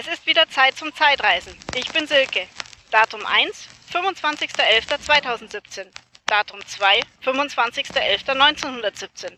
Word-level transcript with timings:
Es 0.00 0.06
ist 0.06 0.28
wieder 0.28 0.48
Zeit 0.48 0.76
zum 0.76 0.94
Zeitreisen. 0.94 1.56
Ich 1.74 1.90
bin 1.90 2.06
Silke. 2.06 2.46
Datum 2.92 3.26
1, 3.26 3.68
25.11.2017. 3.92 5.86
Datum 6.24 6.64
2, 6.64 7.00
25.11.1917. 7.24 9.32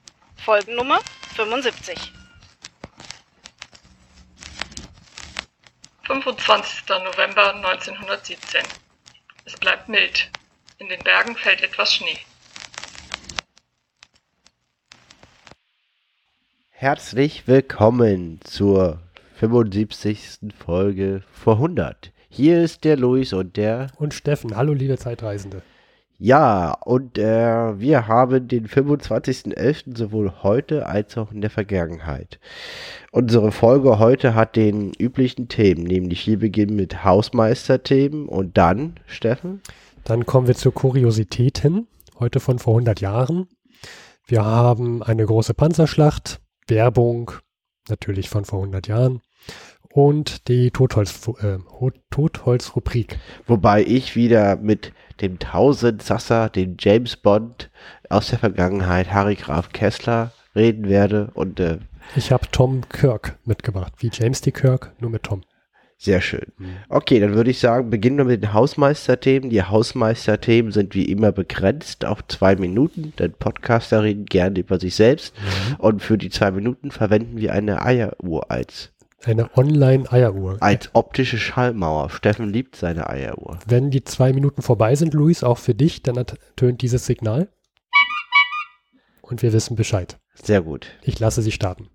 Folgennummer 0.44 1.00
75. 1.34 2.12
25. 6.02 6.88
November 6.90 7.54
1917. 7.54 8.60
Es 9.46 9.54
bleibt 9.54 9.88
mild. 9.88 10.30
In 10.76 10.90
den 10.90 11.02
Bergen 11.02 11.36
fällt 11.36 11.62
etwas 11.62 11.94
Schnee. 11.94 12.18
Herzlich 16.68 17.46
willkommen 17.46 18.42
zur 18.44 19.00
75. 19.40 20.52
Folge 20.54 21.22
vor 21.32 21.54
100. 21.54 22.12
Hier 22.28 22.62
ist 22.62 22.84
der 22.84 22.98
Luis 22.98 23.32
und 23.32 23.56
der. 23.56 23.86
Und 23.96 24.12
Steffen. 24.12 24.54
Hallo, 24.54 24.74
liebe 24.74 24.98
Zeitreisende. 24.98 25.62
Ja, 26.18 26.72
und 26.84 27.16
äh, 27.16 27.80
wir 27.80 28.06
haben 28.06 28.48
den 28.48 28.68
25.11. 28.68 29.96
sowohl 29.96 30.30
heute 30.42 30.84
als 30.84 31.16
auch 31.16 31.32
in 31.32 31.40
der 31.40 31.48
Vergangenheit. 31.48 32.38
Unsere 33.12 33.50
Folge 33.50 33.98
heute 33.98 34.34
hat 34.34 34.56
den 34.56 34.92
üblichen 34.98 35.48
Themen, 35.48 35.84
nämlich 35.84 36.26
wir 36.26 36.38
beginnen 36.38 36.76
mit 36.76 37.02
Hausmeisterthemen 37.02 38.28
und 38.28 38.58
dann, 38.58 39.00
Steffen? 39.06 39.62
Dann 40.04 40.26
kommen 40.26 40.48
wir 40.48 40.54
zu 40.54 40.70
Kuriositäten, 40.70 41.88
heute 42.18 42.40
von 42.40 42.58
vor 42.58 42.74
100 42.74 43.00
Jahren. 43.00 43.48
Wir 44.26 44.44
haben 44.44 45.02
eine 45.02 45.24
große 45.24 45.54
Panzerschlacht, 45.54 46.42
Werbung, 46.68 47.32
natürlich 47.88 48.28
von 48.28 48.44
vor 48.44 48.58
100 48.58 48.86
Jahren 48.86 49.22
und 49.92 50.48
die 50.48 50.70
Totholz, 50.70 51.28
äh, 51.40 51.58
Totholz-Rubrik. 52.10 53.18
Wobei 53.46 53.82
ich 53.82 54.16
wieder 54.16 54.56
mit 54.56 54.92
dem 55.20 55.38
Tausendsasser, 55.38 56.48
dem 56.48 56.76
James 56.78 57.16
Bond 57.16 57.70
aus 58.08 58.28
der 58.28 58.38
Vergangenheit, 58.38 59.12
Harry 59.12 59.34
Graf 59.34 59.70
Kessler, 59.72 60.32
reden 60.54 60.88
werde. 60.88 61.30
Und 61.34 61.60
äh, 61.60 61.78
ich 62.16 62.32
habe 62.32 62.46
Tom 62.50 62.88
Kirk 62.88 63.38
mitgebracht, 63.44 63.92
wie 63.98 64.10
James 64.12 64.40
D. 64.40 64.50
Kirk, 64.52 64.92
nur 65.00 65.10
mit 65.10 65.24
Tom. 65.24 65.42
Sehr 65.98 66.22
schön. 66.22 66.46
Mhm. 66.56 66.76
Okay, 66.88 67.20
dann 67.20 67.34
würde 67.34 67.50
ich 67.50 67.58
sagen, 67.58 67.90
beginnen 67.90 68.16
wir 68.16 68.24
mit 68.24 68.42
den 68.42 68.54
Hausmeisterthemen. 68.54 69.50
Die 69.50 69.62
Hausmeisterthemen 69.62 70.72
sind 70.72 70.94
wie 70.94 71.04
immer 71.04 71.30
begrenzt 71.30 72.06
auf 72.06 72.26
zwei 72.26 72.56
Minuten, 72.56 73.12
denn 73.18 73.34
Podcaster 73.34 74.02
reden 74.02 74.24
gerne 74.24 74.60
über 74.60 74.80
sich 74.80 74.94
selbst. 74.94 75.34
Mhm. 75.36 75.76
Und 75.76 76.02
für 76.02 76.16
die 76.16 76.30
zwei 76.30 76.52
Minuten 76.52 76.90
verwenden 76.90 77.36
wir 77.36 77.52
eine 77.52 77.82
Eieruhr 77.82 78.50
als 78.50 78.92
eine 79.24 79.56
Online-Eieruhr. 79.56 80.58
Als 80.60 80.90
optische 80.94 81.38
Schallmauer. 81.38 82.10
Steffen 82.10 82.48
liebt 82.48 82.76
seine 82.76 83.08
Eieruhr. 83.08 83.58
Wenn 83.66 83.90
die 83.90 84.04
zwei 84.04 84.32
Minuten 84.32 84.62
vorbei 84.62 84.94
sind, 84.94 85.14
Luis, 85.14 85.44
auch 85.44 85.58
für 85.58 85.74
dich, 85.74 86.02
dann 86.02 86.16
ertönt 86.16 86.82
dieses 86.82 87.06
Signal. 87.06 87.48
Und 89.20 89.42
wir 89.42 89.52
wissen 89.52 89.76
Bescheid. 89.76 90.18
Sehr 90.34 90.62
gut. 90.62 90.88
Ich 91.02 91.18
lasse 91.18 91.42
sie 91.42 91.52
starten. 91.52 91.88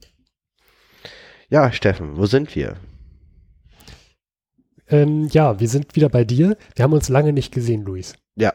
Ja, 1.49 1.71
Steffen, 1.71 2.17
wo 2.17 2.25
sind 2.25 2.55
wir? 2.55 2.75
Ähm, 4.87 5.27
ja, 5.31 5.59
wir 5.59 5.67
sind 5.67 5.95
wieder 5.95 6.09
bei 6.09 6.23
dir. 6.23 6.57
Wir 6.75 6.83
haben 6.83 6.93
uns 6.93 7.09
lange 7.09 7.33
nicht 7.33 7.53
gesehen, 7.53 7.83
Luis. 7.83 8.13
Ja. 8.35 8.53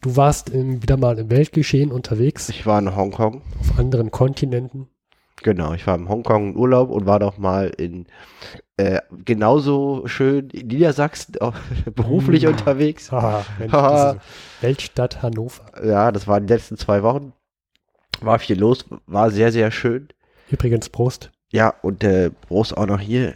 Du 0.00 0.16
warst 0.16 0.50
im, 0.50 0.82
wieder 0.82 0.96
mal 0.96 1.18
im 1.18 1.30
Weltgeschehen 1.30 1.90
unterwegs. 1.90 2.48
Ich 2.48 2.66
war 2.66 2.78
in 2.78 2.94
Hongkong. 2.94 3.42
Auf 3.60 3.78
anderen 3.78 4.10
Kontinenten. 4.10 4.88
Genau, 5.42 5.72
ich 5.74 5.86
war 5.86 5.96
in 5.96 6.08
Hongkong 6.08 6.50
in 6.50 6.56
Urlaub 6.56 6.90
und 6.90 7.06
war 7.06 7.18
doch 7.18 7.38
mal 7.38 7.68
in 7.68 8.06
äh, 8.76 9.00
genauso 9.24 10.06
schön 10.06 10.50
in 10.50 10.68
Niedersachsen 10.68 11.36
auch, 11.40 11.54
beruflich 11.94 12.44
mm. 12.44 12.48
unterwegs. 12.48 13.12
Haha, 13.12 13.44
Mensch, 13.58 14.22
Weltstadt 14.60 15.22
Hannover. 15.22 15.64
Ja, 15.84 16.12
das 16.12 16.26
waren 16.26 16.46
die 16.46 16.52
letzten 16.52 16.76
zwei 16.76 17.02
Wochen. 17.02 17.32
War 18.20 18.38
viel 18.38 18.58
los, 18.58 18.84
war 19.06 19.30
sehr, 19.30 19.52
sehr 19.52 19.70
schön. 19.70 20.08
Übrigens 20.50 20.88
Prost. 20.88 21.30
Ja, 21.50 21.74
und 21.82 22.02
äh, 22.04 22.30
Prost 22.30 22.76
auch 22.76 22.86
noch 22.86 23.00
hier. 23.00 23.34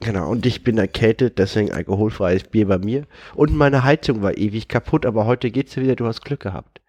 Genau, 0.00 0.28
und 0.30 0.46
ich 0.46 0.64
bin 0.64 0.78
erkältet, 0.78 1.38
deswegen 1.38 1.70
alkoholfreies 1.70 2.44
Bier 2.44 2.66
bei 2.66 2.78
mir. 2.78 3.06
Und 3.34 3.54
meine 3.54 3.84
Heizung 3.84 4.22
war 4.22 4.36
ewig 4.36 4.66
kaputt, 4.66 5.06
aber 5.06 5.26
heute 5.26 5.50
geht's 5.50 5.76
wieder, 5.76 5.94
du 5.94 6.06
hast 6.06 6.24
Glück 6.24 6.40
gehabt. 6.40 6.80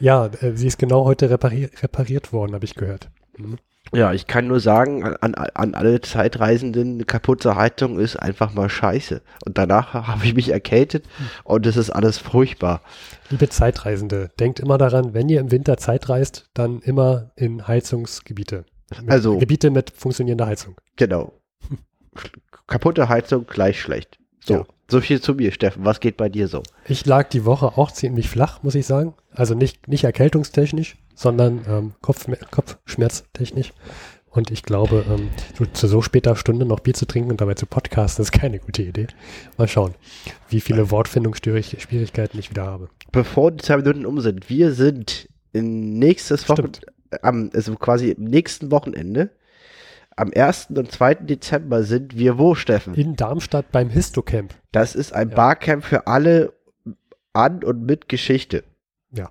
Ja, 0.00 0.26
äh, 0.26 0.54
sie 0.54 0.66
ist 0.66 0.78
genau 0.78 1.04
heute 1.04 1.30
reparier 1.30 1.70
repariert 1.82 2.32
worden, 2.32 2.54
habe 2.54 2.64
ich 2.64 2.74
gehört. 2.74 3.10
Mhm. 3.38 3.58
Ja, 3.94 4.12
ich 4.12 4.26
kann 4.26 4.48
nur 4.48 4.60
sagen, 4.60 5.02
an, 5.02 5.34
an 5.34 5.74
alle 5.74 6.02
Zeitreisenden, 6.02 6.96
eine 6.96 7.04
kaputte 7.04 7.56
Heizung 7.56 7.98
ist 7.98 8.16
einfach 8.16 8.52
mal 8.52 8.68
scheiße. 8.68 9.22
Und 9.46 9.56
danach 9.56 9.94
habe 9.94 10.26
ich 10.26 10.34
mich 10.34 10.50
erkältet 10.50 11.06
und 11.42 11.64
es 11.64 11.78
ist 11.78 11.88
alles 11.88 12.18
furchtbar. 12.18 12.82
Liebe 13.30 13.48
Zeitreisende, 13.48 14.28
denkt 14.38 14.60
immer 14.60 14.76
daran, 14.76 15.14
wenn 15.14 15.30
ihr 15.30 15.40
im 15.40 15.50
Winter 15.50 15.78
Zeit 15.78 16.10
reist, 16.10 16.50
dann 16.52 16.80
immer 16.80 17.30
in 17.34 17.66
Heizungsgebiete. 17.66 18.66
Mit 19.00 19.10
also 19.10 19.38
Gebiete 19.38 19.70
mit 19.70 19.90
funktionierender 19.90 20.46
Heizung. 20.46 20.76
Genau 20.96 21.32
kaputte 22.68 23.08
Heizung 23.08 23.46
gleich 23.46 23.80
schlecht. 23.80 24.18
So, 24.44 24.54
ja. 24.54 24.64
so 24.88 25.00
viel 25.00 25.20
zu 25.20 25.34
mir, 25.34 25.50
Steffen. 25.50 25.84
Was 25.84 25.98
geht 25.98 26.16
bei 26.16 26.28
dir 26.28 26.46
so? 26.46 26.62
Ich 26.86 27.04
lag 27.04 27.28
die 27.28 27.44
Woche 27.44 27.76
auch 27.76 27.90
ziemlich 27.90 28.28
flach, 28.28 28.62
muss 28.62 28.76
ich 28.76 28.86
sagen. 28.86 29.14
Also 29.32 29.54
nicht, 29.54 29.88
nicht 29.88 30.04
erkältungstechnisch, 30.04 30.96
sondern 31.18 31.64
ähm, 31.68 31.92
Kopf, 32.00 32.26
Kopfschmerztechnisch. 32.52 33.72
Und 34.30 34.52
ich 34.52 34.62
glaube, 34.62 35.04
ähm, 35.10 35.30
zu 35.72 35.88
so 35.88 36.00
später 36.00 36.36
Stunde 36.36 36.64
noch 36.64 36.78
Bier 36.78 36.94
zu 36.94 37.06
trinken 37.06 37.30
und 37.30 37.40
dabei 37.40 37.54
zu 37.54 37.66
podcasten, 37.66 38.22
ist 38.22 38.30
keine 38.30 38.60
gute 38.60 38.82
Idee. 38.82 39.08
Mal 39.56 39.66
schauen, 39.66 39.94
wie 40.48 40.60
viele 40.60 40.92
Wortfindungsschwierigkeiten 40.92 42.38
ich 42.38 42.50
wieder 42.50 42.66
habe. 42.66 42.88
Bevor 43.10 43.50
die 43.50 43.64
zwei 43.64 43.78
Minuten 43.78 44.06
um 44.06 44.20
sind, 44.20 44.48
wir 44.48 44.72
sind 44.72 45.28
in 45.52 45.98
nächstes 45.98 46.48
Wochen, 46.48 46.70
am, 47.22 47.50
also 47.52 47.74
quasi 47.74 48.10
im 48.10 48.24
nächsten 48.24 48.70
Wochenende 48.70 49.30
am 50.14 50.30
1. 50.34 50.68
und 50.70 50.92
2. 50.92 51.14
Dezember 51.14 51.82
sind 51.82 52.16
wir 52.16 52.38
wo, 52.38 52.54
Steffen? 52.54 52.94
In 52.94 53.16
Darmstadt 53.16 53.72
beim 53.72 53.88
Histocamp. 53.88 54.54
Das 54.72 54.94
ist 54.94 55.12
ein 55.12 55.30
ja. 55.30 55.34
Barcamp 55.34 55.84
für 55.84 56.06
alle 56.06 56.52
an 57.32 57.64
und 57.64 57.82
mit 57.82 58.08
Geschichte. 58.08 58.62
Ja. 59.10 59.30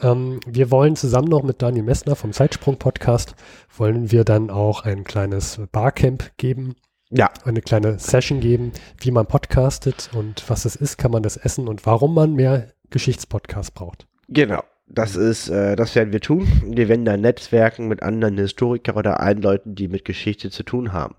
Ähm, 0.00 0.40
wir 0.46 0.70
wollen 0.70 0.96
zusammen 0.96 1.28
noch 1.28 1.42
mit 1.42 1.62
Daniel 1.62 1.84
Messner 1.84 2.16
vom 2.16 2.32
Zeitsprung-Podcast, 2.32 3.34
wollen 3.76 4.10
wir 4.10 4.24
dann 4.24 4.50
auch 4.50 4.84
ein 4.84 5.04
kleines 5.04 5.60
Barcamp 5.70 6.32
geben. 6.36 6.74
Ja. 7.10 7.30
Eine 7.44 7.60
kleine 7.60 7.98
Session 7.98 8.40
geben, 8.40 8.72
wie 8.98 9.10
man 9.10 9.26
podcastet 9.26 10.10
und 10.14 10.48
was 10.48 10.64
es 10.64 10.76
ist, 10.76 10.96
kann 10.96 11.10
man 11.10 11.22
das 11.22 11.36
essen 11.36 11.68
und 11.68 11.84
warum 11.84 12.14
man 12.14 12.34
mehr 12.34 12.72
Geschichtspodcast 12.90 13.74
braucht. 13.74 14.06
Genau. 14.28 14.64
Das 14.86 15.16
ist, 15.16 15.48
äh, 15.48 15.76
das 15.76 15.94
werden 15.94 16.12
wir 16.12 16.20
tun. 16.20 16.46
Wir 16.66 16.88
werden 16.88 17.04
da 17.04 17.16
netzwerken 17.16 17.88
mit 17.88 18.02
anderen 18.02 18.36
Historikern 18.36 18.96
oder 18.96 19.20
allen 19.20 19.40
Leuten, 19.40 19.74
die 19.74 19.88
mit 19.88 20.04
Geschichte 20.04 20.50
zu 20.50 20.64
tun 20.64 20.92
haben. 20.92 21.14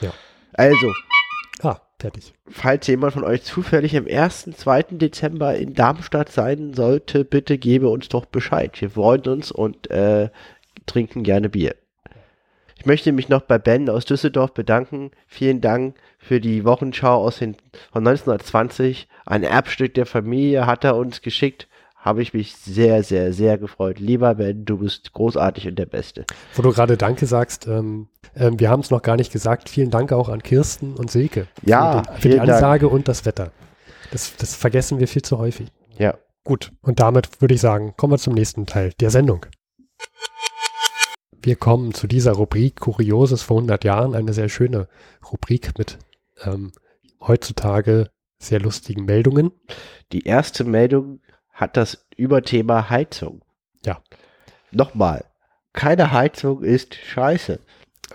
Ja. 0.00 0.12
Also. 0.54 0.92
Fertig. 2.02 2.34
Falls 2.48 2.88
jemand 2.88 3.12
von 3.12 3.22
euch 3.22 3.44
zufällig 3.44 3.96
am 3.96 4.08
1., 4.08 4.50
2. 4.56 4.82
Dezember 4.90 5.54
in 5.54 5.72
Darmstadt 5.72 6.30
sein 6.30 6.74
sollte, 6.74 7.24
bitte 7.24 7.58
gebe 7.58 7.88
uns 7.88 8.08
doch 8.08 8.24
Bescheid. 8.24 8.80
Wir 8.80 8.90
freuen 8.90 9.22
uns 9.22 9.52
und 9.52 9.88
äh, 9.88 10.28
trinken 10.86 11.22
gerne 11.22 11.48
Bier. 11.48 11.76
Ich 12.76 12.86
möchte 12.86 13.12
mich 13.12 13.28
noch 13.28 13.42
bei 13.42 13.58
Ben 13.58 13.88
aus 13.88 14.04
Düsseldorf 14.04 14.52
bedanken. 14.52 15.12
Vielen 15.28 15.60
Dank 15.60 15.94
für 16.18 16.40
die 16.40 16.64
Wochenschau 16.64 17.24
aus 17.24 17.38
den, 17.38 17.56
von 17.92 18.04
1920. 18.04 19.06
Ein 19.24 19.44
Erbstück 19.44 19.94
der 19.94 20.06
Familie 20.06 20.66
hat 20.66 20.82
er 20.82 20.96
uns 20.96 21.22
geschickt 21.22 21.68
habe 22.02 22.20
ich 22.20 22.34
mich 22.34 22.56
sehr, 22.56 23.04
sehr, 23.04 23.32
sehr 23.32 23.58
gefreut. 23.58 24.00
Lieber 24.00 24.34
Ben, 24.34 24.64
du 24.64 24.78
bist 24.78 25.12
großartig 25.12 25.68
und 25.68 25.78
der 25.78 25.86
Beste. 25.86 26.26
Wo 26.54 26.62
du 26.62 26.72
gerade 26.72 26.96
Danke 26.96 27.26
sagst, 27.26 27.68
ähm, 27.68 28.08
ähm, 28.34 28.58
wir 28.58 28.70
haben 28.70 28.80
es 28.80 28.90
noch 28.90 29.02
gar 29.02 29.16
nicht 29.16 29.32
gesagt. 29.32 29.68
Vielen 29.68 29.90
Dank 29.90 30.12
auch 30.12 30.28
an 30.28 30.42
Kirsten 30.42 30.94
und 30.94 31.12
Silke. 31.12 31.46
Ja, 31.62 32.02
für, 32.02 32.02
den, 32.02 32.20
für 32.20 32.28
die 32.30 32.40
Ansage 32.40 32.86
Dank. 32.86 32.92
und 32.92 33.08
das 33.08 33.24
Wetter. 33.24 33.52
Das, 34.10 34.36
das 34.36 34.56
vergessen 34.56 34.98
wir 34.98 35.06
viel 35.06 35.22
zu 35.22 35.38
häufig. 35.38 35.68
Ja. 35.96 36.18
Gut, 36.42 36.72
und 36.82 36.98
damit 36.98 37.40
würde 37.40 37.54
ich 37.54 37.60
sagen, 37.60 37.94
kommen 37.96 38.14
wir 38.14 38.18
zum 38.18 38.34
nächsten 38.34 38.66
Teil 38.66 38.92
der 38.98 39.10
Sendung. 39.10 39.46
Wir 41.40 41.54
kommen 41.54 41.94
zu 41.94 42.08
dieser 42.08 42.32
Rubrik 42.32 42.80
Kurioses 42.80 43.42
vor 43.42 43.58
100 43.58 43.84
Jahren, 43.84 44.16
eine 44.16 44.32
sehr 44.32 44.48
schöne 44.48 44.88
Rubrik 45.30 45.78
mit 45.78 45.98
ähm, 46.44 46.72
heutzutage 47.20 48.10
sehr 48.40 48.60
lustigen 48.60 49.04
Meldungen. 49.04 49.52
Die 50.10 50.24
erste 50.24 50.64
Meldung 50.64 51.20
hat 51.52 51.76
das 51.76 52.06
Überthema 52.16 52.90
Heizung. 52.90 53.42
Ja. 53.84 54.02
Nochmal, 54.70 55.24
keine 55.72 56.12
Heizung 56.12 56.62
ist 56.62 56.94
scheiße. 56.94 57.60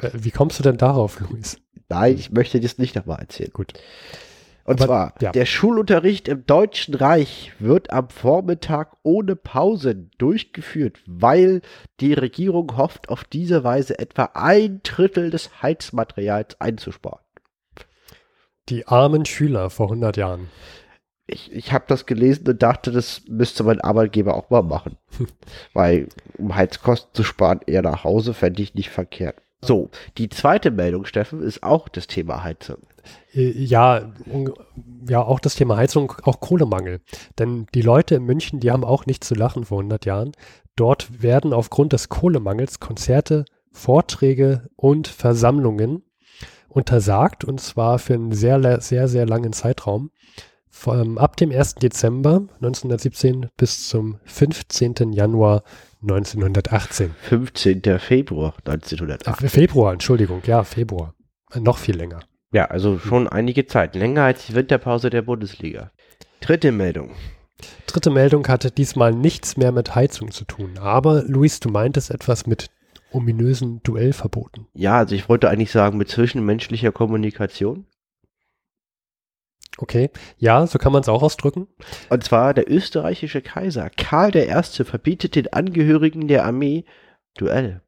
Äh, 0.01 0.09
wie 0.13 0.31
kommst 0.31 0.59
du 0.59 0.63
denn 0.63 0.77
darauf, 0.77 1.19
Luis? 1.19 1.57
Nein, 1.89 2.15
ich 2.17 2.31
möchte 2.31 2.59
das 2.59 2.77
nicht 2.77 2.95
nochmal 2.95 3.19
erzählen. 3.19 3.51
Gut. 3.51 3.73
Und 4.67 4.81
Aber, 4.81 4.85
zwar, 4.85 5.13
ja. 5.21 5.31
der 5.31 5.45
Schulunterricht 5.45 6.27
im 6.27 6.45
Deutschen 6.45 6.93
Reich 6.93 7.53
wird 7.57 7.93
am 7.93 8.09
Vormittag 8.09 8.97
ohne 9.01 9.37
Pausen 9.37 10.11
durchgeführt, 10.17 10.99
weil 11.05 11.61
die 12.01 12.13
Regierung 12.13 12.75
hofft, 12.75 13.07
auf 13.07 13.23
diese 13.23 13.63
Weise 13.63 13.97
etwa 13.97 14.31
ein 14.33 14.81
Drittel 14.83 15.29
des 15.29 15.61
Heizmaterials 15.61 16.59
einzusparen. 16.59 17.23
Die 18.67 18.85
armen 18.87 19.25
Schüler 19.25 19.69
vor 19.69 19.85
100 19.85 20.17
Jahren. 20.17 20.49
Ich, 21.27 21.51
ich 21.51 21.73
habe 21.73 21.85
das 21.87 22.05
gelesen 22.05 22.47
und 22.47 22.63
dachte, 22.63 22.91
das 22.91 23.23
müsste 23.27 23.63
mein 23.63 23.81
Arbeitgeber 23.81 24.35
auch 24.35 24.49
mal 24.49 24.63
machen. 24.63 24.97
Weil, 25.73 26.07
um 26.37 26.55
Heizkosten 26.55 27.13
zu 27.13 27.23
sparen, 27.23 27.59
eher 27.65 27.81
nach 27.81 28.03
Hause, 28.03 28.33
fände 28.33 28.61
ich 28.61 28.75
nicht 28.75 28.89
verkehrt. 28.89 29.35
So, 29.61 29.89
die 30.17 30.29
zweite 30.29 30.71
Meldung, 30.71 31.05
Steffen, 31.05 31.41
ist 31.41 31.63
auch 31.63 31.89
das 31.89 32.07
Thema 32.07 32.43
Heizung. 32.43 32.77
Äh, 33.33 33.51
Ja, 33.51 34.13
ja, 35.07 35.21
auch 35.21 35.39
das 35.39 35.55
Thema 35.55 35.77
Heizung, 35.77 36.13
auch 36.23 36.39
Kohlemangel. 36.39 37.01
Denn 37.39 37.67
die 37.73 37.81
Leute 37.81 38.15
in 38.15 38.23
München, 38.23 38.59
die 38.59 38.71
haben 38.71 38.83
auch 38.83 39.05
nicht 39.05 39.23
zu 39.23 39.35
lachen 39.35 39.65
vor 39.65 39.79
100 39.79 40.05
Jahren. 40.05 40.31
Dort 40.75 41.21
werden 41.23 41.53
aufgrund 41.53 41.93
des 41.93 42.07
Kohlemangels 42.07 42.79
Konzerte, 42.79 43.45
Vorträge 43.71 44.69
und 44.75 45.07
Versammlungen 45.07 46.03
untersagt 46.69 47.43
und 47.43 47.59
zwar 47.59 47.97
für 47.97 48.13
einen 48.13 48.33
sehr, 48.33 48.81
sehr, 48.81 49.07
sehr 49.07 49.25
langen 49.25 49.53
Zeitraum. 49.53 50.11
Vor 50.77 50.93
allem 50.93 51.17
ab 51.17 51.35
dem 51.37 51.51
1. 51.51 51.75
Dezember 51.75 52.43
1917 52.61 53.47
bis 53.57 53.89
zum 53.89 54.19
15. 54.25 55.11
Januar 55.11 55.63
1918. 56.03 57.15
15. 57.19 57.81
Februar 57.97 58.53
Ach, 58.55 58.71
1908. 58.71 59.49
Februar, 59.49 59.93
Entschuldigung, 59.93 60.43
ja, 60.45 60.63
Februar. 60.63 61.15
Äh, 61.51 61.61
Noch 61.61 61.79
viel 61.79 61.97
länger. 61.97 62.19
Ja, 62.53 62.65
also 62.65 62.99
schon 62.99 63.27
einige 63.27 63.65
Zeit. 63.65 63.95
Länger 63.95 64.25
als 64.25 64.45
die 64.45 64.53
Winterpause 64.53 65.09
der 65.09 65.23
Bundesliga. 65.23 65.89
Dritte 66.41 66.71
Meldung. 66.71 67.09
Dritte 67.87 68.11
Meldung 68.11 68.47
hatte 68.47 68.69
diesmal 68.69 69.13
nichts 69.13 69.57
mehr 69.57 69.71
mit 69.71 69.95
Heizung 69.95 70.29
zu 70.29 70.45
tun. 70.45 70.77
Aber 70.77 71.23
Luis, 71.23 71.59
du 71.59 71.69
meintest 71.69 72.11
etwas 72.11 72.45
mit 72.45 72.67
ominösen 73.11 73.81
Duellverboten. 73.81 74.67
Ja, 74.75 74.99
also 74.99 75.15
ich 75.15 75.27
wollte 75.27 75.49
eigentlich 75.49 75.71
sagen, 75.71 75.97
mit 75.97 76.09
zwischenmenschlicher 76.09 76.91
Kommunikation. 76.91 77.87
Okay, 79.77 80.09
ja, 80.37 80.65
so 80.65 80.79
kann 80.79 80.91
man 80.91 81.01
es 81.01 81.09
auch 81.09 81.21
ausdrücken. 81.21 81.67
Und 82.09 82.23
zwar 82.23 82.53
der 82.53 82.69
österreichische 82.69 83.41
Kaiser 83.41 83.89
Karl 83.89 84.35
I. 84.35 84.83
verbietet 84.83 85.35
den 85.35 85.53
Angehörigen 85.53 86.27
der 86.27 86.45
Armee 86.45 86.85
Duell. 87.37 87.81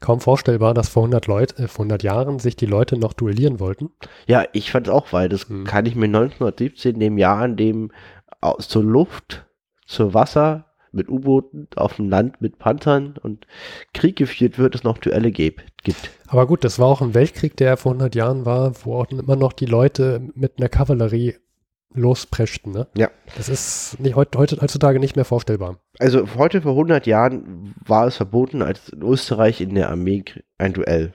Kaum 0.00 0.20
vorstellbar, 0.20 0.74
dass 0.74 0.88
vor 0.90 1.04
100, 1.04 1.26
Leut, 1.26 1.58
äh, 1.58 1.68
vor 1.68 1.84
100 1.84 2.02
Jahren 2.02 2.38
sich 2.38 2.56
die 2.56 2.66
Leute 2.66 2.98
noch 2.98 3.12
duellieren 3.12 3.60
wollten. 3.60 3.90
Ja, 4.26 4.44
ich 4.52 4.70
fand's 4.70 4.90
auch, 4.90 5.12
weil 5.12 5.28
das 5.28 5.48
Hm. 5.48 5.64
kann 5.64 5.86
ich 5.86 5.94
mir 5.94 6.08
1917, 6.08 7.00
dem 7.00 7.16
Jahr, 7.18 7.44
in 7.44 7.56
dem 7.56 7.92
aus 8.40 8.68
zur 8.68 8.84
Luft, 8.84 9.46
zur 9.86 10.14
Wasser, 10.14 10.71
mit 10.92 11.08
U-Booten, 11.08 11.68
auf 11.76 11.96
dem 11.96 12.08
Land 12.08 12.40
mit 12.40 12.58
Panzern 12.58 13.16
und 13.20 13.46
Krieg 13.94 14.16
geführt 14.16 14.58
wird, 14.58 14.74
es 14.74 14.84
noch 14.84 14.98
Duelle 14.98 15.32
gibt. 15.32 15.64
Aber 16.26 16.46
gut, 16.46 16.64
das 16.64 16.78
war 16.78 16.86
auch 16.86 17.02
ein 17.02 17.14
Weltkrieg, 17.14 17.56
der 17.56 17.76
vor 17.76 17.92
100 17.92 18.14
Jahren 18.14 18.46
war, 18.46 18.72
wo 18.84 18.96
auch 18.96 19.10
immer 19.10 19.36
noch 19.36 19.52
die 19.52 19.66
Leute 19.66 20.28
mit 20.34 20.58
einer 20.58 20.68
Kavallerie 20.68 21.36
lospreschten. 21.94 22.72
Ne? 22.72 22.86
Ja. 22.96 23.10
Das 23.36 23.48
ist 23.48 23.98
nicht, 24.00 24.16
heut, 24.16 24.34
heute, 24.36 24.58
heutzutage 24.60 24.98
nicht 24.98 25.16
mehr 25.16 25.24
vorstellbar. 25.24 25.78
Also 25.98 26.26
heute 26.36 26.62
vor 26.62 26.72
100 26.72 27.06
Jahren 27.06 27.74
war 27.84 28.06
es 28.06 28.16
verboten, 28.16 28.62
als 28.62 28.88
in 28.88 29.02
Österreich 29.02 29.60
in 29.60 29.74
der 29.74 29.90
Armee 29.90 30.24
ein 30.58 30.72
Duell 30.72 31.12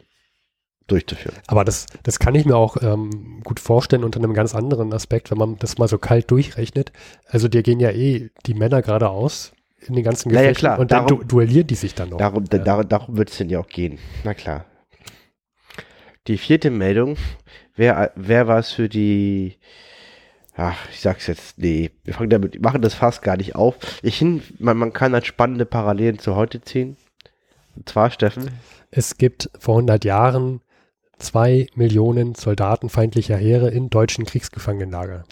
durchzuführen. 0.88 1.36
Aber 1.48 1.66
das, 1.66 1.86
das 2.04 2.20
kann 2.20 2.36
ich 2.36 2.46
mir 2.46 2.56
auch 2.56 2.78
ähm, 2.82 3.42
gut 3.44 3.60
vorstellen 3.60 4.04
unter 4.04 4.20
einem 4.20 4.34
ganz 4.34 4.56
anderen 4.56 4.94
Aspekt, 4.94 5.30
wenn 5.32 5.38
man 5.38 5.58
das 5.58 5.78
mal 5.78 5.88
so 5.88 5.98
kalt 5.98 6.32
durchrechnet. 6.32 6.94
Also 7.28 7.48
dir 7.48 7.64
gehen 7.64 7.80
ja 7.80 7.92
eh 7.92 8.30
die 8.46 8.54
Männer 8.54 8.82
geradeaus 8.82 9.54
in 9.86 9.96
den 9.96 10.04
ganzen 10.04 10.30
Gefechten 10.30 10.56
klar, 10.56 10.80
und 10.80 10.92
dann 10.92 11.06
darum- 11.06 11.22
du, 11.22 11.26
duellieren 11.26 11.68
die 11.68 11.76
sich 11.76 11.94
dann 11.94 12.10
noch. 12.10 12.18
Darum, 12.18 12.46
ja. 12.52 12.58
dar, 12.60 12.84
darum 12.84 13.18
wird 13.18 13.30
es 13.30 13.38
denn 13.38 13.50
ja 13.50 13.60
auch 13.60 13.68
gehen. 13.68 14.00
Na 14.24 14.34
klar. 14.34 14.66
Die 16.28 16.38
vierte 16.38 16.70
Meldung 16.72 17.16
wäre 17.76 18.12
wär 18.16 18.48
was 18.48 18.72
für 18.72 18.90
die. 18.90 19.58
Ach, 20.56 20.76
ich 20.92 21.00
sag's 21.02 21.28
jetzt, 21.28 21.60
nee, 21.60 21.92
wir 22.04 22.16
fangen 22.16 22.32
damit, 22.32 22.56
wir 22.56 22.62
machen 22.62 22.82
das 22.82 22.96
fast 22.96 23.22
gar 23.22 23.38
nicht 23.38 23.56
auf. 23.56 23.76
Ich 24.02 24.18
hin, 24.18 24.42
man, 24.58 24.76
man 24.78 24.92
kann 24.92 25.14
halt 25.14 25.28
spannende 25.28 25.66
Parallelen 25.68 26.18
zu 26.18 26.36
heute 26.36 26.62
ziehen. 26.62 26.98
Und 27.76 27.88
zwar, 27.88 28.10
Steffen, 28.10 28.50
Es 28.90 29.18
gibt 29.18 29.52
vor 29.60 29.76
100 29.76 30.04
Jahren 30.04 30.62
zwei 31.20 31.68
Millionen 31.76 32.34
Soldaten 32.34 32.90
feindlicher 32.90 33.38
Heere 33.38 33.70
in 33.70 33.92
deutschen 33.92 34.26
Kriegsgefangenenlager. 34.26 35.24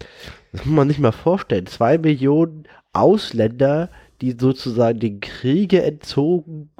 das 0.52 0.64
muss 0.66 0.76
man 0.76 0.90
sich 0.90 1.00
mal 1.00 1.12
vorstellen. 1.12 1.66
Zwei 1.66 1.98
Millionen 1.98 2.68
Ausländer, 2.94 3.90
die 4.22 4.36
sozusagen 4.40 5.00
den 5.00 5.20
Kriege 5.20 5.84
entzogen 5.84 6.72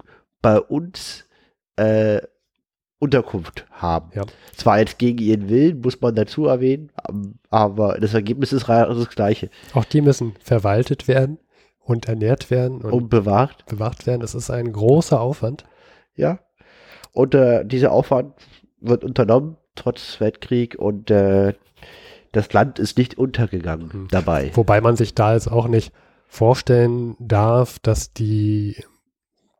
bei 0.42 0.60
uns 0.60 1.26
äh, 1.76 2.22
Unterkunft 3.00 3.66
haben. 3.72 4.12
Ja. 4.16 4.24
Zwar 4.56 4.80
jetzt 4.80 4.98
gegen 4.98 5.20
ihren 5.20 5.50
Willen, 5.50 5.82
muss 5.82 6.00
man 6.02 6.16
dazu 6.16 6.46
erwähnen, 6.46 6.92
aber 7.50 7.98
das 8.00 8.14
Ergebnis 8.14 8.54
ist 8.54 8.68
das 8.70 9.10
gleiche. 9.10 9.50
Auch 9.74 9.86
die 9.86 10.02
müssen 10.02 10.34
verwaltet 10.42 11.08
werden 11.08 11.38
und 11.80 12.08
ernährt 12.08 12.50
werden 12.50 12.82
und 12.82 12.92
Und 12.92 13.10
bewacht, 13.10 13.66
bewacht 13.68 14.08
werden. 14.08 14.22
Das 14.22 14.34
ist 14.34 14.50
ein 14.50 14.72
großer 14.72 15.20
Aufwand. 15.20 15.66
ja. 16.16 16.40
Und 17.12 17.34
äh, 17.34 17.64
dieser 17.66 17.92
Aufwand 17.94 18.34
wird 18.82 19.04
unternommen, 19.06 19.56
trotz 19.76 20.20
Weltkrieg, 20.20 20.76
und 20.76 21.10
äh, 21.10 21.54
das 22.34 22.52
Land 22.52 22.78
ist 22.78 22.98
nicht 22.98 23.18
untergegangen 23.18 23.94
Hm. 23.94 24.08
dabei. 24.12 24.52
Wobei 24.54 24.82
man 24.82 24.96
sich 24.98 25.16
da 25.16 25.34
jetzt 25.34 25.50
auch 25.50 25.68
nicht 25.70 25.94
vorstellen 26.28 27.16
darf, 27.20 27.80
dass 27.80 28.14
die, 28.14 28.84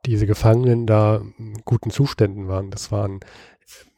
diese 0.04 0.26
Gefangenen 0.26 0.86
da 0.86 1.22
in 1.38 1.62
guten 1.64 1.90
Zuständen 1.90 2.48
waren. 2.48 2.70
Das 2.70 2.92
waren 2.92 3.20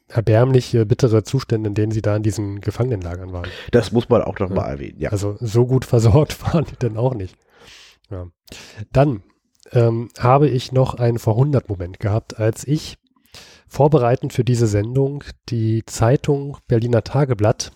erbärmliche, 0.07 0.85
bittere 0.85 1.23
Zustände, 1.23 1.67
in 1.69 1.75
denen 1.75 1.91
sie 1.91 2.01
da 2.01 2.15
in 2.15 2.23
diesen 2.23 2.61
Gefangenenlagern 2.61 3.31
waren. 3.31 3.47
Das 3.71 3.91
muss 3.91 4.09
man 4.09 4.23
auch 4.23 4.39
noch 4.39 4.49
Ja. 4.49 4.67
erwähnen, 4.67 4.99
ja. 4.99 5.11
Also 5.11 5.37
so 5.39 5.65
gut 5.67 5.85
versorgt 5.85 6.41
waren 6.43 6.65
die 6.65 6.77
dann 6.79 6.97
auch 6.97 7.13
nicht. 7.13 7.35
Ja. 8.09 8.27
Dann 8.91 9.21
ähm, 9.71 10.09
habe 10.17 10.47
ich 10.49 10.71
noch 10.71 10.95
einen 10.95 11.19
Vorhundert-Moment 11.19 11.99
gehabt, 11.99 12.39
als 12.39 12.65
ich 12.67 12.97
vorbereitend 13.67 14.33
für 14.33 14.43
diese 14.43 14.65
Sendung 14.65 15.23
die 15.49 15.83
Zeitung 15.85 16.57
Berliner 16.67 17.03
Tageblatt 17.03 17.71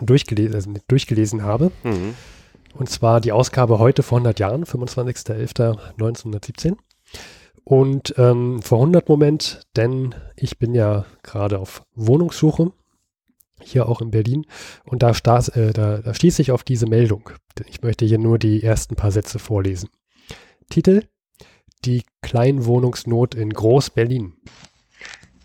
durchgelesen, 0.00 0.54
also 0.54 0.70
nicht 0.70 0.90
durchgelesen 0.90 1.42
habe. 1.42 1.70
Mhm. 1.82 2.14
Und 2.74 2.90
zwar 2.90 3.20
die 3.20 3.32
Ausgabe 3.32 3.78
heute 3.78 4.02
vor 4.02 4.18
100 4.18 4.40
Jahren, 4.40 4.64
25.11.1917. 4.64 6.76
Und 7.62 8.14
ähm, 8.18 8.60
vor 8.60 8.78
100 8.78 9.08
Moment, 9.08 9.62
denn 9.76 10.14
ich 10.36 10.58
bin 10.58 10.74
ja 10.74 11.06
gerade 11.22 11.58
auf 11.58 11.84
Wohnungssuche, 11.94 12.72
hier 13.62 13.88
auch 13.88 14.02
in 14.02 14.10
Berlin. 14.10 14.44
Und 14.84 15.02
da, 15.02 15.14
stas, 15.14 15.48
äh, 15.48 15.72
da, 15.72 15.98
da 15.98 16.12
stieß 16.12 16.40
ich 16.40 16.50
auf 16.50 16.62
diese 16.62 16.86
Meldung. 16.86 17.30
Ich 17.66 17.82
möchte 17.82 18.04
hier 18.04 18.18
nur 18.18 18.38
die 18.38 18.62
ersten 18.62 18.96
paar 18.96 19.12
Sätze 19.12 19.38
vorlesen. 19.38 19.88
Titel: 20.68 21.04
Die 21.84 22.02
Kleinwohnungsnot 22.20 23.34
in 23.34 23.50
Groß-Berlin. 23.50 24.34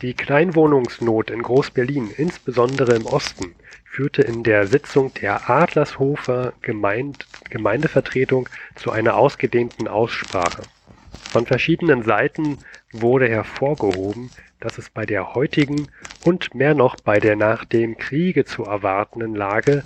Die 0.02 0.14
Kleinwohnungsnot 0.14 1.30
in 1.30 1.42
Groß-Berlin, 1.42 2.10
insbesondere 2.16 2.96
im 2.96 3.06
Osten, 3.06 3.56
führte 4.00 4.22
in 4.22 4.44
der 4.44 4.66
Sitzung 4.66 5.14
der 5.16 5.50
Adlershofer 5.50 6.54
Gemeinde, 6.62 7.26
Gemeindevertretung 7.50 8.48
zu 8.76 8.92
einer 8.92 9.18
ausgedehnten 9.18 9.90
Aussprache. 9.90 10.64
Von 11.28 11.46
verschiedenen 11.46 12.04
Seiten 12.04 12.60
wurde 12.94 13.28
hervorgehoben, 13.28 14.32
dass 14.62 14.78
es 14.78 14.90
bei 14.90 15.06
der 15.06 15.36
heutigen 15.36 15.92
und 16.22 16.56
mehr 16.56 16.76
noch 16.76 16.96
bei 16.96 17.20
der 17.20 17.36
nach 17.36 17.66
dem 17.66 17.98
Kriege 17.98 18.46
zu 18.46 18.64
erwartenden 18.64 19.36
Lage 19.36 19.84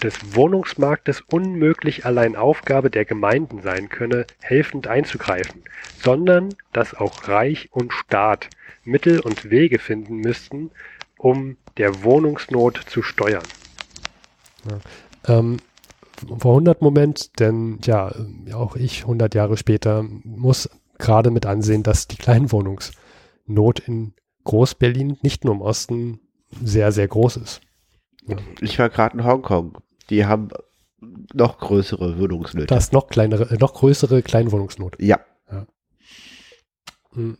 des 0.00 0.36
Wohnungsmarktes 0.36 1.22
unmöglich 1.22 2.06
allein 2.06 2.36
Aufgabe 2.36 2.88
der 2.88 3.04
Gemeinden 3.04 3.62
sein 3.62 3.88
könne, 3.88 4.28
helfend 4.38 4.86
einzugreifen, 4.86 5.64
sondern 5.96 6.54
dass 6.72 6.94
auch 6.94 7.26
Reich 7.26 7.68
und 7.72 7.92
Staat 7.92 8.52
Mittel 8.84 9.18
und 9.18 9.50
Wege 9.50 9.80
finden 9.80 10.18
müssten, 10.18 10.70
um 11.18 11.56
der 11.78 12.04
Wohnungsnot 12.04 12.84
zu 12.86 13.02
steuern. 13.02 13.55
Ja. 14.68 15.38
Ähm, 15.38 15.58
vor 16.38 16.52
100 16.52 16.80
Moment, 16.82 17.38
denn 17.40 17.78
ja, 17.84 18.12
auch 18.54 18.76
ich 18.76 19.02
100 19.02 19.34
Jahre 19.34 19.56
später 19.56 20.02
muss 20.02 20.70
gerade 20.98 21.30
mit 21.30 21.44
ansehen, 21.44 21.82
dass 21.82 22.08
die 22.08 22.16
Kleinwohnungsnot 22.16 23.80
in 23.80 24.14
Groß-Berlin, 24.44 25.18
nicht 25.22 25.44
nur 25.44 25.54
im 25.54 25.60
Osten, 25.60 26.20
sehr, 26.62 26.92
sehr 26.92 27.08
groß 27.08 27.36
ist. 27.36 27.60
Ja. 28.26 28.36
Ich 28.60 28.78
war 28.78 28.88
gerade 28.88 29.18
in 29.18 29.24
Hongkong. 29.24 29.78
Die 30.08 30.24
haben 30.24 30.48
noch 31.34 31.58
größere 31.58 32.18
Wohnungsnöte. 32.18 32.66
Da 32.66 32.76
ist 32.76 32.92
noch 32.92 33.08
kleinere, 33.08 33.50
äh, 33.50 33.58
noch 33.58 33.74
größere 33.74 34.22
Kleinwohnungsnot. 34.22 34.96
ja. 34.98 35.66
Hm. 37.16 37.38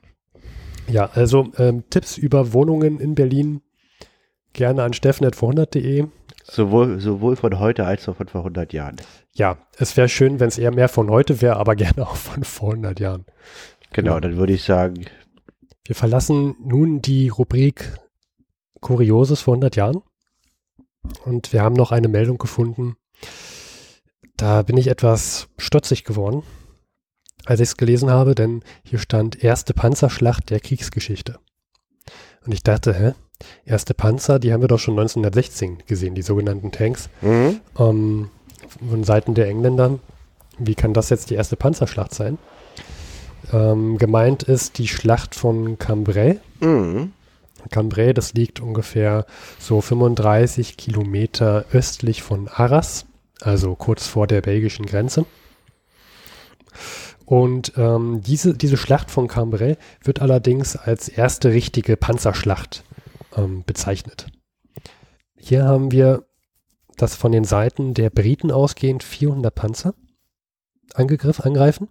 Ja, 0.89 1.11
also 1.13 1.53
ähm, 1.59 1.85
Tipps 1.91 2.17
über 2.17 2.53
Wohnungen 2.53 3.01
in 3.01 3.15
Berlin 3.15 3.63
gerne 4.53 4.83
an 4.83 4.93
steffen.vorhundert.de. 4.93 6.07
Sowohl, 6.49 7.01
sowohl 7.01 7.37
von 7.37 7.59
heute 7.59 7.85
als 7.87 8.09
auch 8.09 8.17
von 8.17 8.29
vor 8.29 8.43
100 8.43 8.73
Jahren. 8.73 8.97
Ja, 9.35 9.59
es 9.79 9.97
wäre 9.97 10.09
schön, 10.09 10.39
wenn 10.41 10.49
es 10.49 10.59
eher 10.59 10.73
mehr 10.73 10.89
von 10.89 11.11
heute 11.11 11.41
wäre, 11.43 11.57
aber 11.57 11.75
gerne 11.77 12.07
auch 12.07 12.17
von 12.17 12.45
vor 12.45 12.71
100 12.71 13.01
Jahren. 13.01 13.25
Genau, 13.93 14.15
Ja. 14.15 14.21
dann 14.21 14.37
würde 14.37 14.53
ich 14.53 14.63
sagen, 14.63 15.07
Wir 15.85 15.95
verlassen 15.97 16.57
nun 16.65 17.01
die 17.03 17.29
Rubrik 17.29 17.99
Kurioses 18.81 19.41
vor 19.41 19.55
100 19.55 19.77
Jahren. 19.77 20.03
Und 21.25 21.53
wir 21.53 21.63
haben 21.63 21.75
noch 21.75 21.93
eine 21.93 22.09
Meldung 22.09 22.39
gefunden. 22.39 22.97
Da 24.37 24.63
bin 24.63 24.77
ich 24.77 24.89
etwas 24.89 25.49
stutzig 25.57 26.03
geworden, 26.05 26.43
als 27.45 27.61
ich 27.61 27.69
es 27.69 27.77
gelesen 27.77 28.11
habe, 28.11 28.35
denn 28.35 28.63
hier 28.83 28.99
stand 28.99 29.43
erste 29.43 29.73
Panzerschlacht 29.75 30.51
der 30.51 30.61
Kriegsgeschichte. 30.61 31.39
Und 32.47 32.53
ich 32.53 32.63
dachte, 32.63 32.95
hä? 32.95 33.13
Erste 33.67 33.93
Panzer, 33.93 34.39
die 34.39 34.53
haben 34.53 34.63
wir 34.63 34.69
doch 34.69 34.79
schon 34.79 34.95
1916 34.95 35.83
gesehen, 35.87 36.15
die 36.15 36.23
sogenannten 36.23 36.73
Tanks. 36.73 37.11
Mhm. 37.21 37.61
Ähm, 37.79 38.31
von 38.89 39.05
Seiten 39.05 39.35
der 39.35 39.49
Engländer. 39.49 39.99
Wie 40.59 40.75
kann 40.75 40.95
das 40.95 41.11
jetzt 41.11 41.31
die 41.31 41.35
erste 41.35 41.57
Panzerschlacht 41.57 42.15
sein? 42.15 42.39
Ähm, 43.53 43.99
gemeint 43.99 44.43
ist 44.43 44.79
die 44.79 44.89
Schlacht 44.89 45.35
von 45.35 45.79
Cambrai. 45.79 46.39
Mhm. 46.61 47.13
Cambrai, 47.71 48.13
das 48.13 48.33
liegt 48.33 48.61
ungefähr 48.61 49.27
so 49.59 49.81
35 49.81 50.77
Kilometer 50.77 51.65
östlich 51.73 52.23
von 52.23 52.49
Arras, 52.49 53.07
also 53.41 53.75
kurz 53.75 54.07
vor 54.07 54.27
der 54.27 54.41
belgischen 54.41 54.87
Grenze. 54.87 55.27
Und 57.27 57.73
ähm, 57.77 58.23
diese, 58.25 58.57
diese 58.57 58.77
Schlacht 58.77 59.11
von 59.11 59.27
Cambrai 59.29 59.77
wird 60.03 60.23
allerdings 60.23 60.77
als 60.77 61.09
erste 61.09 61.51
richtige 61.51 61.97
Panzerschlacht 61.97 62.85
ähm, 63.37 63.65
bezeichnet. 63.67 64.29
Hier 65.37 65.65
haben 65.65 65.91
wir 65.91 66.27
das 66.97 67.15
von 67.15 67.33
den 67.33 67.45
Seiten 67.45 67.95
der 67.95 68.11
Briten 68.11 68.51
ausgehend 68.51 69.03
400 69.03 69.55
Panzer 69.55 69.95
angegriff, 70.95 71.41
angreifen 71.41 71.89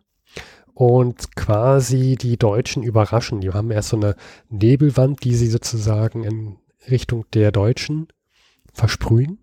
und 0.74 1.36
quasi 1.36 2.16
die 2.20 2.38
Deutschen 2.38 2.82
überraschen. 2.84 3.42
Die 3.42 3.52
haben 3.52 3.72
erst 3.72 3.90
so 3.90 3.98
eine 3.98 4.16
Nebelwand, 4.50 5.24
die 5.24 5.36
sie 5.36 5.48
sozusagen 5.48 6.24
in 6.24 6.58
Richtung 6.90 7.26
der 7.34 7.52
Deutschen 7.52 8.08
versprühen. 8.74 9.40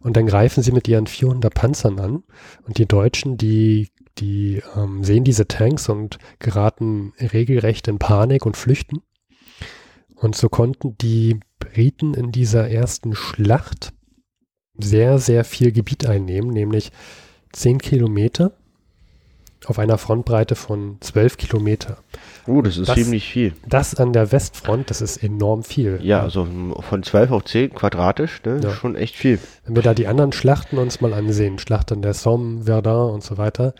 Und 0.00 0.16
dann 0.16 0.26
greifen 0.26 0.62
sie 0.62 0.72
mit 0.72 0.88
ihren 0.88 1.06
400 1.06 1.52
Panzern 1.52 1.98
an. 1.98 2.22
Und 2.62 2.78
die 2.78 2.86
Deutschen, 2.86 3.36
die, 3.36 3.90
die 4.18 4.62
ähm, 4.76 5.02
sehen 5.04 5.24
diese 5.24 5.48
Tanks 5.48 5.88
und 5.88 6.18
geraten 6.38 7.12
regelrecht 7.20 7.88
in 7.88 7.98
Panik 7.98 8.46
und 8.46 8.56
flüchten. 8.56 9.02
Und 10.16 10.36
so 10.36 10.48
konnten 10.48 10.96
die 10.98 11.40
Briten 11.58 12.14
in 12.14 12.30
dieser 12.32 12.70
ersten 12.70 13.14
Schlacht 13.14 13.92
sehr, 14.78 15.18
sehr 15.18 15.44
viel 15.44 15.72
Gebiet 15.72 16.06
einnehmen, 16.06 16.50
nämlich 16.50 16.92
10 17.52 17.78
Kilometer 17.78 18.52
auf 19.66 19.78
einer 19.78 19.96
Frontbreite 19.96 20.56
von 20.56 20.98
12 21.00 21.38
Kilometer. 21.38 21.96
Uh, 22.46 22.60
das 22.60 22.76
ist 22.76 22.88
Das- 22.88 22.96
ziemlich 22.96 23.26
viel. 23.26 23.54
Das 23.66 23.94
an 23.94 24.12
der 24.12 24.30
Westfront, 24.30 24.90
das 24.90 25.00
ist 25.00 25.16
enorm 25.22 25.62
viel. 25.62 26.00
Ja, 26.02 26.20
also 26.20 26.46
von 26.80 27.02
12 27.02 27.30
auf 27.30 27.44
10 27.44 27.72
quadratisch, 27.72 28.42
ne? 28.44 28.60
Ja. 28.62 28.72
Schon 28.72 28.94
echt 28.94 29.14
viel. 29.16 29.38
Wenn 29.64 29.74
wir 29.76 29.82
da 29.82 29.94
die 29.94 30.06
anderen 30.06 30.32
Schlachten 30.32 30.76
uns 30.76 31.00
mal 31.00 31.14
ansehen, 31.14 31.58
Schlacht 31.58 31.92
an 31.92 32.02
der 32.02 32.12
Somme, 32.12 32.64
Verdun 32.64 33.14
und 33.14 33.22
so 33.22 33.38
weiter, 33.38 33.74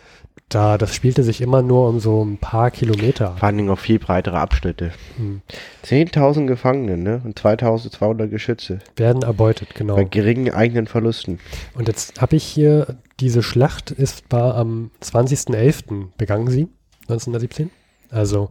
da, 0.48 0.78
das 0.78 0.94
spielte 0.94 1.22
sich 1.24 1.40
immer 1.40 1.62
nur 1.62 1.88
um 1.88 1.98
so 2.00 2.24
ein 2.24 2.38
paar 2.38 2.70
Kilometer. 2.70 3.36
Vor 3.36 3.44
allen 3.48 3.56
Dingen 3.56 3.70
auf 3.70 3.80
viel 3.80 3.98
breitere 3.98 4.38
Abschnitte. 4.38 4.92
Hm. 5.16 5.42
10.000 5.84 6.46
Gefangene, 6.46 6.96
ne? 6.96 7.20
Und 7.24 7.40
2.200 7.40 8.28
Geschütze. 8.28 8.78
Werden 8.96 9.22
erbeutet, 9.22 9.74
genau. 9.74 9.96
Bei 9.96 10.04
geringen 10.04 10.52
eigenen 10.52 10.86
Verlusten. 10.86 11.40
Und 11.74 11.88
jetzt 11.88 12.20
habe 12.20 12.36
ich 12.36 12.44
hier, 12.44 12.96
diese 13.20 13.42
Schlacht 13.42 13.90
ist, 13.90 14.24
war 14.30 14.54
am 14.56 14.90
20.11. 15.02 16.08
begangen 16.18 16.48
sie, 16.48 16.68
1917. 17.08 17.70
Also 18.10 18.50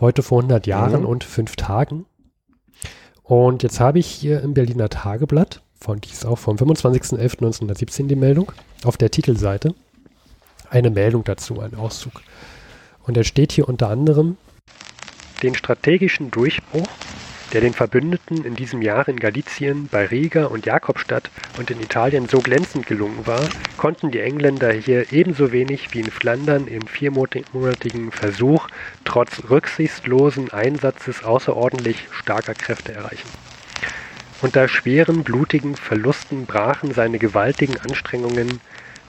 heute 0.00 0.22
vor 0.22 0.38
100 0.38 0.66
Jahren 0.66 1.00
Mhm. 1.02 1.06
und 1.06 1.24
fünf 1.24 1.56
Tagen. 1.56 2.06
Und 3.22 3.62
jetzt 3.62 3.80
habe 3.80 3.98
ich 3.98 4.06
hier 4.06 4.40
im 4.42 4.54
Berliner 4.54 4.88
Tageblatt, 4.88 5.62
von 5.78 6.00
dies 6.00 6.24
auch 6.24 6.38
vom 6.38 6.56
25.11.1917 6.56 8.06
die 8.06 8.16
Meldung, 8.16 8.52
auf 8.84 8.96
der 8.96 9.10
Titelseite, 9.10 9.74
eine 10.74 10.90
Meldung 10.90 11.24
dazu, 11.24 11.60
ein 11.60 11.74
Auszug. 11.74 12.20
Und 13.04 13.16
er 13.16 13.24
steht 13.24 13.52
hier 13.52 13.68
unter 13.68 13.88
anderem 13.88 14.36
den 15.42 15.54
strategischen 15.54 16.30
Durchbruch 16.30 16.88
der 17.54 17.60
den 17.60 17.72
Verbündeten 17.72 18.44
in 18.44 18.56
diesem 18.56 18.82
Jahr 18.82 19.06
in 19.08 19.20
Galizien, 19.20 19.88
bei 19.90 20.06
Riga 20.06 20.46
und 20.46 20.66
Jakobstadt 20.66 21.30
und 21.56 21.70
in 21.70 21.80
Italien 21.80 22.28
so 22.28 22.40
glänzend 22.40 22.86
gelungen 22.86 23.28
war, 23.28 23.48
konnten 23.76 24.10
die 24.10 24.18
Engländer 24.18 24.72
hier 24.72 25.12
ebenso 25.12 25.52
wenig 25.52 25.94
wie 25.94 26.00
in 26.00 26.10
Flandern 26.10 26.66
im 26.66 26.82
viermonatigen 26.82 28.10
Versuch 28.10 28.66
trotz 29.04 29.42
rücksichtslosen 29.48 30.52
Einsatzes 30.52 31.22
außerordentlich 31.22 32.08
starker 32.10 32.54
Kräfte 32.54 32.92
erreichen. 32.92 33.28
Unter 34.42 34.66
schweren, 34.66 35.22
blutigen 35.22 35.76
Verlusten 35.76 36.46
brachen 36.46 36.92
seine 36.92 37.20
gewaltigen 37.20 37.78
Anstrengungen 37.78 38.60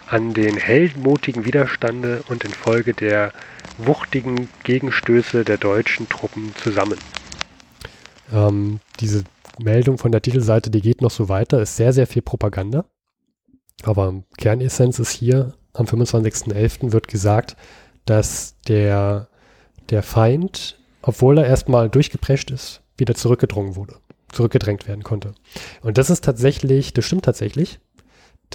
an 0.08 0.34
den 0.34 0.58
heldenmutigen 0.58 1.46
Widerstande 1.46 2.24
und 2.30 2.44
infolge 2.44 2.94
der 2.94 3.32
wuchtigen 3.78 4.50
Gegenstöße 4.64 5.44
der 5.44 5.58
deutschen 5.58 6.08
Truppen 6.10 6.54
zusammen. 6.56 6.98
Ähm, 8.32 8.80
diese 9.00 9.24
Meldung 9.60 9.98
von 9.98 10.12
der 10.12 10.22
Titelseite, 10.22 10.70
die 10.70 10.82
geht 10.82 11.02
noch 11.02 11.12
so 11.12 11.30
weiter, 11.30 11.62
ist 11.62 11.76
sehr, 11.76 11.94
sehr 11.94 12.08
viel 12.08 12.22
Propaganda. 12.22 12.86
Aber 13.84 14.24
Kernessenz 14.38 15.00
ist 15.00 15.12
hier, 15.12 15.54
am 15.74 15.86
25.11. 15.86 16.92
wird 16.92 17.08
gesagt, 17.08 17.56
dass 18.06 18.56
der, 18.68 19.28
der 19.90 20.04
Feind, 20.04 20.80
obwohl 21.02 21.38
er 21.38 21.46
erstmal 21.46 21.90
durchgeprescht 21.90 22.52
ist, 22.52 22.82
wieder 22.98 23.16
zurückgedrungen 23.16 23.76
wurde, 23.76 23.98
zurückgedrängt 24.32 24.88
werden 24.88 25.04
konnte. 25.04 25.34
Und 25.82 25.98
das 25.98 26.10
ist 26.10 26.24
tatsächlich, 26.24 26.94
das 26.94 27.06
stimmt 27.06 27.26
tatsächlich, 27.26 27.80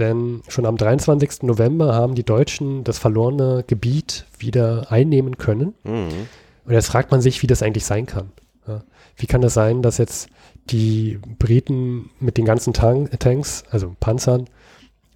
denn 0.01 0.43
schon 0.49 0.67
am 0.67 0.77
23. 0.77 1.43
November 1.43 1.95
haben 1.95 2.15
die 2.15 2.25
Deutschen 2.25 2.83
das 2.85 2.99
verlorene 2.99 3.65
Gebiet 3.67 4.27
wieder 4.39 4.91
einnehmen 4.91 5.39
können. 5.39 5.75
Mhm. 5.85 6.29
Und 6.65 6.73
jetzt 6.73 6.89
fragt 6.89 7.11
man 7.11 7.21
sich, 7.21 7.43
wie 7.43 7.47
das 7.47 7.63
eigentlich 7.63 7.85
sein 7.85 8.07
kann. 8.07 8.33
Ja. 8.67 8.83
Wie 9.17 9.27
kann 9.27 9.41
das 9.41 9.55
sein, 9.55 9.83
dass 9.83 9.99
jetzt 9.99 10.29
die 10.71 11.19
Briten 11.39 12.11
mit 12.21 12.37
den 12.37 12.45
ganzen 12.45 12.73
Tank, 12.73 13.19
Tanks, 13.19 13.65
also 13.71 13.95
Panzern, 14.01 14.49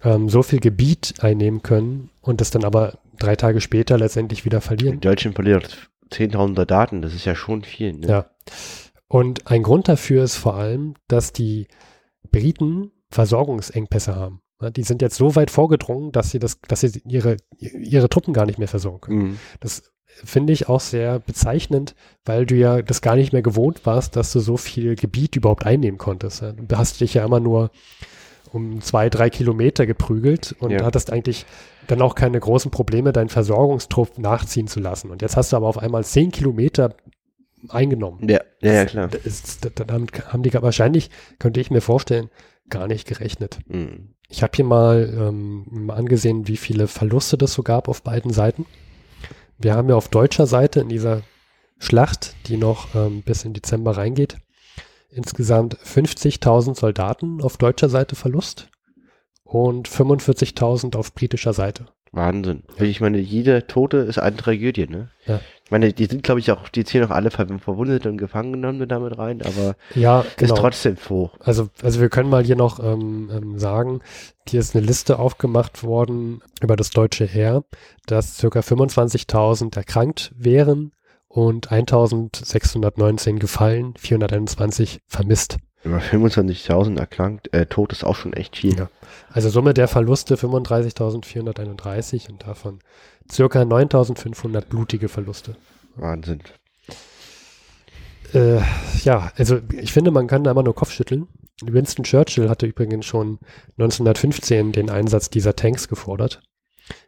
ähm, 0.03 0.29
so 0.29 0.43
viel 0.43 0.59
Gebiet 0.59 1.15
einnehmen 1.19 1.63
können 1.63 2.09
und 2.21 2.41
das 2.41 2.51
dann 2.51 2.63
aber 2.63 2.99
drei 3.17 3.35
Tage 3.35 3.61
später 3.61 3.97
letztendlich 3.97 4.45
wieder 4.45 4.59
Die 4.59 4.65
verlieren? 4.65 4.99
Deutschen 4.99 5.33
verlieren 5.33 5.63
10.000 6.11 6.55
Soldaten, 6.55 7.01
das 7.01 7.13
ist 7.13 7.25
ja 7.25 7.35
schon 7.35 7.63
viel, 7.63 7.93
ne? 7.93 8.07
Ja. 8.07 8.25
Und 9.07 9.47
ein 9.47 9.63
Grund 9.63 9.87
dafür 9.87 10.23
ist 10.23 10.35
vor 10.35 10.55
allem, 10.55 10.95
dass 11.07 11.33
die 11.33 11.67
Briten 12.31 12.91
Versorgungsengpässe 13.11 14.15
haben. 14.15 14.41
Ja, 14.61 14.69
Die 14.69 14.83
sind 14.83 15.01
jetzt 15.01 15.17
so 15.17 15.35
weit 15.35 15.51
vorgedrungen, 15.51 16.11
dass 16.11 16.31
sie 16.31 16.39
das, 16.39 16.59
dass 16.67 16.81
sie 16.81 17.01
ihre, 17.07 17.37
ihre 17.59 18.09
Truppen 18.09 18.33
gar 18.33 18.45
nicht 18.45 18.59
mehr 18.59 18.67
versorgen 18.67 19.01
können. 19.01 19.17
Mhm. 19.29 19.39
Das 19.59 19.91
finde 20.23 20.53
ich 20.53 20.69
auch 20.69 20.79
sehr 20.79 21.19
bezeichnend, 21.19 21.93
weil 22.23 22.45
du 22.45 22.55
ja 22.55 22.81
das 22.81 23.01
gar 23.01 23.15
nicht 23.17 23.33
mehr 23.33 23.41
gewohnt 23.41 23.85
warst, 23.85 24.15
dass 24.15 24.31
du 24.31 24.39
so 24.39 24.55
viel 24.55 24.95
Gebiet 24.95 25.35
überhaupt 25.35 25.65
einnehmen 25.65 25.97
konntest. 25.97 26.41
Du 26.41 26.77
hast 26.77 27.01
dich 27.01 27.15
ja 27.15 27.25
immer 27.25 27.41
nur 27.41 27.69
um 28.53 28.79
zwei, 28.81 29.09
drei 29.09 29.29
Kilometer 29.29 29.85
geprügelt 29.85 30.55
und 30.59 30.71
Ja. 30.71 30.85
hattest 30.85 31.11
eigentlich 31.11 31.45
dann 31.87 32.01
auch 32.01 32.15
keine 32.15 32.39
großen 32.39 32.71
Probleme, 32.71 33.11
deinen 33.11 33.27
Versorgungstrupp 33.27 34.17
nachziehen 34.17 34.67
zu 34.67 34.79
lassen. 34.79 35.09
Und 35.11 35.21
jetzt 35.21 35.35
hast 35.35 35.51
du 35.51 35.57
aber 35.57 35.67
auf 35.67 35.77
einmal 35.79 36.05
zehn 36.05 36.31
Kilometer 36.31 36.95
eingenommen. 37.67 38.27
Ja, 38.29 38.39
ja, 38.61 38.73
ja, 38.73 38.85
klar. 38.85 39.07
Das 39.09 39.25
ist, 39.25 39.65
da- 39.65 39.83
damit 39.83 40.31
haben 40.31 40.43
die 40.43 40.53
wahrscheinlich, 40.53 41.09
könnte 41.39 41.59
ich 41.59 41.71
mir 41.71 41.81
vorstellen, 41.81 42.29
gar 42.69 42.87
nicht 42.87 43.05
gerechnet. 43.07 43.59
Mhm. 43.67 44.14
Ich 44.29 44.43
habe 44.43 44.51
hier 44.55 44.65
mal, 44.65 45.13
ähm, 45.15 45.89
angesehen, 45.89 46.47
wie 46.47 46.57
viele 46.57 46.87
Verluste 46.87 47.37
das 47.37 47.53
so 47.53 47.63
gab 47.63 47.87
auf 47.87 48.01
beiden 48.01 48.33
Seiten. 48.33 48.65
Wir 49.57 49.75
haben 49.75 49.89
ja 49.89 49.95
auf 49.95 50.09
deutscher 50.09 50.47
Seite 50.47 50.79
in 50.81 50.89
dieser 50.89 51.21
Schlacht, 51.77 52.35
die 52.47 52.57
noch 52.57 52.95
ähm, 52.95 53.21
bis 53.21 53.43
in 53.45 53.53
Dezember 53.53 53.97
reingeht, 53.97 54.37
insgesamt 55.09 55.77
50.000 55.77 56.75
Soldaten 56.75 57.41
auf 57.41 57.57
deutscher 57.57 57.89
Seite 57.89 58.15
Verlust 58.15 58.69
und 59.43 59.87
45.000 59.87 60.95
auf 60.95 61.13
britischer 61.13 61.53
Seite. 61.53 61.87
Wahnsinn. 62.15 62.63
Ich 62.79 63.01
meine, 63.01 63.19
jeder 63.19 63.67
Tote 63.67 63.97
ist 63.97 64.17
eine 64.19 64.37
Tragödie, 64.37 64.87
ne? 64.87 65.09
Ja. 65.25 65.39
Ich 65.65 65.71
meine, 65.71 65.91
die 65.91 66.05
sind, 66.05 66.23
glaube 66.23 66.39
ich, 66.39 66.51
auch, 66.51 66.69
die 66.69 66.83
zählen 66.83 67.05
auch 67.05 67.11
alle 67.15 67.31
Ver 67.31 67.47
Verwundete 67.59 68.07
und 68.09 68.17
Gefangenen 68.17 68.87
damit 68.87 69.17
rein, 69.17 69.41
aber 69.41 69.75
Ja, 69.95 70.21
ist 70.21 70.37
genau. 70.37 70.55
trotzdem 70.55 70.95
froh. 70.95 71.31
Also, 71.39 71.69
also 71.81 71.99
wir 71.99 72.09
können 72.09 72.29
mal 72.29 72.43
hier 72.43 72.55
noch 72.55 72.79
ähm, 72.79 73.29
ähm, 73.33 73.59
sagen, 73.59 74.01
hier 74.47 74.59
ist 74.59 74.75
eine 74.75 74.85
Liste 74.85 75.19
aufgemacht 75.19 75.83
worden 75.83 76.41
über 76.61 76.75
das 76.75 76.91
deutsche 76.91 77.25
Heer, 77.25 77.63
dass 78.05 78.37
circa 78.37 78.59
25.000 78.59 79.75
erkrankt 79.75 80.31
wären 80.37 80.91
und 81.27 81.71
1.619 81.71 83.39
gefallen, 83.39 83.93
421 83.97 85.01
vermisst. 85.07 85.57
Über 85.85 85.99
25.000 85.99 86.97
erkrankt, 86.97 87.53
äh, 87.53 87.65
tot 87.67 87.91
ist 87.91 88.03
auch 88.03 88.15
schon 88.15 88.33
echt 88.33 88.57
viel. 88.57 88.77
Ja. 88.77 88.89
Also 89.29 89.49
Summe 89.49 89.73
der 89.73 89.87
Verluste 89.87 90.35
35.431 90.35 92.29
und 92.29 92.45
davon 92.45 92.79
circa 93.31 93.61
9.500 93.61 94.61
blutige 94.61 95.07
Verluste. 95.09 95.55
Wahnsinn. 95.95 96.41
Äh, 98.33 98.61
ja, 99.03 99.31
also 99.37 99.59
ich 99.71 99.93
finde, 99.93 100.11
man 100.11 100.27
kann 100.27 100.43
da 100.43 100.51
immer 100.51 100.63
nur 100.63 100.75
Kopf 100.75 100.91
schütteln, 100.91 101.27
Winston 101.61 102.03
Churchill 102.03 102.49
hatte 102.49 102.65
übrigens 102.65 103.05
schon 103.05 103.39
1915 103.77 104.73
den 104.73 104.89
Einsatz 104.89 105.29
dieser 105.29 105.55
Tanks 105.55 105.87
gefordert. 105.87 106.41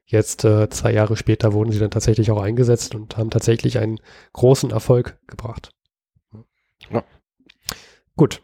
Jetzt, 0.06 0.46
äh, 0.46 0.70
zwei 0.70 0.94
Jahre 0.94 1.18
später, 1.18 1.52
wurden 1.52 1.72
sie 1.72 1.80
dann 1.80 1.92
tatsächlich 1.92 2.32
auch 2.32 2.42
eingesetzt 2.42 2.96
und 2.96 3.18
haben 3.18 3.30
tatsächlich 3.30 3.78
einen 3.78 4.00
großen 4.34 4.72
Erfolg 4.72 5.18
gebracht. 5.28 5.72
Ja. 6.90 7.04
Gut. 8.16 8.42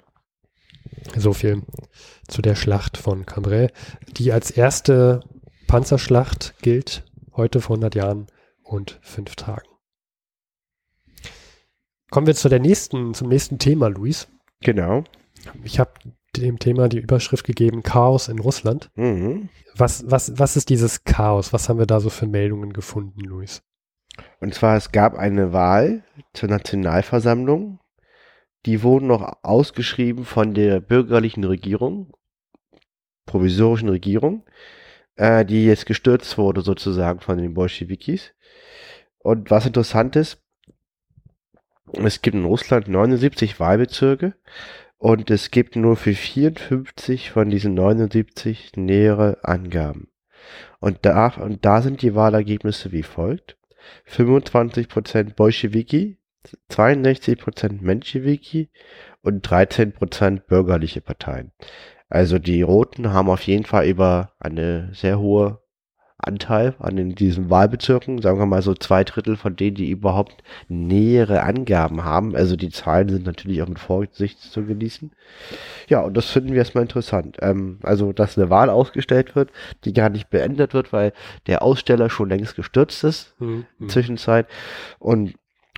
So 1.15 1.33
viel 1.33 1.61
zu 2.27 2.41
der 2.41 2.55
Schlacht 2.55 2.97
von 2.97 3.25
Cambrai, 3.25 3.69
die 4.17 4.31
als 4.31 4.51
erste 4.51 5.21
Panzerschlacht 5.67 6.55
gilt, 6.61 7.03
heute 7.35 7.61
vor 7.61 7.75
100 7.75 7.95
Jahren 7.95 8.27
und 8.63 8.99
fünf 9.01 9.35
Tagen. 9.35 9.67
Kommen 12.09 12.27
wir 12.27 12.35
zu 12.35 12.49
der 12.49 12.59
nächsten, 12.59 13.13
zum 13.13 13.27
nächsten 13.27 13.57
Thema, 13.57 13.87
Luis. 13.87 14.27
Genau. 14.61 15.03
Ich 15.63 15.79
habe 15.79 15.91
dem 16.37 16.59
Thema 16.59 16.89
die 16.89 16.99
Überschrift 16.99 17.45
gegeben, 17.45 17.83
Chaos 17.83 18.27
in 18.27 18.39
Russland. 18.39 18.91
Mhm. 18.95 19.49
Was, 19.75 20.03
was, 20.09 20.37
was 20.37 20.55
ist 20.55 20.69
dieses 20.69 21.03
Chaos? 21.03 21.53
Was 21.53 21.69
haben 21.69 21.79
wir 21.79 21.85
da 21.85 21.99
so 21.99 22.09
für 22.09 22.27
Meldungen 22.27 22.73
gefunden, 22.73 23.21
Luis? 23.21 23.63
Und 24.39 24.53
zwar, 24.53 24.77
es 24.77 24.91
gab 24.91 25.15
eine 25.15 25.53
Wahl 25.53 26.03
zur 26.33 26.49
Nationalversammlung. 26.49 27.79
Die 28.65 28.81
wurden 28.83 29.07
noch 29.07 29.39
ausgeschrieben 29.43 30.25
von 30.25 30.53
der 30.53 30.79
bürgerlichen 30.79 31.43
Regierung, 31.43 32.13
provisorischen 33.25 33.89
Regierung, 33.89 34.45
äh, 35.15 35.45
die 35.45 35.65
jetzt 35.65 35.85
gestürzt 35.85 36.37
wurde 36.37 36.61
sozusagen 36.61 37.19
von 37.19 37.37
den 37.37 37.53
Bolschewikis. 37.53 38.33
Und 39.19 39.51
was 39.51 39.65
interessant 39.65 40.15
ist, 40.15 40.41
es 41.93 42.21
gibt 42.21 42.35
in 42.35 42.45
Russland 42.45 42.87
79 42.87 43.59
Wahlbezirke 43.59 44.35
und 44.97 45.29
es 45.29 45.51
gibt 45.51 45.75
nur 45.75 45.95
für 45.97 46.13
54 46.13 47.31
von 47.31 47.49
diesen 47.49 47.73
79 47.73 48.71
nähere 48.75 49.43
Angaben. 49.43 50.07
Und 50.79 50.99
da, 51.03 51.27
und 51.27 51.65
da 51.65 51.81
sind 51.81 52.01
die 52.01 52.15
Wahlergebnisse 52.15 52.91
wie 52.91 53.03
folgt. 53.03 53.57
25% 54.09 55.35
Bolschewiki, 55.35 56.17
62% 56.69 57.81
Menschewiki 57.81 58.69
und 59.21 59.47
13% 59.47 60.41
bürgerliche 60.41 61.01
Parteien. 61.01 61.51
Also 62.09 62.39
die 62.39 62.61
Roten 62.61 63.11
haben 63.11 63.29
auf 63.29 63.41
jeden 63.43 63.65
Fall 63.65 63.87
über 63.87 64.33
eine 64.39 64.89
sehr 64.93 65.19
hohe 65.19 65.63
Anteil 66.25 66.75
an 66.79 67.15
diesen 67.15 67.49
Wahlbezirken, 67.49 68.21
sagen 68.21 68.39
wir 68.39 68.45
mal 68.45 68.61
so 68.61 68.73
zwei 68.73 69.03
Drittel 69.03 69.35
von 69.35 69.55
denen, 69.55 69.75
die 69.75 69.89
überhaupt 69.89 70.43
nähere 70.67 71.43
Angaben 71.43 72.03
haben. 72.03 72.35
Also 72.35 72.55
die 72.55 72.69
Zahlen 72.69 73.09
sind 73.09 73.25
natürlich 73.25 73.61
auch 73.61 73.67
mit 73.67 73.79
Vorsicht 73.79 74.39
zu 74.39 74.63
genießen. 74.63 75.11
Ja, 75.89 76.01
und 76.01 76.15
das 76.15 76.29
finden 76.29 76.51
wir 76.51 76.59
erstmal 76.59 76.83
interessant. 76.83 77.37
Ähm, 77.41 77.79
also, 77.83 78.13
dass 78.13 78.37
eine 78.37 78.49
Wahl 78.49 78.69
ausgestellt 78.69 79.35
wird, 79.35 79.51
die 79.83 79.93
gar 79.93 80.09
nicht 80.09 80.29
beendet 80.29 80.73
wird, 80.73 80.93
weil 80.93 81.13
der 81.47 81.61
Aussteller 81.61 82.09
schon 82.09 82.29
längst 82.29 82.55
gestürzt 82.55 83.03
ist 83.03 83.35
Hm, 83.39 83.65
in 83.79 83.87
der 83.87 83.89
Zwischenzeit. 83.89 84.47
Und, 84.99 85.33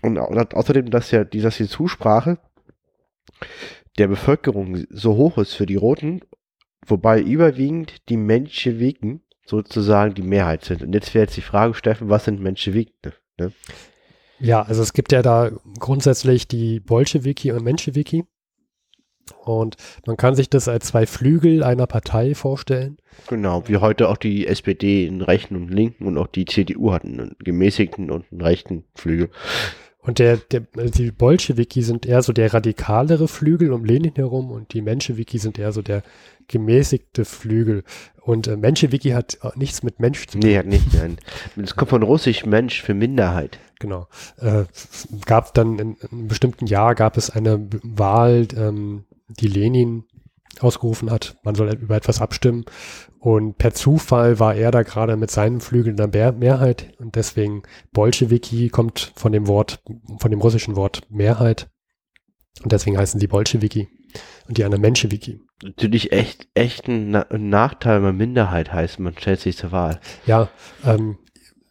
und 0.06 0.18
au- 0.18 0.58
außerdem, 0.58 0.90
dass 0.90 1.12
ja 1.12 1.24
die, 1.24 1.42
dass 1.42 1.58
die 1.58 1.68
Zusprache 1.68 2.38
der 3.98 4.08
Bevölkerung 4.08 4.86
so 4.90 5.16
hoch 5.16 5.38
ist 5.38 5.54
für 5.54 5.66
die 5.66 5.76
Roten, 5.76 6.22
wobei 6.86 7.22
überwiegend 7.22 8.08
die 8.10 8.18
Menschewiken 8.18 9.22
sozusagen 9.46 10.14
die 10.16 10.22
Mehrheit 10.22 10.66
sind. 10.66 10.82
Und 10.82 10.94
jetzt 10.94 11.14
wäre 11.14 11.26
jetzt 11.26 11.38
die 11.38 11.42
Frage, 11.42 11.74
Steffen, 11.76 12.10
was 12.10 12.26
sind 12.26 12.42
Menschewiken? 12.42 13.14
Ne? 13.40 13.52
Ja, 14.40 14.64
also 14.64 14.82
es 14.82 14.94
gibt 14.94 15.12
ja 15.12 15.22
da 15.22 15.52
grundsätzlich 15.80 16.48
die 16.48 16.80
Bolschewiki 16.80 17.52
und 17.52 17.64
Menschewiki. 17.64 18.26
Und 19.44 19.78
man 20.06 20.18
kann 20.18 20.36
sich 20.36 20.50
das 20.50 20.68
als 20.68 20.88
zwei 20.88 21.06
Flügel 21.08 21.64
einer 21.64 21.88
Partei 21.88 22.36
vorstellen. 22.36 22.98
Genau, 23.28 23.68
wie 23.68 23.78
heute 23.78 24.10
auch 24.10 24.18
die 24.18 24.46
SPD 24.46 25.08
einen 25.08 25.22
rechten 25.22 25.56
und 25.56 25.70
linken 25.70 26.06
und 26.06 26.18
auch 26.18 26.28
die 26.28 26.46
CDU 26.46 26.92
hatten 26.92 27.20
einen 27.20 27.36
gemäßigten 27.40 28.12
und 28.12 28.26
einen 28.32 28.42
rechten 28.42 28.84
Flügel. 28.94 29.30
Und 30.06 30.20
der, 30.20 30.38
der, 30.38 30.64
also 30.78 30.92
die 30.92 31.12
Bolschewiki 31.12 31.82
sind 31.82 32.06
eher 32.06 32.22
so 32.22 32.32
der 32.32 32.54
radikalere 32.54 33.28
Flügel 33.28 33.74
um 33.74 33.86
Lenin 33.86 34.14
herum 34.16 34.52
und 34.52 34.74
die 34.74 34.82
Menschewiki 34.82 35.40
sind 35.40 35.58
eher 35.58 35.72
so 35.72 35.82
der 35.82 36.04
gemäßigte 36.48 37.26
Flügel. 37.26 37.84
Und 38.22 38.48
äh, 38.48 38.56
Menschewiki 38.56 39.10
hat 39.10 39.40
äh, 39.42 39.50
nichts 39.56 39.84
mit 39.84 40.00
Mensch 40.00 40.28
zu 40.28 40.40
tun. 40.40 40.42
Nee, 40.48 40.58
hat 40.58 40.68
nicht, 40.68 40.94
nein. 40.94 41.18
Es 41.62 41.76
kommt 41.76 41.90
von 41.90 42.04
russisch 42.04 42.46
Mensch 42.46 42.82
für 42.82 42.94
Minderheit. 42.94 43.60
Genau. 43.80 44.08
Äh, 44.38 44.66
es 44.72 45.08
gab 45.26 45.54
dann 45.56 45.80
in, 45.80 45.96
in 45.96 46.10
einem 46.12 46.28
bestimmten 46.28 46.68
Jahr 46.68 46.96
gab 46.96 47.18
es 47.18 47.30
eine 47.30 47.68
Wahl, 47.84 48.48
ähm, 48.56 49.06
die 49.28 49.48
Lenin 49.48 50.04
ausgerufen 50.60 51.12
hat. 51.12 51.38
Man 51.44 51.56
soll 51.56 51.74
über 51.74 51.96
etwas 51.96 52.22
abstimmen. 52.22 52.66
Und 53.20 53.58
per 53.58 53.74
Zufall 53.74 54.40
war 54.40 54.56
er 54.56 54.72
da 54.72 54.84
gerade 54.84 55.18
mit 55.18 55.32
seinem 55.32 55.60
Flügel 55.60 55.92
in 55.92 55.98
der 55.98 56.08
Mehr 56.08 56.32
Mehrheit. 56.32 56.94
Und 57.00 57.16
deswegen 57.16 57.64
Bolschewiki 57.92 58.70
kommt 58.70 59.14
von 59.16 59.32
dem 59.32 59.48
Wort, 59.48 59.82
von 60.20 60.32
dem 60.32 60.42
russischen 60.42 60.76
Wort 60.76 61.02
Mehrheit. 61.10 61.68
Und 62.64 62.72
deswegen 62.72 62.98
heißen 62.98 63.20
sie 63.20 63.28
Bolschewiki. 63.28 63.88
Und 64.48 64.58
die 64.58 64.64
anderen 64.64 64.82
Menschewiki. 64.82 65.42
Natürlich 65.64 66.12
echt, 66.12 66.48
echt 66.54 66.88
ein, 66.88 67.12
Na 67.12 67.22
ein 67.30 67.50
Nachteil, 67.50 67.98
wenn 67.98 68.04
man 68.04 68.18
Minderheit 68.18 68.72
heißt, 68.72 69.00
man 69.00 69.18
stellt 69.18 69.40
sich 69.40 69.58
zur 69.58 69.72
Wahl. 69.72 70.00
Ja, 70.26 70.50
ähm, 70.86 71.18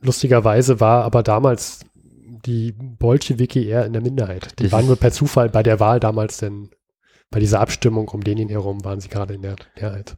lustigerweise 0.00 0.80
war 0.80 1.04
aber 1.04 1.22
damals 1.22 1.80
die 2.44 2.72
Bolschewiki 2.72 3.66
eher 3.66 3.86
in 3.86 3.92
der 3.92 4.02
Minderheit. 4.02 4.58
Die 4.58 4.64
Das 4.64 4.72
waren 4.72 4.86
nur 4.86 4.96
per 4.96 5.12
Zufall 5.12 5.48
bei 5.48 5.62
der 5.62 5.80
Wahl 5.80 6.00
damals 6.00 6.38
denn 6.38 6.70
bei 7.30 7.40
dieser 7.40 7.60
Abstimmung 7.60 8.08
um 8.08 8.20
Lenin 8.20 8.48
herum 8.48 8.84
waren 8.84 9.00
sie 9.00 9.08
gerade 9.08 9.34
in 9.34 9.42
der 9.42 9.56
Mehrheit. 9.76 10.16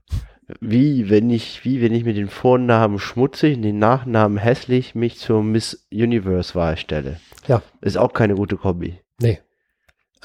Wie, 0.61 1.11
wenn 1.11 1.29
ich, 1.31 1.65
wie 1.65 1.81
wenn 1.83 1.93
ich 1.93 2.05
mit 2.05 2.17
den 2.17 2.29
Vornamen 2.29 2.99
schmutzig 3.01 3.57
und 3.57 3.63
den 3.63 3.79
Nachnamen 3.79 4.39
hässlich 4.39 4.95
mich 4.95 5.19
zur 5.19 5.43
Miss 5.43 5.87
Universe 5.93 6.55
Wahl 6.55 6.77
stelle. 6.77 7.19
Ja. 7.49 7.63
Ist 7.81 7.99
auch 7.99 8.13
keine 8.13 8.37
gute 8.37 8.57
Kombi. 8.57 9.01
Nee. 9.21 9.41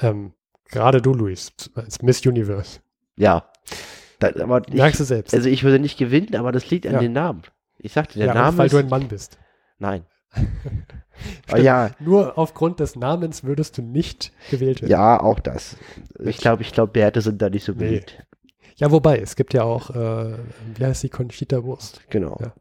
Ähm, 0.00 0.32
gerade 0.70 1.02
du, 1.02 1.12
Luis, 1.12 1.52
als 1.74 2.02
Miss 2.02 2.24
Universe. 2.24 2.80
Ja. 3.16 3.50
Da, 4.20 4.28
aber 4.40 4.62
ich, 4.68 4.74
Merkst 4.74 5.00
du 5.00 5.04
selbst. 5.04 5.34
also 5.34 5.48
ich 5.48 5.64
würde 5.64 5.80
nicht 5.80 5.98
gewinnen, 5.98 6.36
aber 6.36 6.52
das 6.52 6.70
liegt 6.70 6.86
an 6.86 6.92
Ja. 6.94 7.00
den 7.00 7.12
Namen. 7.12 7.42
Ich 7.78 7.92
sagte, 7.92 8.18
der 8.18 8.28
ja, 8.28 8.34
Name 8.34 8.58
weil 8.58 8.66
ist, 8.66 8.72
du 8.72 8.78
ein 8.78 8.88
Mann 8.88 9.08
bist. 9.08 9.38
nein. 9.78 10.04
Stimmt. 11.46 11.62
ja, 11.62 11.90
Nur 12.00 12.36
aufgrund 12.38 12.80
des 12.80 12.96
Namens 12.96 13.44
würdest 13.44 13.78
du 13.78 13.82
nicht 13.82 14.32
gewählt 14.50 14.82
werden. 14.82 14.90
ja, 14.90 15.20
auch 15.20 15.38
das. 15.40 15.76
Ich 16.18 16.38
glaube, 16.38 16.62
ich 16.62 16.72
glaube, 16.72 16.92
Bärte 16.92 17.20
sind 17.20 17.40
da 17.40 17.48
nicht 17.50 17.64
so 17.64 17.72
Nee. 17.72 17.78
beliebt. 17.78 18.24
Ja, 18.76 18.90
wobei, 18.90 19.18
es 19.18 19.36
gibt 19.36 19.54
ja 19.54 19.62
auch, 19.62 19.90
äh, 19.90 20.34
wie 20.74 20.84
heißt 20.84 21.02
die 21.02 21.10
Conchita 21.10 21.62
Wurst? 21.62 22.00
Genau. 22.10 22.38
Ja. 22.40 22.52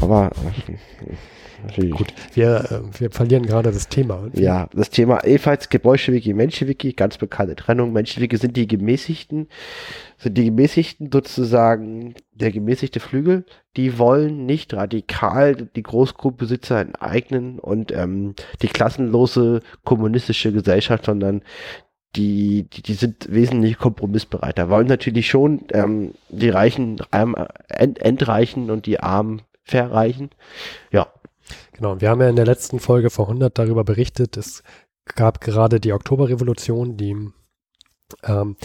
Aber 0.00 0.30
natürlich. 1.66 1.92
Gut, 1.92 2.12
wir, 2.34 2.70
äh, 2.70 3.00
wir 3.00 3.10
verlieren 3.10 3.44
gerade 3.44 3.72
das 3.72 3.88
Thema. 3.88 4.28
Ja, 4.34 4.68
das 4.72 4.90
Thema 4.90 5.24
ebenfalls 5.24 5.68
Bolschewiki, 5.68 6.32
Menschewiki, 6.32 6.92
ganz 6.92 7.18
bekannte 7.18 7.56
Trennung. 7.56 7.92
Menschewiki 7.92 8.36
sind 8.36 8.56
die 8.56 8.66
gemäßigten, 8.66 9.48
sind 10.18 10.38
die 10.38 10.44
gemäßigten 10.44 11.10
sozusagen, 11.12 12.14
der 12.32 12.52
gemäßigte 12.52 13.00
Flügel. 13.00 13.44
Die 13.76 13.98
wollen 13.98 14.46
nicht 14.46 14.74
radikal 14.74 15.56
die 15.56 15.82
Großgrundbesitzer 15.82 16.80
enteignen 16.80 17.58
und 17.58 17.92
ähm, 17.92 18.34
die 18.62 18.68
klassenlose 18.68 19.60
kommunistische 19.84 20.52
Gesellschaft, 20.52 21.06
sondern 21.06 21.42
die, 22.16 22.68
die, 22.72 22.82
die 22.82 22.94
sind 22.94 23.30
wesentlich 23.30 23.78
kompromissbereiter. 23.78 24.70
Wollen 24.70 24.86
natürlich 24.86 25.28
schon 25.28 25.64
ähm, 25.72 26.12
die 26.30 26.48
Reichen 26.48 27.00
ähm, 27.12 27.36
ent, 27.68 28.00
entreichen 28.00 28.70
und 28.70 28.86
die 28.86 29.00
Armen 29.00 29.42
verreichen. 29.68 30.30
Ja, 30.90 31.08
Genau, 31.72 31.98
wir 32.00 32.10
haben 32.10 32.20
ja 32.20 32.28
in 32.28 32.36
der 32.36 32.44
letzten 32.44 32.78
Folge 32.80 33.08
vor 33.08 33.26
100 33.28 33.56
darüber 33.58 33.82
berichtet, 33.84 34.36
es 34.36 34.62
gab 35.14 35.40
gerade 35.40 35.80
die 35.80 35.92
Oktoberrevolution, 35.94 36.96
die 36.98 37.16
ähm, 38.24 38.56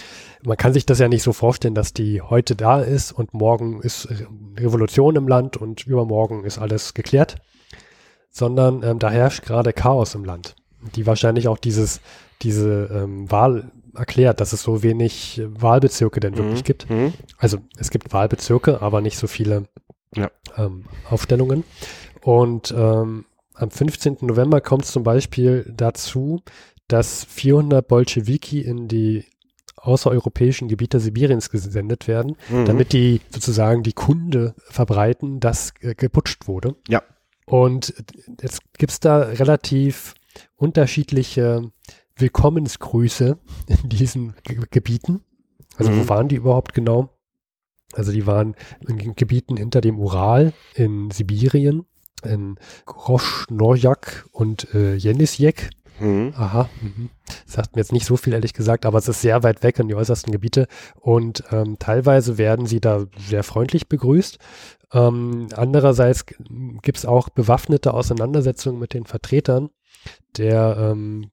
man 0.43 0.57
kann 0.57 0.73
sich 0.73 0.85
das 0.85 0.99
ja 0.99 1.07
nicht 1.07 1.23
so 1.23 1.31
vorstellen, 1.31 1.75
dass 1.75 1.93
die 1.93 2.21
heute 2.21 2.55
da 2.55 2.81
ist 2.81 3.11
und 3.11 3.33
morgen 3.33 3.81
ist 3.81 4.09
Re- 4.09 4.27
Revolution 4.59 5.15
im 5.15 5.27
Land 5.27 5.57
und 5.57 5.85
übermorgen 5.85 6.43
ist 6.43 6.57
alles 6.57 6.93
geklärt, 6.93 7.35
sondern 8.29 8.83
ähm, 8.83 8.99
da 8.99 9.09
herrscht 9.11 9.43
gerade 9.43 9.73
Chaos 9.73 10.15
im 10.15 10.25
Land, 10.25 10.55
die 10.95 11.05
wahrscheinlich 11.05 11.47
auch 11.47 11.57
dieses, 11.57 12.01
diese 12.41 12.89
ähm, 12.93 13.29
Wahl 13.31 13.71
erklärt, 13.95 14.41
dass 14.41 14.53
es 14.53 14.63
so 14.63 14.81
wenig 14.81 15.41
Wahlbezirke 15.45 16.19
denn 16.19 16.35
wirklich 16.37 16.61
Mhm. 16.61 16.65
gibt. 16.65 16.89
Mhm. 16.89 17.13
Also 17.37 17.59
es 17.77 17.91
gibt 17.91 18.11
Wahlbezirke, 18.11 18.81
aber 18.81 19.01
nicht 19.01 19.17
so 19.17 19.27
viele 19.27 19.67
Ja. 20.15 20.31
ähm, 20.57 20.85
Aufstellungen. 21.09 21.63
Und 22.21 22.73
ähm, 22.75 23.25
am 23.55 23.69
15. 23.71 24.17
November 24.21 24.61
kommt 24.61 24.85
es 24.85 24.91
zum 24.91 25.03
Beispiel 25.03 25.71
dazu, 25.75 26.41
dass 26.87 27.23
400 27.25 27.87
Bolschewiki 27.87 28.61
in 28.61 28.87
die 28.87 29.25
außereuropäischen 29.75 30.69
Gebiete 30.69 30.99
Sibiriens 30.99 31.49
gesendet 31.49 32.07
werden, 32.07 32.37
Mhm. 32.49 32.65
damit 32.65 32.93
die 32.93 33.19
sozusagen 33.29 33.83
die 33.83 33.93
Kunde 33.93 34.55
verbreiten, 34.57 35.39
dass 35.41 35.73
äh, 35.81 35.93
geputscht 35.95 36.47
wurde. 36.47 36.75
Ja. 36.87 37.01
Und 37.45 37.93
jetzt 38.41 38.61
gibt 38.77 38.91
es 38.93 38.99
da 39.01 39.17
relativ 39.19 40.13
unterschiedliche 40.55 41.71
Willkommensgrüße 42.15 43.37
in 43.67 43.89
diesen 43.89 44.33
Ge 44.43 44.59
Gebieten. 44.71 45.21
Also 45.77 45.91
Mhm. 45.91 45.99
wo 46.03 46.09
waren 46.09 46.27
die 46.27 46.35
überhaupt 46.35 46.73
genau? 46.73 47.09
Also 47.93 48.11
die 48.11 48.25
waren 48.27 48.55
in 48.87 49.15
Gebieten 49.15 49.57
hinter 49.57 49.81
dem 49.81 49.99
Ural 49.99 50.53
in 50.75 51.11
Sibirien, 51.11 51.85
in 52.23 52.55
Groshnojak 52.85 54.25
und 54.31 54.73
äh, 54.73 54.95
Jenisjek. 54.95 55.69
Mhm. 55.99 56.33
Aha, 56.35 56.69
mhm. 56.81 57.09
sagt 57.45 57.75
mir 57.75 57.81
jetzt 57.81 57.91
nicht 57.91 58.05
so 58.05 58.17
viel, 58.17 58.33
ehrlich 58.33 58.53
gesagt, 58.53 58.85
aber 58.85 58.97
es 58.97 59.07
ist 59.07 59.21
sehr 59.21 59.43
weit 59.43 59.61
weg 59.61 59.77
in 59.77 59.87
die 59.87 59.95
äußersten 59.95 60.31
Gebiete 60.31 60.67
und 60.99 61.43
ähm, 61.51 61.77
teilweise 61.77 62.39
werden 62.39 62.65
sie 62.65 62.81
da 62.81 63.05
sehr 63.27 63.43
freundlich 63.43 63.87
begrüßt. 63.89 64.39
Ähm, 64.91 65.49
andererseits 65.55 66.25
gibt 66.81 66.97
es 66.97 67.05
auch 67.05 67.29
bewaffnete 67.29 67.93
Auseinandersetzungen 67.93 68.79
mit 68.79 68.93
den 68.93 69.05
Vertretern 69.05 69.69
der 70.37 70.77
ähm, 70.79 71.29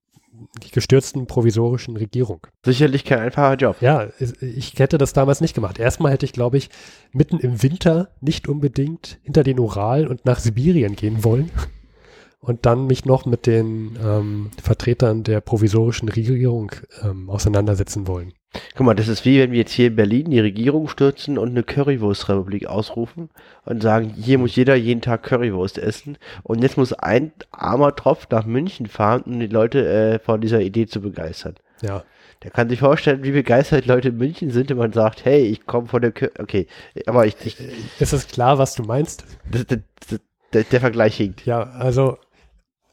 die 0.63 0.71
gestürzten 0.71 1.27
provisorischen 1.27 1.97
Regierung. 1.97 2.47
Sicherlich 2.65 3.05
kein 3.05 3.21
einfacher 3.21 3.55
Job. 3.55 3.77
Ja, 3.81 4.09
ich 4.41 4.79
hätte 4.79 4.99
das 4.99 5.13
damals 5.13 5.41
nicht 5.41 5.55
gemacht. 5.55 5.79
Erstmal 5.79 6.13
hätte 6.13 6.27
ich, 6.27 6.33
glaube 6.33 6.57
ich, 6.57 6.71
mitten 7.13 7.39
im 7.39 7.63
Winter 7.63 8.11
nicht 8.21 8.49
unbedingt 8.49 9.21
hinter 9.23 9.45
den 9.45 9.61
Ural 9.61 10.07
und 10.07 10.25
nach 10.25 10.41
Sibirien 10.41 10.97
gehen 10.97 11.23
wollen 11.23 11.51
und 12.41 12.67
dann 12.67 12.87
mich 12.87 13.05
noch 13.05 13.27
mit 13.27 13.47
den 13.47 13.97
ähm, 14.03 14.51
Vertretern 14.61 15.23
der 15.23 15.41
provisorischen 15.41 16.09
Regierung 16.09 16.73
ähm, 17.03 17.31
auseinandersetzen 17.31 18.07
wollen. 18.09 18.33
Guck 18.75 18.85
mal, 18.87 18.95
das 18.95 19.07
ist 19.07 19.25
wie 19.25 19.39
wenn 19.39 19.53
wir 19.53 19.61
jetzt 19.61 19.73
hier 19.73 19.89
in 19.89 19.97
Berlin 19.97 20.31
die 20.31 20.41
Regierung 20.41 20.89
stürzen 20.89 21.39
und 21.39 21.51
eine 21.51 21.63
Currywurstrepublik 21.63 22.67
ausrufen 22.67 23.31
und 23.65 23.83
sagen, 23.83 24.13
hier 24.17 24.39
muss 24.39 24.57
jeder 24.57 24.75
jeden 24.75 25.01
Tag 25.03 25.23
Currywurst 25.23 25.79
essen 25.79 26.19
und 26.43 26.61
jetzt 26.63 26.77
muss 26.77 26.93
ein 26.93 27.33
armer 27.53 27.95
Tropf 27.95 28.27
nach 28.31 28.45
München 28.45 28.87
fahren, 28.87 29.23
um 29.23 29.39
die 29.39 29.47
Leute 29.47 29.89
äh, 29.89 30.19
von 30.19 30.41
dieser 30.41 30.61
Idee 30.61 30.87
zu 30.87 31.01
begeistern. 31.01 31.55
Ja, 31.81 32.03
Der 32.43 32.51
kann 32.51 32.69
sich 32.69 32.81
vorstellen, 32.81 33.23
wie 33.23 33.31
begeistert 33.31 33.87
Leute 33.87 34.09
in 34.09 34.17
München 34.17 34.51
sind, 34.51 34.69
wenn 34.71 34.77
man 34.77 34.93
sagt, 34.93 35.25
hey, 35.25 35.43
ich 35.43 35.67
komme 35.67 35.87
von 35.87 36.03
der 36.03 36.11
Kür 36.13 36.33
Okay, 36.39 36.67
aber 37.07 37.27
ich, 37.27 37.37
ich 37.45 37.57
ist 38.01 38.13
es 38.13 38.27
klar, 38.27 38.59
was 38.59 38.75
du 38.75 38.83
meinst? 38.83 39.25
das, 39.51 39.65
das, 39.67 39.79
das, 40.09 40.21
der, 40.53 40.65
der 40.65 40.81
Vergleich 40.81 41.17
hinkt. 41.17 41.47
Ja, 41.47 41.63
also, 41.63 42.19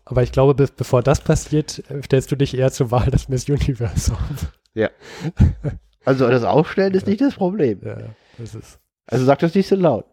aber 0.06 0.22
ich 0.22 0.32
glaube, 0.32 0.54
be 0.54 0.68
bevor 0.76 1.02
das 1.02 1.20
passiert, 1.22 1.84
äh, 1.90 2.04
stellst 2.04 2.32
du 2.32 2.36
dich 2.36 2.56
eher 2.56 2.72
zur 2.72 2.92
Wahl 2.92 3.10
des 3.10 3.28
Miss 3.28 3.50
Universe 3.50 4.14
auf. 4.14 4.54
Also 6.06 6.30
das 6.30 6.44
Aufstellen 6.44 6.94
ist 6.94 7.06
nicht 7.06 7.20
das 7.20 7.36
Problem. 7.36 7.82
Ja, 7.84 7.98
das 8.38 8.56
ist. 8.56 8.80
Also 9.08 9.26
sag 9.26 9.40
das 9.40 9.54
nicht 9.56 9.68
so 9.68 9.76
laut. 9.76 10.06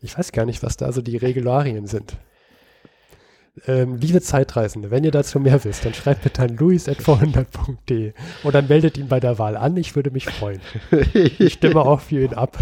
Ich 0.00 0.18
weiß 0.18 0.32
gar 0.32 0.44
nicht, 0.44 0.64
was 0.64 0.76
da 0.76 0.90
so 0.90 1.00
die 1.00 1.16
Regularien 1.16 1.86
sind. 1.86 2.16
Ähm, 3.66 3.98
liebe 3.98 4.20
Zeitreisende, 4.20 4.90
wenn 4.90 5.04
ihr 5.04 5.10
dazu 5.10 5.38
mehr 5.38 5.62
wisst, 5.62 5.84
dann 5.84 5.94
schreibt 5.94 6.22
bitte 6.22 6.42
an 6.42 6.56
luis.vorhundert.de 6.56 8.14
oder 8.42 8.62
meldet 8.62 8.96
ihn 8.98 9.08
bei 9.08 9.20
der 9.20 9.38
Wahl 9.38 9.56
an. 9.56 9.76
Ich 9.76 9.94
würde 9.94 10.10
mich 10.10 10.24
freuen. 10.24 10.60
Ich 11.12 11.52
stimme 11.52 11.80
auch 11.86 12.00
für 12.00 12.24
ihn 12.24 12.34
ab. 12.34 12.58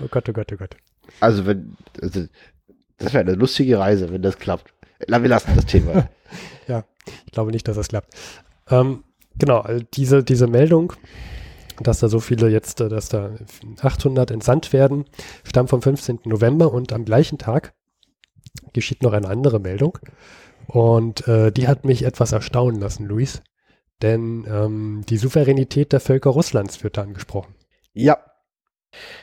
oh 0.00 0.06
Gott, 0.08 0.28
oh 0.28 0.32
Gott, 0.32 0.52
oh 0.52 0.56
Gott. 0.56 0.76
Also 1.18 1.44
wenn, 1.46 1.76
also, 2.00 2.26
das 2.96 3.12
wäre 3.12 3.24
eine 3.24 3.34
lustige 3.34 3.78
Reise, 3.78 4.10
wenn 4.12 4.22
das 4.22 4.38
klappt. 4.38 4.72
Na, 5.08 5.20
wir 5.20 5.28
lassen 5.28 5.50
das 5.56 5.66
Thema. 5.66 6.08
Ich 7.26 7.32
glaube 7.32 7.50
nicht, 7.50 7.66
dass 7.68 7.76
das 7.76 7.88
klappt. 7.88 8.14
Ähm, 8.68 9.04
genau, 9.36 9.66
diese, 9.94 10.22
diese 10.22 10.46
Meldung, 10.46 10.92
dass 11.80 12.00
da 12.00 12.08
so 12.08 12.20
viele 12.20 12.48
jetzt, 12.48 12.80
äh, 12.80 12.88
dass 12.88 13.08
da 13.08 13.32
800 13.80 14.30
entsandt 14.30 14.72
werden, 14.72 15.04
stammt 15.44 15.70
vom 15.70 15.82
15. 15.82 16.20
November 16.24 16.72
und 16.72 16.92
am 16.92 17.04
gleichen 17.04 17.38
Tag 17.38 17.74
geschieht 18.72 19.02
noch 19.02 19.12
eine 19.12 19.28
andere 19.28 19.60
Meldung. 19.60 19.98
Und 20.66 21.26
äh, 21.26 21.50
die 21.50 21.66
hat 21.66 21.84
mich 21.84 22.04
etwas 22.04 22.32
erstaunen 22.32 22.80
lassen, 22.80 23.06
Luis. 23.06 23.42
Denn 24.02 24.46
ähm, 24.48 25.02
die 25.08 25.16
Souveränität 25.16 25.92
der 25.92 26.00
Völker 26.00 26.30
Russlands 26.30 26.82
wird 26.82 26.96
da 26.96 27.02
angesprochen. 27.02 27.54
Ja. 27.92 28.18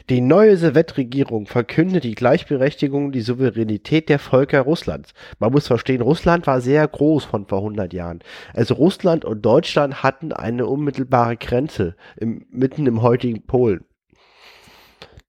Die 0.10 0.21
neue 0.21 0.56
Sowjetregierung 0.56 1.45
verkündet 1.45 2.06
die 2.06 2.15
Gleichberechtigung, 2.15 3.12
die 3.12 3.21
Souveränität 3.21 4.08
der 4.08 4.19
Völker 4.19 4.62
Russlands. 4.62 5.13
Man 5.39 5.51
muss 5.51 5.67
verstehen, 5.67 6.01
Russland 6.01 6.47
war 6.47 6.62
sehr 6.62 6.88
groß 6.88 7.25
von 7.25 7.45
vor 7.45 7.60
100 7.60 7.91
Jahren. 7.93 8.19
Also 8.53 8.75
Russland 8.75 9.25
und 9.25 9.45
Deutschland 9.45 10.03
hatten 10.03 10.32
eine 10.32 10.65
unmittelbare 10.65 11.36
Grenze 11.36 11.95
im, 12.15 12.45
mitten 12.49 12.88
im 12.88 13.01
heutigen 13.01 13.45
Polen. 13.45 13.84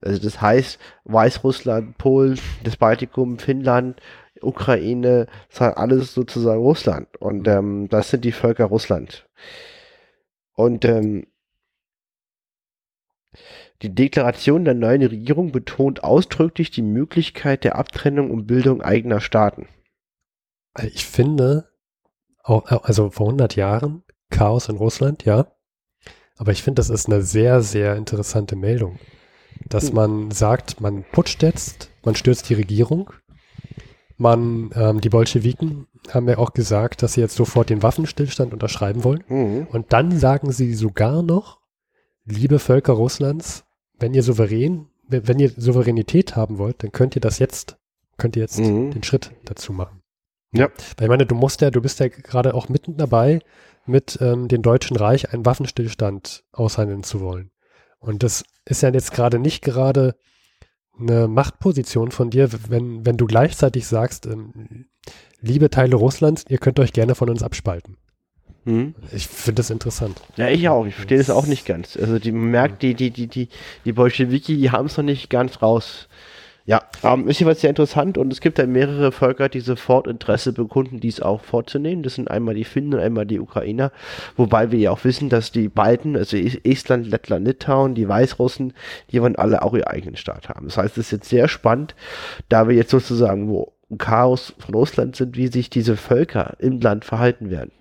Also 0.01 0.21
das 0.21 0.39
heißt, 0.39 0.79
Weißrussland, 1.03 1.97
Polen, 1.97 2.39
das 2.63 2.77
Baltikum, 2.77 3.37
Finnland, 3.37 3.99
Ukraine, 4.41 5.27
das 5.49 5.59
war 5.59 5.77
alles 5.77 6.13
sozusagen 6.13 6.61
Russland. 6.61 7.07
Und 7.19 7.47
ähm, 7.49 7.89
das 7.89 8.09
sind 8.09 8.23
die 8.23 8.31
Völker 8.31 8.65
Russland. 8.65 9.27
Und 10.53 10.85
ähm, 10.85 11.25
die 13.81 13.93
Deklaration 13.95 14.65
der 14.65 14.73
neuen 14.73 15.01
Regierung 15.03 15.51
betont 15.51 16.03
ausdrücklich 16.03 16.69
die 16.71 16.81
Möglichkeit 16.81 17.63
der 17.63 17.77
Abtrennung 17.77 18.29
und 18.31 18.45
Bildung 18.45 18.81
eigener 18.81 19.21
Staaten. 19.21 19.67
Also 20.73 20.91
Ich 20.93 21.05
finde, 21.05 21.69
auch, 22.43 22.65
also 22.83 23.09
vor 23.09 23.27
100 23.27 23.55
Jahren, 23.55 24.03
Chaos 24.29 24.69
in 24.69 24.75
Russland, 24.75 25.25
ja. 25.25 25.47
Aber 26.37 26.51
ich 26.51 26.61
finde, 26.61 26.79
das 26.79 26.89
ist 26.89 27.07
eine 27.07 27.21
sehr, 27.21 27.61
sehr 27.61 27.95
interessante 27.95 28.55
Meldung. 28.55 28.99
Dass 29.67 29.87
Hm. 29.89 29.95
man 29.95 30.31
sagt, 30.31 30.79
man 30.81 31.03
putscht 31.11 31.41
jetzt, 31.43 31.89
man 32.03 32.15
stürzt 32.15 32.49
die 32.49 32.53
Regierung. 32.53 33.11
Man, 34.17 34.71
ähm, 34.75 34.99
die 35.01 35.09
Bolschewiken 35.09 35.87
haben 36.11 36.27
ja 36.27 36.37
auch 36.37 36.53
gesagt, 36.53 37.01
dass 37.01 37.13
sie 37.13 37.21
jetzt 37.21 37.35
sofort 37.35 37.69
den 37.69 37.81
Waffenstillstand 37.81 38.51
unterschreiben 38.53 39.03
wollen. 39.05 39.23
Mhm. 39.27 39.67
Und 39.71 39.93
dann 39.93 40.17
sagen 40.17 40.51
sie 40.51 40.73
sogar 40.73 41.23
noch, 41.23 41.61
liebe 42.25 42.59
Völker 42.59 42.93
Russlands, 42.93 43.65
wenn 43.99 44.13
ihr 44.13 44.23
souverän, 44.23 44.87
wenn 45.07 45.39
ihr 45.39 45.49
Souveränität 45.55 46.35
haben 46.35 46.57
wollt, 46.57 46.83
dann 46.83 46.91
könnt 46.91 47.15
ihr 47.15 47.21
das 47.21 47.39
jetzt, 47.39 47.77
könnt 48.17 48.35
ihr 48.35 48.41
jetzt 48.43 48.59
Mhm. 48.59 48.91
den 48.91 49.03
Schritt 49.03 49.31
dazu 49.45 49.73
machen. 49.73 50.01
Ja. 50.53 50.69
Weil 50.97 51.05
ich 51.05 51.09
meine, 51.09 51.25
du 51.25 51.35
musst 51.35 51.61
ja, 51.61 51.71
du 51.71 51.81
bist 51.81 51.99
ja 51.99 52.07
gerade 52.07 52.53
auch 52.53 52.69
mitten 52.69 52.97
dabei, 52.97 53.39
mit 53.85 54.17
ähm, 54.21 54.47
dem 54.47 54.61
Deutschen 54.61 54.97
Reich 54.97 55.33
einen 55.33 55.45
Waffenstillstand 55.45 56.43
aushandeln 56.51 57.03
zu 57.03 57.21
wollen. 57.21 57.51
Und 57.99 58.23
das 58.23 58.43
ist 58.65 58.81
ja 58.81 58.89
jetzt 58.89 59.11
gerade 59.13 59.39
nicht 59.39 59.63
gerade 59.63 60.15
eine 60.99 61.27
Machtposition 61.27 62.11
von 62.11 62.29
dir, 62.29 62.49
wenn, 62.69 63.05
wenn 63.05 63.17
du 63.17 63.25
gleichzeitig 63.25 63.87
sagst, 63.87 64.25
ähm, 64.25 64.85
liebe 65.41 65.69
Teile 65.69 65.95
Russlands, 65.95 66.45
ihr 66.49 66.57
könnt 66.57 66.79
euch 66.79 66.93
gerne 66.93 67.15
von 67.15 67.29
uns 67.29 67.41
abspalten. 67.41 67.97
Mhm. 68.65 68.93
Ich 69.11 69.27
finde 69.27 69.59
das 69.61 69.69
interessant. 69.69 70.19
Ja, 70.35 70.49
ich 70.49 70.67
auch. 70.69 70.85
Ich 70.85 70.95
verstehe 70.95 71.17
das 71.17 71.29
auch 71.29 71.45
nicht 71.47 71.65
ganz. 71.65 71.97
Also 71.97 72.19
die 72.19 72.31
man 72.31 72.51
merkt, 72.51 72.81
die, 72.81 72.93
die, 72.93 73.11
die, 73.11 73.27
die, 73.27 73.49
die 73.85 73.93
Bolschewiki, 73.93 74.57
die 74.57 74.71
haben 74.71 74.87
es 74.87 74.97
noch 74.97 75.03
nicht 75.03 75.29
ganz 75.29 75.61
raus. 75.61 76.07
Ja, 76.65 76.83
ähm, 77.01 77.27
ist 77.27 77.39
jeweils 77.39 77.61
sehr 77.61 77.71
interessant 77.71 78.19
und 78.19 78.31
es 78.31 78.41
gibt 78.41 78.59
dann 78.59 78.71
mehrere 78.71 79.11
Völker, 79.11 79.49
die 79.49 79.61
sofort 79.61 80.05
Interesse 80.05 80.53
bekunden, 80.53 80.99
dies 80.99 81.19
auch 81.19 81.41
vorzunehmen. 81.41 82.03
Das 82.03 82.13
sind 82.13 82.29
einmal 82.29 82.53
die 82.53 82.63
Finnen 82.63 82.93
und 82.93 82.99
einmal 82.99 83.25
die 83.25 83.39
Ukrainer. 83.39 83.91
Wobei 84.37 84.69
wir 84.71 84.77
ja 84.77 84.91
auch 84.91 85.03
wissen, 85.03 85.29
dass 85.29 85.51
die 85.51 85.67
beiden, 85.67 86.15
also 86.15 86.37
Es- 86.37 86.59
Estland, 86.63 87.07
Lettland, 87.07 87.47
Litauen, 87.47 87.95
die 87.95 88.07
Weißrussen, 88.07 88.73
die 89.11 89.19
wollen 89.19 89.35
alle 89.35 89.63
auch 89.63 89.73
ihren 89.73 89.85
eigenen 89.87 90.15
Staat 90.15 90.49
haben. 90.49 90.67
Das 90.67 90.77
heißt, 90.77 90.99
es 90.99 91.07
ist 91.07 91.11
jetzt 91.11 91.29
sehr 91.29 91.47
spannend, 91.47 91.95
da 92.49 92.67
wir 92.67 92.75
jetzt 92.75 92.91
sozusagen 92.91 93.49
wo 93.49 93.73
Chaos 93.97 94.53
von 94.59 94.75
Russland 94.75 95.15
sind, 95.15 95.35
wie 95.37 95.47
sich 95.47 95.71
diese 95.71 95.97
Völker 95.97 96.53
im 96.59 96.79
Land 96.81 97.03
verhalten 97.03 97.49
werden. 97.49 97.71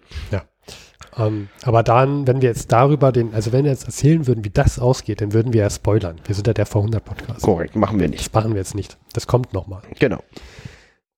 Ähm, 1.16 1.48
aber 1.62 1.82
dann, 1.82 2.26
wenn 2.26 2.42
wir 2.42 2.48
jetzt 2.48 2.70
darüber 2.72 3.12
den, 3.12 3.34
also 3.34 3.52
wenn 3.52 3.64
wir 3.64 3.70
jetzt 3.70 3.84
erzählen 3.86 4.26
würden, 4.26 4.44
wie 4.44 4.50
das 4.50 4.78
ausgeht, 4.78 5.20
dann 5.20 5.32
würden 5.32 5.52
wir 5.52 5.62
ja 5.62 5.70
spoilern. 5.70 6.16
Wir 6.24 6.34
sind 6.34 6.46
ja 6.46 6.52
der 6.54 6.66
V100-Podcast. 6.66 7.42
Korrekt, 7.42 7.76
machen 7.76 7.98
wir 7.98 8.08
Das 8.08 8.16
nicht. 8.18 8.34
machen 8.34 8.52
wir 8.52 8.58
jetzt 8.58 8.74
nicht. 8.74 8.98
Das 9.12 9.26
kommt 9.26 9.52
nochmal. 9.52 9.82
Genau. 9.98 10.22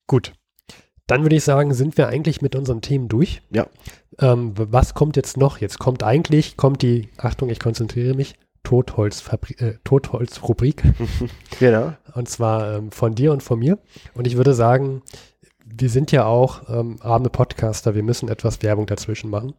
Gut. 0.07 0.33
Dann 1.07 1.23
würde 1.23 1.37
ich 1.37 1.45
sagen, 1.45 1.75
sind 1.75 1.97
wir 1.97 2.07
eigentlich 2.09 2.41
mit 2.41 2.55
unseren 2.55 2.83
Themen 2.83 3.09
durch. 3.09 3.43
Ja. 3.51 3.67
Ähm, 4.21 4.53
was 4.55 4.95
kommt 4.95 5.17
jetzt 5.17 5.37
noch? 5.37 5.59
Jetzt 5.59 5.79
kommt 5.81 6.03
eigentlich, 6.05 6.57
kommt 6.57 6.83
die, 6.83 7.09
Achtung, 7.17 7.49
ich 7.51 7.59
konzentriere 7.59 8.15
mich, 8.15 8.37
Totholz-Rubrik. 8.63 9.61
Äh, 9.61 9.75
Totholz-Rubrik. 9.85 10.83
Genau. 11.59 11.93
und 12.15 12.29
zwar 12.29 12.77
ähm, 12.77 12.93
von 12.93 13.15
dir 13.15 13.33
und 13.33 13.43
von 13.43 13.59
mir. 13.59 13.79
Und 14.15 14.27
ich 14.27 14.37
würde 14.37 14.55
sagen, 14.55 15.03
wir 15.65 15.91
sind 15.91 16.13
ja 16.13 16.27
auch 16.27 16.69
ähm, 16.69 16.97
arme 17.01 17.29
Podcaster, 17.31 17.95
wir 17.95 18.03
müssen 18.03 18.29
etwas 18.29 18.63
Werbung 18.63 18.87
dazwischen 18.87 19.31
machen. 19.31 19.55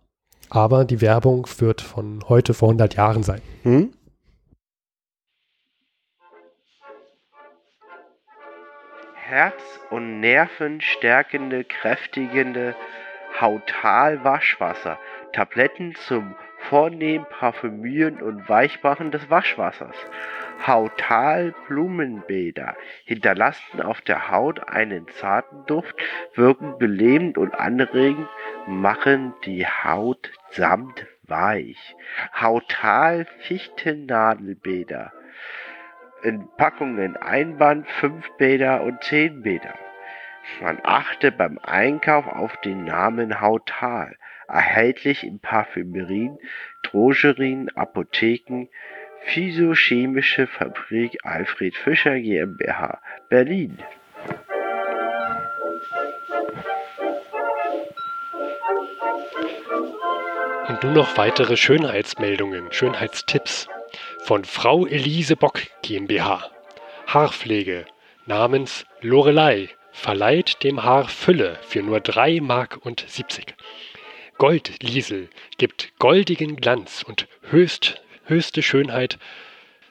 Aber 0.54 0.84
die 0.84 1.00
Werbung 1.00 1.48
wird 1.60 1.80
von 1.80 2.26
heute 2.28 2.54
vor 2.54 2.68
100 2.68 2.96
Jahren 2.96 3.24
sein. 3.24 3.42
Hm? 3.64 3.94
Herz- 9.16 9.80
und 9.92 10.20
Nervenstärkende, 10.20 11.64
kräftigende 11.64 12.76
Hautal-Waschwasser. 13.40 15.00
Tabletten 15.32 15.96
zum 16.06 16.36
vornehmen 16.70 17.26
Parfümieren 17.30 18.22
und 18.22 18.50
Weichmachen 18.50 19.12
des 19.12 19.30
Waschwassers. 19.30 19.96
Hautal 20.68 21.56
Blumenbäder 21.70 22.76
hinterlassen 23.06 23.82
auf 23.82 24.02
der 24.02 24.30
Haut 24.30 24.68
einen 24.68 25.08
zarten 25.08 25.66
Duft, 25.66 25.96
wirken 26.36 26.78
belebend 26.78 27.38
und 27.38 27.54
anregend, 27.56 28.28
machen 28.68 29.34
die 29.46 29.66
Haut 29.66 30.30
samt 30.52 31.06
weich. 31.24 31.96
Hautal 32.40 33.26
Fichtennadelbäder. 33.40 35.12
In 36.24 36.48
Packungen 36.58 37.18
Einband, 37.18 37.88
5 38.00 38.30
Bäder 38.38 38.84
und 38.84 39.04
10 39.04 39.42
Bäder. 39.42 39.74
Man 40.62 40.80
achte 40.84 41.32
beim 41.32 41.60
Einkauf 41.60 42.28
auf 42.28 42.56
den 42.62 42.84
Namen 42.84 43.42
Hautal, 43.42 44.16
erhältlich 44.48 45.24
in 45.24 45.40
Parfümerien, 45.40 46.38
Drogerien, 46.84 47.70
Apotheken, 47.76 48.68
Physiochemische 49.24 50.48
Fabrik 50.48 51.18
Alfred 51.24 51.76
Fischer 51.76 52.20
GmbH, 52.20 53.02
Berlin. 53.30 53.78
Nun 60.84 60.94
noch 60.94 61.15
weitere 61.17 61.58
Schönheitsmeldungen, 61.58 62.72
Schönheitstipps 62.72 63.67
von 64.24 64.46
Frau 64.46 64.88
Elise 64.88 65.36
Bock 65.36 65.62
GmbH. 65.84 66.50
Haarpflege 67.06 67.86
namens 68.26 68.86
Lorelei 69.02 69.70
verleiht 69.91 70.63
dem 70.63 70.84
Haar 70.84 71.08
Fülle 71.08 71.60
für 71.67 71.84
nur 71.84 72.00
3 72.00 72.39
Mark 72.41 72.80
und 72.84 73.04
70. 73.08 73.54
Goldliesel 74.39 75.30
gibt 75.58 75.94
goldigen 76.00 76.56
Glanz 76.56 77.04
und 77.04 77.28
höchst, 77.50 78.02
höchste 78.26 78.63
Schönheit, 78.63 79.20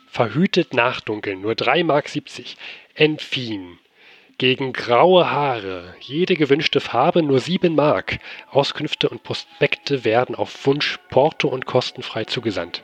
verhütet 0.08 0.74
Nachdunkeln, 0.74 1.40
nur 1.40 1.54
3 1.54 1.84
Mark 1.84 2.08
70. 2.08 2.56
Enfin 2.96 3.78
gegen 4.40 4.72
graue 4.72 5.30
Haare, 5.30 5.94
jede 6.00 6.34
gewünschte 6.34 6.80
Farbe 6.80 7.22
nur 7.22 7.40
7 7.40 7.74
Mark. 7.74 8.20
Auskünfte 8.50 9.10
und 9.10 9.22
Prospekte 9.22 10.02
werden 10.02 10.34
auf 10.34 10.64
Wunsch 10.64 10.98
porto 11.10 11.46
und 11.46 11.66
kostenfrei 11.66 12.24
zugesandt. 12.24 12.80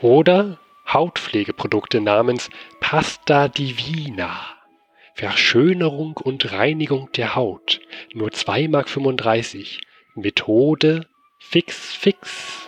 Oder 0.00 0.58
Hautpflegeprodukte 0.90 2.00
namens 2.00 2.48
Pasta 2.80 3.48
Divina. 3.48 4.40
Verschönerung 5.12 6.16
und 6.16 6.50
Reinigung 6.50 7.12
der 7.12 7.34
Haut. 7.34 7.82
Nur 8.14 8.30
2,35 8.30 8.70
Mark. 8.70 9.66
Methode 10.14 11.06
Fix 11.38 11.94
Fix. 11.94 12.67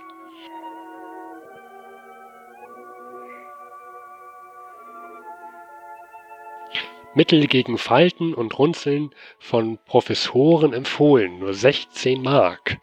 Mittel 7.14 7.46
gegen 7.48 7.76
Falten 7.76 8.34
und 8.34 8.58
Runzeln 8.58 9.10
von 9.38 9.78
Professoren 9.84 10.72
empfohlen, 10.72 11.40
nur 11.40 11.54
16 11.54 12.22
Mark. 12.22 12.78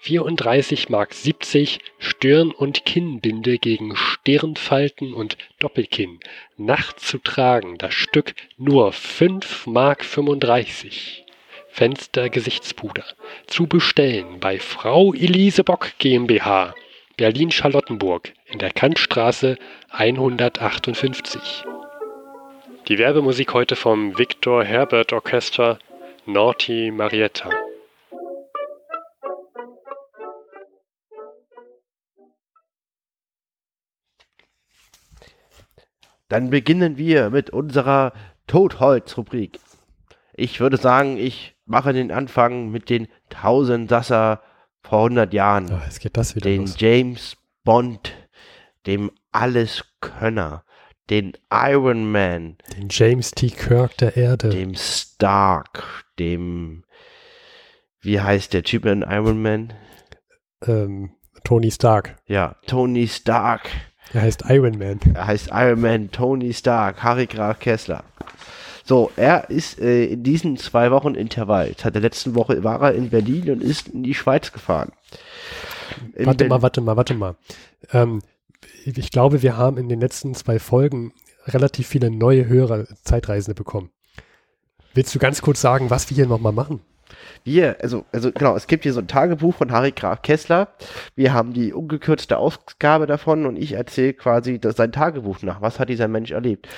34 0.00 0.88
Mark 0.88 1.14
70 1.14 1.78
Stirn- 1.98 2.52
und 2.52 2.84
Kinnbinde 2.84 3.58
gegen 3.58 3.96
Stirnfalten 3.96 5.12
und 5.12 5.36
Doppelkinn. 5.58 6.20
Nachts 6.56 7.06
zu 7.06 7.18
tragen, 7.18 7.78
das 7.78 7.94
Stück 7.94 8.34
nur 8.56 8.92
5 8.92 9.66
Mark 9.66 10.04
35. 10.04 11.24
Fenster 11.68 12.30
Gesichtspuder. 12.30 13.04
Zu 13.46 13.66
bestellen 13.66 14.40
bei 14.40 14.58
Frau 14.58 15.12
Elise 15.14 15.62
Bock 15.62 15.92
GmbH. 15.98 16.74
Berlin-Charlottenburg 17.16 18.32
in 18.46 18.58
der 18.58 18.70
Kantstraße 18.70 19.56
158. 19.90 21.64
Die 22.88 22.96
Werbemusik 22.96 23.52
heute 23.52 23.76
vom 23.76 24.16
Victor 24.16 24.64
Herbert 24.64 25.12
Orchester 25.12 25.78
Naughty 26.24 26.90
Marietta. 26.90 27.50
Dann 36.30 36.48
beginnen 36.48 36.96
wir 36.96 37.28
mit 37.28 37.50
unserer 37.50 38.14
Totholz-Rubrik. 38.46 39.60
Ich 40.32 40.58
würde 40.58 40.78
sagen, 40.78 41.18
ich 41.18 41.56
mache 41.66 41.92
den 41.92 42.10
Anfang 42.10 42.70
mit 42.70 42.88
den 42.88 43.08
Tausendsasser 43.28 44.40
vor 44.80 45.00
100 45.00 45.34
Jahren. 45.34 45.70
Ah, 45.70 45.82
jetzt 45.84 46.00
geht 46.00 46.16
das 46.16 46.34
wieder 46.34 46.48
den 46.48 46.62
los. 46.62 46.76
James 46.78 47.36
Bond, 47.64 48.14
dem 48.86 49.10
Alleskönner, 49.30 50.64
den 51.10 51.32
Iron 51.52 52.10
Man, 52.10 52.56
Den 52.76 52.88
James 52.90 53.30
T. 53.30 53.48
Kirk 53.50 53.96
der 53.98 54.16
Erde. 54.16 54.50
dem 54.50 54.74
Stark, 54.74 56.04
dem, 56.18 56.84
wie 58.00 58.20
heißt 58.20 58.52
der 58.52 58.62
Typ 58.62 58.84
in 58.86 59.02
Iron 59.02 59.40
Man? 59.42 59.72
ähm, 60.66 61.10
Tony 61.44 61.70
Stark. 61.70 62.16
Ja, 62.26 62.56
Tony 62.66 63.06
Stark. 63.08 63.70
Er 64.12 64.22
heißt 64.22 64.44
Iron 64.48 64.76
Man. 64.78 64.98
Er 65.14 65.26
heißt 65.26 65.50
Iron 65.52 65.80
Man 65.80 66.10
Tony 66.10 66.52
Stark, 66.52 67.02
Harry 67.02 67.26
Graf 67.26 67.58
Kessler. 67.60 68.04
So, 68.84 69.10
er 69.16 69.50
ist 69.50 69.78
äh, 69.80 70.06
in 70.06 70.22
diesen 70.22 70.56
zwei 70.56 70.90
Wochen 70.90 71.14
Intervall. 71.14 71.74
Seit 71.76 71.94
der 71.94 72.02
letzten 72.02 72.34
Woche 72.34 72.64
war 72.64 72.80
er 72.80 72.94
in 72.94 73.10
Berlin 73.10 73.50
und 73.50 73.62
ist 73.62 73.88
in 73.88 74.02
die 74.02 74.14
Schweiz 74.14 74.50
gefahren. 74.50 74.92
In 76.14 76.26
Warte 76.26 76.44
Ber- 76.44 76.56
mal, 76.56 76.62
warte 76.62 76.80
mal, 76.80 76.96
warte 76.96 77.14
mal. 77.14 77.36
Ähm, 77.92 78.20
ich 78.96 79.10
glaube, 79.10 79.42
wir 79.42 79.56
haben 79.56 79.76
in 79.76 79.88
den 79.88 80.00
letzten 80.00 80.34
zwei 80.34 80.58
Folgen 80.58 81.12
relativ 81.46 81.86
viele 81.86 82.10
neue 82.10 82.46
Hörer, 82.46 82.86
Zeitreisende 83.02 83.54
bekommen. 83.54 83.90
Willst 84.94 85.14
du 85.14 85.18
ganz 85.18 85.42
kurz 85.42 85.60
sagen, 85.60 85.90
was 85.90 86.08
wir 86.10 86.14
hier 86.14 86.26
nochmal 86.26 86.52
machen? 86.52 86.80
Wir, 87.44 87.76
also, 87.80 88.04
also 88.12 88.32
genau, 88.32 88.56
es 88.56 88.66
gibt 88.66 88.82
hier 88.82 88.92
so 88.92 89.00
ein 89.00 89.08
Tagebuch 89.08 89.54
von 89.54 89.72
Harry 89.72 89.92
Graf 89.92 90.22
Kessler. 90.22 90.68
Wir 91.14 91.32
haben 91.32 91.52
die 91.52 91.72
ungekürzte 91.72 92.36
Ausgabe 92.36 93.06
davon 93.06 93.46
und 93.46 93.56
ich 93.56 93.72
erzähle 93.72 94.14
quasi 94.14 94.58
das, 94.58 94.76
sein 94.76 94.92
Tagebuch 94.92 95.42
nach. 95.42 95.60
Was 95.62 95.78
hat 95.78 95.88
dieser 95.88 96.08
Mensch 96.08 96.30
erlebt? 96.30 96.68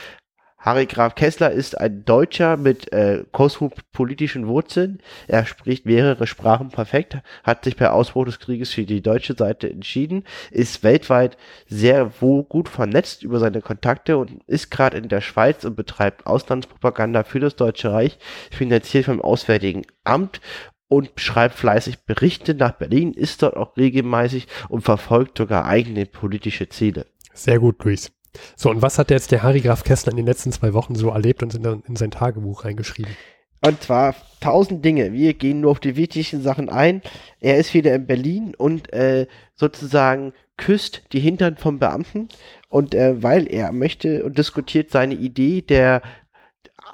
Harry 0.61 0.85
Graf 0.85 1.14
Kessler 1.14 1.53
ist 1.53 1.79
ein 1.81 2.05
Deutscher 2.05 2.59
mit 2.59 2.92
äh, 2.92 3.25
kosmopolitischen 3.33 4.46
Wurzeln. 4.46 4.99
Er 5.27 5.46
spricht 5.46 5.87
mehrere 5.87 6.27
Sprachen 6.27 6.68
perfekt, 6.68 7.16
hat 7.44 7.64
sich 7.64 7.77
bei 7.77 7.88
Ausbruch 7.88 8.27
des 8.27 8.40
Krieges 8.40 8.70
für 8.70 8.85
die 8.85 9.01
deutsche 9.01 9.35
Seite 9.35 9.70
entschieden, 9.70 10.25
ist 10.51 10.83
weltweit 10.83 11.38
sehr 11.66 12.12
wo 12.20 12.42
gut 12.42 12.68
vernetzt 12.68 13.23
über 13.23 13.38
seine 13.38 13.62
Kontakte 13.62 14.18
und 14.18 14.42
ist 14.46 14.70
gerade 14.70 14.99
in 14.99 15.09
der 15.09 15.23
Schweiz 15.23 15.64
und 15.64 15.77
betreibt 15.77 16.27
Auslandspropaganda 16.27 17.25
für 17.25 17.40
das 17.40 17.57
Deutsche 17.57 17.90
Reich, 17.90 18.18
finanziert 18.51 19.07
vom 19.07 19.23
Auswärtigen 19.23 19.87
Amt 20.05 20.42
und 20.88 21.11
schreibt 21.16 21.55
fleißig 21.55 22.01
Berichte 22.05 22.55
nach 22.55 22.73
Berlin, 22.73 23.14
ist 23.14 23.42
dort 23.42 23.57
auch 23.57 23.79
regelmäßig 23.79 24.46
und 24.68 24.83
verfolgt 24.83 25.38
sogar 25.38 25.64
eigene 25.64 26.05
politische 26.05 26.68
Ziele. 26.68 27.07
Sehr 27.33 27.59
gut, 27.59 27.83
Luis. 27.83 28.12
So, 28.57 28.71
und 28.71 28.83
was 28.83 28.99
hat 28.99 29.11
jetzt 29.11 29.33
der 29.33 29.43
Harry 29.43 29.61
Graf 29.61 29.85
Kessler 29.85 30.12
in 30.12 30.16
den 30.16 30.27
letzten 30.27 30.53
zwei 30.53 30.73
Wochen 30.73 30.95
so 30.95 31.11
erlebt 31.11 31.43
und 31.43 31.55
in, 31.55 31.83
in 31.87 31.97
sein 31.97 32.11
Tagebuch 32.11 32.64
reingeschrieben? 32.64 33.16
Und 33.62 33.83
zwar 33.83 34.14
tausend 34.40 34.85
Dinge. 34.85 35.12
Wir 35.12 35.35
gehen 35.35 35.61
nur 35.61 35.73
auf 35.73 35.81
die 35.81 35.97
wichtigsten 35.97 36.43
Sachen 36.43 36.71
ein. 36.71 37.03
Er 37.40 37.59
ist 37.59 37.75
wieder 37.75 37.95
in 37.95 38.07
Berlin 38.07 38.55
und 38.57 38.93
äh, 38.93 39.27
sozusagen 39.55 40.33
küsst 40.57 41.03
die 41.12 41.21
Hintern 41.21 41.57
vom 41.57 41.79
Beamten. 41.79 42.29
Und 42.69 42.95
äh, 42.95 43.23
weil 43.23 43.47
er 43.53 43.73
möchte 43.73 44.25
und 44.25 44.38
diskutiert 44.38 44.90
seine 44.90 45.14
Idee 45.14 45.61
der 45.61 46.01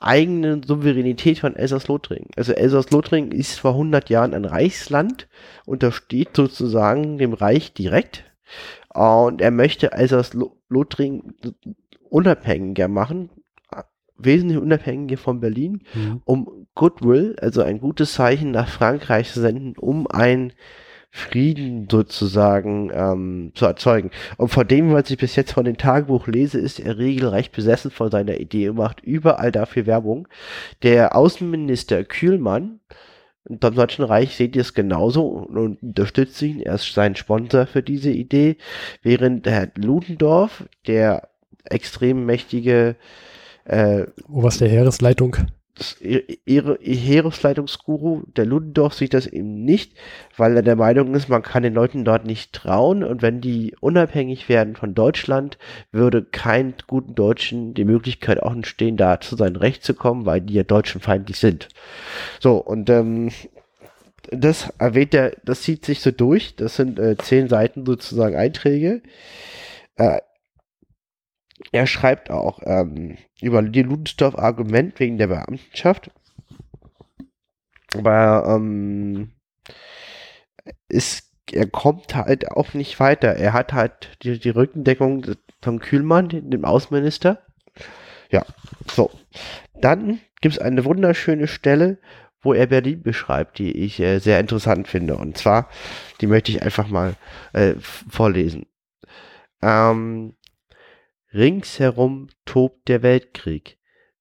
eigenen 0.01 0.63
Souveränität 0.63 1.39
von 1.39 1.57
Elsass-Lothringen. 1.57 2.31
Also 2.37 2.53
Elsass-Lothringen 2.53 3.33
ist 3.33 3.59
vor 3.59 3.73
100 3.73 4.11
Jahren 4.11 4.35
ein 4.35 4.45
Reichsland, 4.45 5.29
untersteht 5.65 6.31
sozusagen 6.35 7.19
dem 7.19 7.33
Reich 7.33 7.73
direkt. 7.73 8.25
Und 8.97 9.41
er 9.41 9.51
möchte 9.51 9.93
Elsass-Lothringen 9.93 11.35
unabhängiger 12.09 12.89
machen, 12.89 13.31
wesentlich 14.17 14.59
unabhängiger 14.59 15.19
von 15.19 15.41
Berlin 15.41 15.83
Mhm. 15.95 16.23
um 16.25 16.67
Goodwill, 16.75 17.37
also 17.41 17.63
ein 17.63 17.81
gutes 17.81 18.15
Zeichen 18.15 18.51
nach 18.51 18.69
Frankreich 18.69 19.33
zu 19.33 19.41
senden, 19.41 19.75
um 19.77 20.07
einen 20.07 20.53
Frieden 21.11 21.89
sozusagen 21.91 22.91
ähm, 22.93 23.53
zu 23.55 23.65
erzeugen. 23.65 24.11
Und 24.37 24.49
von 24.49 24.67
dem, 24.69 24.93
was 24.93 25.11
ich 25.11 25.17
bis 25.17 25.37
jetzt 25.37 25.53
von 25.53 25.65
dem 25.65 25.79
Tagebuch 25.79 26.27
lese, 26.27 26.59
ist 26.59 26.79
er 26.79 26.99
regelrecht 26.99 27.53
besessen 27.53 27.91
von 27.91 28.11
seiner 28.11 28.39
Idee 28.39 28.69
und 28.69 28.77
macht 28.77 29.01
überall 29.01 29.53
dafür 29.53 29.87
Werbung. 29.87 30.29
Der 30.83 31.17
Außenminister 31.17 32.05
Kühlmann 32.05 32.81
im 33.49 33.61
Deutschen 33.61 34.05
Reich 34.05 34.37
seht 34.37 34.57
ihr 34.57 34.63
es 34.63 34.75
genauso 34.75 35.27
und 35.27 35.83
unterstützt 35.83 36.41
ihn. 36.43 36.61
Er 36.61 36.75
ist 36.75 36.93
sein 36.93 37.17
Sponsor 37.17 37.67
für 37.67 37.83
diese 37.83 38.11
Idee, 38.11 38.57
während 39.03 39.47
Herr 39.47 39.71
Ludendorff, 39.77 40.65
der 40.87 41.29
extrem 41.65 42.27
mächtige 42.27 42.97
äh, 43.65 44.07
Oberste 44.29 44.67
Heeresleitung. 44.67 45.37
Ihre 46.01 46.79
Heeresleitungsguru, 46.81 48.23
der 48.37 48.47
Ludendorff, 48.47 48.95
sieht 48.95 49.15
das 49.15 49.27
eben 49.27 49.65
nicht, 49.65 49.93
weil 50.37 50.57
er 50.57 50.63
der 50.63 50.77
Meinung 50.77 51.15
ist, 51.15 51.29
man 51.29 51.43
kann 51.43 51.63
den 51.63 51.75
Leuten 51.75 52.05
dort 52.05 52.25
nicht 52.25 52.53
trauen 52.53 53.05
und 53.05 53.23
wenn 53.23 53.41
die 53.41 53.77
unabhängig 53.81 54.49
werden 54.49 54.77
von 54.77 54.95
Deutschland, 54.95 55.59
würde 55.93 56.23
kein 56.25 56.75
guten 56.87 57.15
Deutschen 57.15 57.75
die 57.75 57.85
Möglichkeit 57.85 58.43
auch 58.43 58.53
entstehen, 58.53 58.97
da 58.97 59.21
zu 59.21 59.37
sein 59.37 59.57
Recht 59.57 59.85
zu 59.85 59.95
kommen, 59.95 60.27
weil 60.27 60.41
die 60.41 60.55
ja 60.55 60.63
deutschenfeindlich 60.63 61.39
sind. 61.39 61.69
So, 62.41 62.57
und 62.57 62.89
ähm, 62.91 63.31
das 64.31 64.71
erwähnt 64.79 65.15
er, 65.15 65.37
das 65.45 65.63
zieht 65.63 65.85
sich 65.85 66.01
so 66.01 66.11
durch. 66.11 66.57
Das 66.57 66.77
sind 66.77 66.99
äh, 66.99 67.17
zehn 67.17 67.49
Seiten 67.49 67.87
sozusagen 67.87 68.37
Einträge. 68.37 69.03
Äh, 69.97 70.21
er 71.73 71.87
schreibt 71.87 72.31
auch 72.31 72.61
ähm, 72.65 73.17
über 73.41 73.63
die 73.63 73.83
Ludendorff-Argument 73.83 74.99
wegen 75.01 75.19
der 75.19 75.29
Beamtenschaft. 75.29 76.11
Aber 77.95 78.45
ähm, 78.47 79.33
ist, 80.89 81.33
er 81.51 81.67
kommt 81.67 82.15
halt 82.15 82.51
auch 82.51 82.75
nicht 82.75 83.01
weiter. 83.01 83.37
Er 83.37 83.53
hat 83.53 83.73
halt 83.73 84.19
die, 84.23 84.39
die 84.39 84.51
Rückendeckung 84.51 85.27
von 85.63 85.79
Kühlmann, 85.79 86.29
dem 86.29 86.65
Außenminister. 86.65 87.43
Ja, 88.31 88.45
so. 88.91 89.11
Dann 89.81 90.21
gibt 90.41 90.57
es 90.57 90.61
eine 90.61 90.85
wunderschöne 90.85 91.49
Stelle, 91.49 91.99
wo 92.41 92.53
er 92.53 92.67
Berlin 92.67 93.03
beschreibt, 93.03 93.59
die 93.59 93.73
ich 93.73 93.99
äh, 94.01 94.19
sehr 94.19 94.41
interessant 94.41 94.89
finde. 94.89 95.17
Und 95.17 95.37
zwar, 95.39 95.69
die 96.21 96.27
möchte 96.27 96.53
ich 96.53 96.63
einfach 96.63 96.89
mal 96.89 97.15
äh, 97.53 97.75
vorlesen. 97.81 98.67
Ähm, 99.63 100.36
ringsherum 101.33 102.29
tobt 102.45 102.89
der 102.89 103.03
Weltkrieg. 103.03 103.79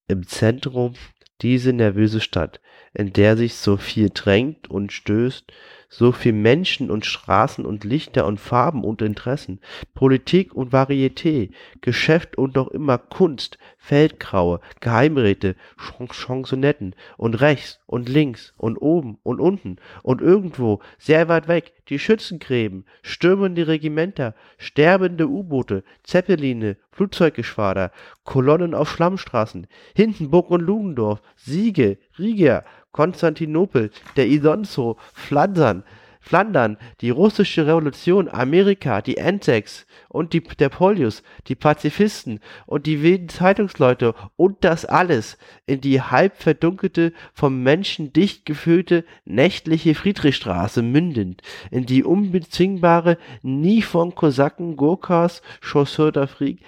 Im 0.08 0.26
Zentrum 0.26 0.94
diese 1.42 1.72
nervöse 1.72 2.20
Stadt, 2.20 2.60
in 2.94 3.12
der 3.12 3.36
sich 3.36 3.54
so 3.54 3.76
viel 3.76 4.10
drängt 4.12 4.68
und 4.68 4.92
stößt, 4.92 5.52
so 5.88 6.12
viel 6.12 6.32
Menschen 6.32 6.90
und 6.90 7.06
Straßen 7.06 7.64
und 7.64 7.84
Lichter 7.84 8.26
und 8.26 8.40
Farben 8.40 8.84
und 8.84 9.02
Interessen, 9.02 9.60
Politik 9.94 10.54
und 10.54 10.72
Varieté, 10.72 11.50
Geschäft 11.80 12.36
und 12.38 12.54
noch 12.56 12.68
immer 12.68 12.98
Kunst, 12.98 13.58
Feldgraue, 13.78 14.60
Geheimräte, 14.80 15.54
Chansonetten 15.76 16.94
und 17.16 17.40
rechts 17.40 17.78
und 17.86 18.08
links 18.08 18.52
und 18.56 18.78
oben 18.78 19.18
und 19.22 19.40
unten 19.40 19.76
und 20.02 20.20
irgendwo, 20.20 20.80
sehr 20.98 21.28
weit 21.28 21.48
weg, 21.48 21.72
die 21.88 21.98
Schützengräben, 21.98 22.84
stürmende 23.02 23.68
Regimenter, 23.68 24.34
sterbende 24.58 25.28
U-Boote, 25.28 25.84
Zeppeline, 26.02 26.76
Flugzeuggeschwader, 26.90 27.92
Kolonnen 28.24 28.74
auf 28.74 28.90
Schlammstraßen, 28.90 29.66
Hindenburg 29.94 30.50
und 30.50 30.62
Lugendorf, 30.62 31.22
Siege, 31.36 31.98
Riga, 32.18 32.64
Konstantinopel, 32.96 33.90
der 34.16 34.26
Isonzo, 34.26 34.96
Flandern, 35.12 35.84
Flandern, 36.18 36.78
die 37.02 37.10
russische 37.10 37.66
Revolution, 37.66 38.28
Amerika, 38.28 39.02
die 39.02 39.20
Anzacs 39.20 39.86
und 40.08 40.32
die, 40.32 40.40
der 40.40 40.70
Polius, 40.70 41.22
die 41.46 41.54
Pazifisten 41.54 42.40
und 42.64 42.86
die 42.86 43.02
wilden 43.02 43.28
Zeitungsleute 43.28 44.14
und 44.34 44.64
das 44.64 44.86
alles 44.86 45.36
in 45.66 45.82
die 45.82 46.00
halb 46.00 46.38
verdunkelte, 46.42 47.12
vom 47.34 47.62
Menschen 47.62 48.14
dicht 48.14 48.46
gefüllte 48.46 49.04
nächtliche 49.26 49.94
Friedrichstraße 49.94 50.80
mündend, 50.82 51.42
in 51.70 51.84
die 51.84 52.02
unbezwingbare, 52.02 53.18
nie 53.42 53.82
von 53.82 54.14
Kosaken, 54.14 54.76
Gurkas, 54.76 55.42
Chausseur 55.60 56.08
d'Afrique, 56.08 56.58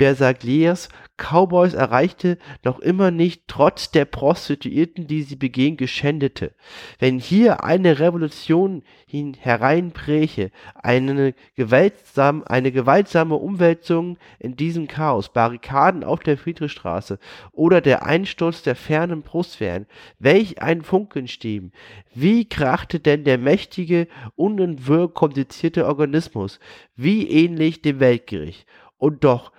Bersagliers 0.00 0.88
Cowboys 1.18 1.74
erreichte 1.74 2.38
noch 2.64 2.78
immer 2.78 3.10
nicht 3.10 3.42
trotz 3.48 3.90
der 3.90 4.06
Prostituierten, 4.06 5.06
die 5.06 5.20
sie 5.24 5.36
begehen, 5.36 5.76
geschändete. 5.76 6.54
Wenn 6.98 7.18
hier 7.18 7.64
eine 7.64 7.98
Revolution 7.98 8.82
hereinbräche, 9.06 10.52
eine, 10.74 11.34
gewaltsam, 11.54 12.44
eine 12.46 12.72
gewaltsame 12.72 13.34
Umwälzung 13.34 14.16
in 14.38 14.56
diesem 14.56 14.88
Chaos, 14.88 15.34
Barrikaden 15.34 16.02
auf 16.02 16.20
der 16.20 16.38
Friedrichstraße 16.38 17.18
oder 17.52 17.82
der 17.82 18.06
Einsturz 18.06 18.62
der 18.62 18.76
fernen 18.76 19.20
Brustwehren, 19.20 19.84
welch 20.18 20.62
ein 20.62 20.80
Funkenstieben! 20.80 21.72
Wie 22.14 22.48
krachte 22.48 23.00
denn 23.00 23.24
der 23.24 23.36
mächtige, 23.36 24.08
unentwirr 24.34 25.12
komplizierte 25.12 25.86
Organismus, 25.86 26.58
wie 26.96 27.28
ähnlich 27.28 27.82
dem 27.82 28.00
Weltgericht? 28.00 28.66
Und 28.96 29.24
doch, 29.24 29.52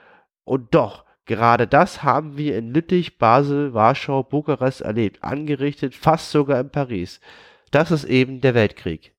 und 0.44 0.74
doch, 0.74 1.06
gerade 1.26 1.68
das 1.68 2.04
haben 2.04 2.38
wir 2.38 2.58
in 2.58 2.74
Lüttich, 2.74 3.18
Basel, 3.18 3.74
Warschau, 3.74 4.24
Bukarest 4.24 4.82
erlebt, 4.82 5.24
angerichtet, 5.24 5.96
fast 5.96 6.32
sogar 6.32 6.60
in 6.60 6.70
Paris. 6.70 7.20
Das 7.72 7.92
ist 7.92 8.04
eben 8.04 8.42
der 8.42 8.54
Weltkrieg. 8.54 9.14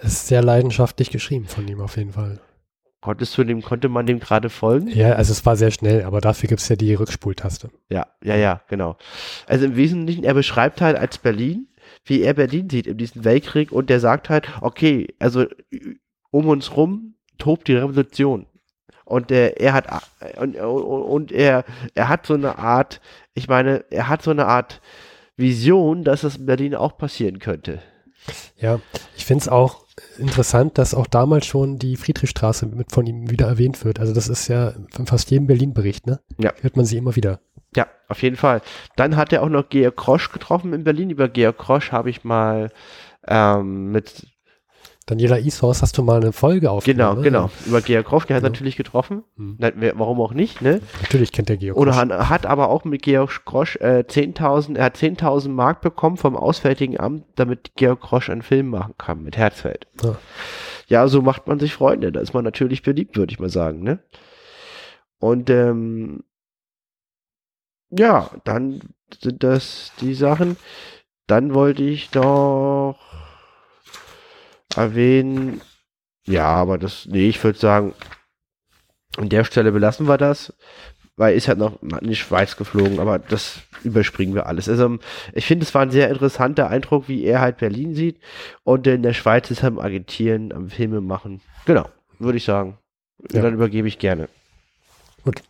Ist 0.00 0.28
sehr 0.28 0.42
leidenschaftlich 0.42 1.10
geschrieben 1.10 1.46
von 1.46 1.68
ihm 1.68 1.80
auf 1.80 1.96
jeden 1.96 2.12
Fall. 2.12 2.40
Konntest 3.02 3.36
du 3.36 3.44
dem, 3.44 3.62
konnte 3.62 3.88
man 3.88 4.04
dem 4.04 4.20
gerade 4.20 4.50
folgen? 4.50 4.88
Ja, 4.88 5.12
also 5.12 5.32
es 5.32 5.44
war 5.46 5.56
sehr 5.56 5.70
schnell, 5.70 6.04
aber 6.04 6.20
dafür 6.20 6.48
gibt 6.48 6.60
es 6.60 6.68
ja 6.68 6.76
die 6.76 6.94
Rückspultaste. 6.94 7.70
Ja, 7.88 8.06
ja, 8.22 8.36
ja, 8.36 8.62
genau. 8.68 8.96
Also 9.46 9.64
im 9.64 9.76
Wesentlichen, 9.76 10.22
er 10.22 10.34
beschreibt 10.34 10.82
halt 10.82 10.98
als 10.98 11.16
Berlin, 11.16 11.68
wie 12.04 12.22
er 12.22 12.34
Berlin 12.34 12.68
sieht 12.68 12.86
in 12.86 12.98
diesem 12.98 13.24
Weltkrieg 13.24 13.72
und 13.72 13.88
der 13.88 14.00
sagt 14.00 14.28
halt, 14.28 14.48
okay, 14.60 15.14
also 15.18 15.46
um 16.30 16.48
uns 16.48 16.76
rum 16.76 17.14
tobt 17.38 17.68
die 17.68 17.74
Revolution 17.74 18.46
und 19.10 19.30
äh, 19.32 19.50
er 19.50 19.72
hat 19.72 19.86
und, 20.38 20.56
und 20.56 21.32
er 21.32 21.64
er 21.94 22.08
hat 22.08 22.26
so 22.26 22.34
eine 22.34 22.58
Art, 22.58 23.00
ich 23.34 23.48
meine, 23.48 23.84
er 23.90 24.08
hat 24.08 24.22
so 24.22 24.30
eine 24.30 24.46
Art 24.46 24.80
Vision, 25.36 26.04
dass 26.04 26.20
das 26.20 26.36
in 26.36 26.46
Berlin 26.46 26.74
auch 26.74 26.96
passieren 26.96 27.40
könnte. 27.40 27.82
Ja, 28.56 28.80
ich 29.16 29.24
finde 29.24 29.42
es 29.42 29.48
auch 29.48 29.84
interessant, 30.18 30.78
dass 30.78 30.94
auch 30.94 31.06
damals 31.06 31.46
schon 31.46 31.78
die 31.78 31.96
Friedrichstraße 31.96 32.66
mit 32.66 32.92
von 32.92 33.06
ihm 33.06 33.30
wieder 33.30 33.46
erwähnt 33.46 33.84
wird. 33.84 33.98
Also 33.98 34.12
das 34.12 34.28
ist 34.28 34.46
ja 34.48 34.74
von 34.92 35.06
fast 35.06 35.30
jedem 35.30 35.46
Berlin-Bericht, 35.46 36.06
ne? 36.06 36.20
Ja. 36.38 36.52
Hört 36.60 36.76
man 36.76 36.84
sie 36.84 36.98
immer 36.98 37.16
wieder. 37.16 37.40
Ja, 37.74 37.86
auf 38.08 38.22
jeden 38.22 38.36
Fall. 38.36 38.62
Dann 38.96 39.16
hat 39.16 39.32
er 39.32 39.42
auch 39.42 39.48
noch 39.48 39.68
Georg 39.68 39.96
Krosch 39.96 40.30
getroffen 40.32 40.72
in 40.72 40.84
Berlin. 40.84 41.10
Über 41.10 41.28
Georg 41.28 41.58
Krosch 41.58 41.92
habe 41.92 42.10
ich 42.10 42.22
mal 42.22 42.70
ähm, 43.26 43.90
mit 43.90 44.26
Daniela 45.10 45.38
Ishorst 45.38 45.82
hast 45.82 45.98
du 45.98 46.04
mal 46.04 46.20
eine 46.20 46.30
Folge 46.32 46.70
aufgenommen. 46.70 47.24
Genau, 47.24 47.48
genau. 47.48 47.66
Über 47.66 47.80
Georg 47.80 48.06
Kroff, 48.06 48.26
der 48.26 48.36
genau. 48.36 48.46
hat 48.46 48.52
natürlich 48.52 48.76
getroffen. 48.76 49.24
Hm. 49.36 49.58
Warum 49.96 50.20
auch 50.20 50.32
nicht, 50.32 50.62
ne? 50.62 50.80
Natürlich 51.02 51.32
kennt 51.32 51.48
der 51.48 51.56
Georg. 51.56 51.76
Oder 51.76 51.96
hat 51.96 52.46
aber 52.46 52.68
auch 52.68 52.84
mit 52.84 53.02
Georg 53.02 53.44
Krosch 53.44 53.74
äh, 53.80 54.04
10.000, 54.06 54.76
er 54.76 54.84
hat 54.84 54.96
10.000 54.96 55.48
Mark 55.48 55.80
bekommen 55.80 56.16
vom 56.16 56.36
Auswärtigen 56.36 57.00
Amt, 57.00 57.24
damit 57.34 57.72
Georg 57.74 58.00
Krosch 58.00 58.30
einen 58.30 58.42
Film 58.42 58.68
machen 58.68 58.94
kann 58.98 59.24
mit 59.24 59.36
Herzfeld. 59.36 59.88
Ja. 60.00 60.16
ja, 60.86 61.08
so 61.08 61.22
macht 61.22 61.48
man 61.48 61.58
sich 61.58 61.74
Freunde. 61.74 62.12
Da 62.12 62.20
ist 62.20 62.32
man 62.32 62.44
natürlich 62.44 62.82
beliebt, 62.82 63.16
würde 63.16 63.32
ich 63.32 63.40
mal 63.40 63.50
sagen, 63.50 63.82
ne? 63.82 63.98
Und 65.18 65.50
ähm, 65.50 66.22
ja, 67.90 68.30
dann 68.44 68.80
sind 69.20 69.42
das 69.42 69.90
die 70.00 70.14
Sachen. 70.14 70.56
Dann 71.26 71.52
wollte 71.52 71.82
ich 71.82 72.14
noch 72.14 73.09
erwähnen. 74.76 75.60
Ja, 76.26 76.46
aber 76.46 76.78
das, 76.78 77.06
nee, 77.06 77.28
ich 77.28 77.42
würde 77.42 77.58
sagen, 77.58 77.94
an 79.16 79.28
der 79.28 79.44
Stelle 79.44 79.72
belassen 79.72 80.06
wir 80.06 80.18
das, 80.18 80.52
weil 81.16 81.36
ist 81.36 81.48
halt 81.48 81.58
noch 81.58 81.82
in 81.82 82.08
die 82.08 82.16
Schweiz 82.16 82.56
geflogen, 82.56 83.00
aber 83.00 83.18
das 83.18 83.60
überspringen 83.82 84.34
wir 84.34 84.46
alles. 84.46 84.68
Also 84.68 84.98
ich 85.32 85.46
finde, 85.46 85.64
es 85.64 85.74
war 85.74 85.82
ein 85.82 85.90
sehr 85.90 86.08
interessanter 86.08 86.68
Eindruck, 86.68 87.08
wie 87.08 87.24
er 87.24 87.40
halt 87.40 87.58
Berlin 87.58 87.94
sieht 87.94 88.20
und 88.62 88.86
in 88.86 89.02
der 89.02 89.14
Schweiz 89.14 89.50
ist 89.50 89.62
er 89.62 89.68
am 89.68 89.78
Agitieren, 89.78 90.52
am 90.52 90.70
Filme 90.70 91.00
machen. 91.00 91.40
Genau, 91.66 91.88
würde 92.18 92.38
ich 92.38 92.44
sagen. 92.44 92.78
Ja. 93.32 93.42
Dann 93.42 93.54
übergebe 93.54 93.88
ich 93.88 93.98
gerne. 93.98 94.28
Gut. 95.24 95.42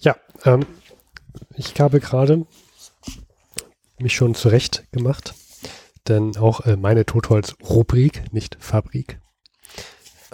Ja, 0.00 0.16
ähm, 0.44 0.66
ich 1.56 1.80
habe 1.80 2.00
gerade 2.00 2.44
mich 3.98 4.14
schon 4.14 4.34
zurecht 4.34 4.84
gemacht 4.92 5.34
denn 6.08 6.36
auch 6.36 6.60
äh, 6.66 6.76
meine 6.76 7.06
Totholz-Rubrik, 7.06 8.32
nicht 8.32 8.56
Fabrik. 8.60 9.20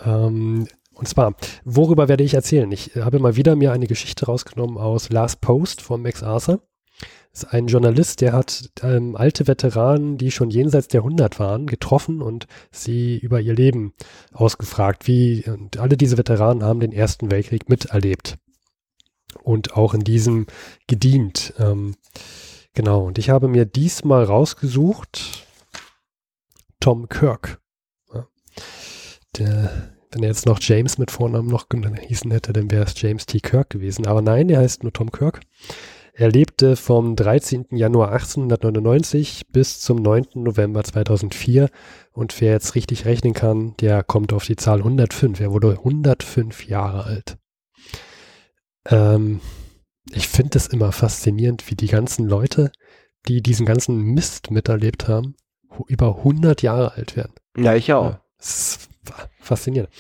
Ähm, 0.05 0.67
und 0.95 1.07
zwar, 1.07 1.35
worüber 1.65 2.09
werde 2.09 2.25
ich 2.25 2.35
erzählen? 2.35 2.71
Ich 2.73 2.97
habe 2.97 3.21
mal 3.21 3.37
wieder 3.37 3.55
mir 3.55 3.73
eine 3.73 3.87
Geschichte 3.87 4.27
rausgenommen 4.27 4.79
aus 4.79 5.11
Last 5.11 5.41
Post 5.41 5.81
von 5.81 6.03
Max 6.03 6.23
Arthur. 6.23 6.61
Das 7.33 7.45
ist 7.45 7.53
ein 7.53 7.69
Journalist, 7.69 8.21
der 8.21 8.33
hat 8.33 8.71
ähm, 8.83 9.15
alte 9.15 9.47
Veteranen, 9.47 10.19
die 10.19 10.33
schon 10.33 10.51
jenseits 10.51 10.89
der 10.89 11.03
100 11.03 11.39
waren, 11.39 11.67
getroffen 11.67 12.21
und 12.21 12.49
sie 12.73 13.17
über 13.19 13.41
ihr 13.41 13.55
Leben 13.55 13.93
ausgefragt. 14.33 15.07
Wie, 15.07 15.45
und 15.47 15.77
alle 15.77 15.97
diese 15.97 16.19
Veteranen 16.19 16.65
haben 16.65 16.81
den 16.81 16.93
Ersten 16.93 17.31
Weltkrieg 17.31 17.69
miterlebt 17.69 18.39
und 19.45 19.77
auch 19.77 19.95
in 19.95 20.01
diesem 20.01 20.47
gedient. 20.89 21.55
Ähm, 21.59 21.95
genau, 22.75 23.07
und 23.07 23.19
ich 23.19 23.31
habe 23.31 23.47
mir 23.47 23.67
diesmal 23.67 24.25
rausgesucht, 24.25 25.47
Tom 26.81 27.09
Kirk. 27.09 27.61
Ja. 28.13 28.27
Der, 29.37 29.93
wenn 30.11 30.23
er 30.23 30.29
jetzt 30.29 30.47
noch 30.47 30.61
James 30.61 30.99
mit 30.99 31.11
Vornamen 31.11 31.49
noch 31.49 31.67
hießen 31.71 32.31
hätte, 32.31 32.53
dann 32.53 32.71
wäre 32.71 32.85
es 32.85 33.01
James 33.01 33.27
T. 33.27 33.41
Kirk 33.41 33.71
gewesen. 33.71 34.07
Aber 34.07 34.23
nein, 34.23 34.49
er 34.49 34.61
heißt 34.61 34.83
nur 34.83 34.93
Tom 34.93 35.11
Kirk. 35.11 35.41
Er 36.13 36.31
lebte 36.31 36.75
vom 36.75 37.15
13. 37.15 37.67
Januar 37.71 38.13
1899 38.13 39.47
bis 39.53 39.81
zum 39.81 40.03
9. 40.03 40.27
November 40.35 40.83
2004. 40.83 41.71
Und 42.13 42.41
wer 42.41 42.53
jetzt 42.53 42.75
richtig 42.75 43.05
rechnen 43.05 43.35
kann, 43.35 43.75
der 43.81 44.03
kommt 44.03 44.33
auf 44.33 44.45
die 44.45 44.57
Zahl 44.57 44.79
105. 44.79 45.39
Er 45.41 45.53
wurde 45.53 45.71
105 45.71 46.67
Jahre 46.67 47.05
alt. 47.05 47.39
Ähm, 48.87 49.41
ich 50.11 50.27
finde 50.27 50.59
es 50.59 50.67
immer 50.67 50.91
faszinierend, 50.91 51.71
wie 51.71 51.77
die 51.77 51.87
ganzen 51.87 52.27
Leute 52.27 52.73
die 53.27 53.43
diesen 53.43 53.67
ganzen 53.67 53.99
Mist 53.99 54.51
miterlebt 54.51 55.09
haben, 55.09 55.35
über 55.87 56.19
100 56.19 56.63
Jahre 56.63 56.93
alt 56.95 57.17
werden. 57.17 57.33
Ja, 57.57 57.75
ich 57.75 57.93
auch. 57.93 58.11
Ja, 58.11 58.21
das 58.39 58.49
ist 58.49 58.89
fa- 59.05 59.29
faszinierend. 59.41 59.91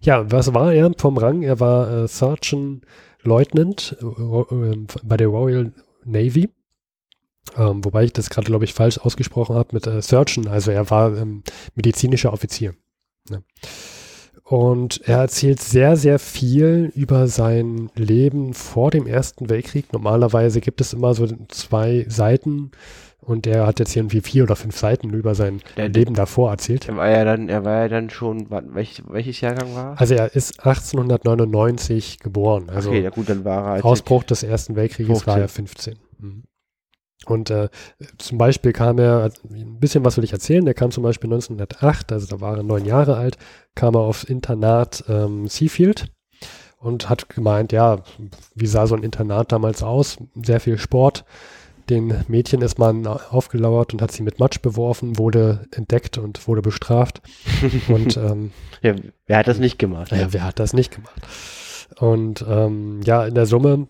Ja, 0.00 0.30
was 0.30 0.54
war 0.54 0.72
er 0.72 0.90
vom 0.96 1.16
Rang? 1.18 1.42
Er 1.42 1.60
war 1.60 1.90
äh, 2.04 2.08
Sergeant 2.08 2.84
Lieutenant 3.22 3.96
äh, 4.00 4.04
ähm, 4.54 4.86
bei 5.02 5.16
der 5.16 5.28
Royal 5.28 5.72
Navy. 6.04 6.50
Ähm, 7.56 7.84
wobei 7.84 8.04
ich 8.04 8.12
das 8.12 8.30
gerade, 8.30 8.46
glaube 8.46 8.64
ich, 8.64 8.74
falsch 8.74 8.98
ausgesprochen 8.98 9.56
habe 9.56 9.70
mit 9.72 9.86
äh, 9.86 10.02
Surgeon. 10.02 10.48
Also 10.48 10.70
er 10.70 10.88
war 10.90 11.16
ähm, 11.16 11.42
medizinischer 11.74 12.32
Offizier. 12.32 12.74
Ne? 13.30 13.42
Und 14.44 15.02
er 15.06 15.18
erzählt 15.18 15.60
sehr, 15.60 15.96
sehr 15.96 16.18
viel 16.18 16.90
über 16.94 17.26
sein 17.28 17.90
Leben 17.94 18.54
vor 18.54 18.90
dem 18.90 19.06
Ersten 19.06 19.50
Weltkrieg. 19.50 19.92
Normalerweise 19.92 20.60
gibt 20.60 20.80
es 20.80 20.94
immer 20.94 21.12
so 21.14 21.26
zwei 21.48 22.06
Seiten 22.08 22.70
und 23.28 23.46
er 23.46 23.66
hat 23.66 23.78
jetzt 23.78 23.94
irgendwie 23.94 24.22
vier 24.22 24.44
oder 24.44 24.56
fünf 24.56 24.76
Seiten 24.78 25.10
über 25.10 25.34
sein 25.34 25.60
Der- 25.76 25.90
Leben 25.90 26.14
davor 26.14 26.50
erzählt. 26.50 26.88
Er 26.88 26.96
war 26.96 27.10
ja 27.10 27.24
dann, 27.24 27.48
er 27.50 27.62
war 27.64 27.82
ja 27.82 27.88
dann 27.88 28.08
schon, 28.08 28.48
welch, 28.50 29.02
welches 29.06 29.40
Jahrgang 29.42 29.74
war? 29.74 29.92
er? 29.92 30.00
Also 30.00 30.14
er 30.14 30.34
ist 30.34 30.60
1899 30.64 32.20
geboren. 32.20 32.70
Also 32.70 32.88
okay, 32.88 33.02
ja 33.02 33.10
gut, 33.10 33.28
dann 33.28 33.44
war 33.44 33.64
er 33.66 33.72
als 33.74 33.84
Ausbruch 33.84 34.24
des 34.24 34.42
Ersten 34.42 34.76
Weltkrieges 34.76 35.26
war 35.26 35.38
er 35.38 35.48
15. 35.48 35.98
Mhm. 36.18 36.44
Und 37.26 37.50
äh, 37.50 37.68
zum 38.16 38.38
Beispiel 38.38 38.72
kam 38.72 38.98
er, 38.98 39.30
ein 39.50 39.78
bisschen 39.78 40.04
was 40.04 40.16
will 40.16 40.24
ich 40.24 40.32
erzählen, 40.32 40.64
der 40.64 40.74
kam 40.74 40.90
zum 40.90 41.02
Beispiel 41.02 41.28
1908, 41.28 42.12
also 42.12 42.26
da 42.26 42.40
war 42.40 42.56
er 42.56 42.62
neun 42.62 42.86
Jahre 42.86 43.16
alt, 43.16 43.36
kam 43.74 43.94
er 43.94 44.00
aufs 44.00 44.24
Internat 44.24 45.04
ähm, 45.08 45.48
Seafield 45.48 46.06
und 46.78 47.10
hat 47.10 47.28
gemeint, 47.28 47.72
ja, 47.72 47.98
wie 48.54 48.66
sah 48.66 48.86
so 48.86 48.94
ein 48.94 49.02
Internat 49.02 49.52
damals 49.52 49.82
aus? 49.82 50.16
Sehr 50.42 50.60
viel 50.60 50.78
Sport. 50.78 51.24
Den 51.88 52.24
Mädchen 52.28 52.60
ist 52.60 52.78
man 52.78 53.06
aufgelauert 53.06 53.92
und 53.92 54.02
hat 54.02 54.12
sie 54.12 54.22
mit 54.22 54.38
Matsch 54.38 54.60
beworfen, 54.60 55.18
wurde 55.18 55.66
entdeckt 55.72 56.18
und 56.18 56.46
wurde 56.46 56.62
bestraft. 56.62 57.22
und 57.88 58.16
ähm, 58.16 58.52
ja, 58.82 58.94
wer 59.26 59.38
hat 59.38 59.48
das 59.48 59.58
nicht 59.58 59.78
gemacht? 59.78 60.12
naja, 60.12 60.28
wer 60.32 60.44
hat 60.44 60.58
das 60.58 60.72
nicht 60.72 60.94
gemacht? 60.94 61.26
Und 61.98 62.44
ähm, 62.48 63.00
ja, 63.02 63.24
in 63.24 63.34
der 63.34 63.46
Summe 63.46 63.88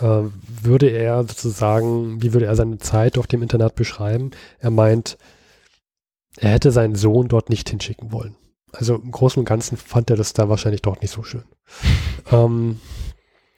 äh, 0.00 0.22
würde 0.62 0.88
er 0.88 1.22
sozusagen, 1.22 2.22
wie 2.22 2.32
würde 2.32 2.46
er 2.46 2.56
seine 2.56 2.78
Zeit 2.78 3.18
auf 3.18 3.26
dem 3.26 3.42
Internat 3.42 3.74
beschreiben? 3.74 4.30
Er 4.58 4.70
meint, 4.70 5.18
er 6.36 6.50
hätte 6.50 6.70
seinen 6.70 6.94
Sohn 6.94 7.28
dort 7.28 7.50
nicht 7.50 7.68
hinschicken 7.68 8.12
wollen. 8.12 8.36
Also 8.72 8.96
im 8.96 9.10
Großen 9.10 9.40
und 9.40 9.46
Ganzen 9.46 9.76
fand 9.76 10.10
er 10.10 10.16
das 10.16 10.32
da 10.32 10.48
wahrscheinlich 10.48 10.82
doch 10.82 11.00
nicht 11.00 11.10
so 11.10 11.22
schön. 11.22 11.44
ähm, 12.32 12.80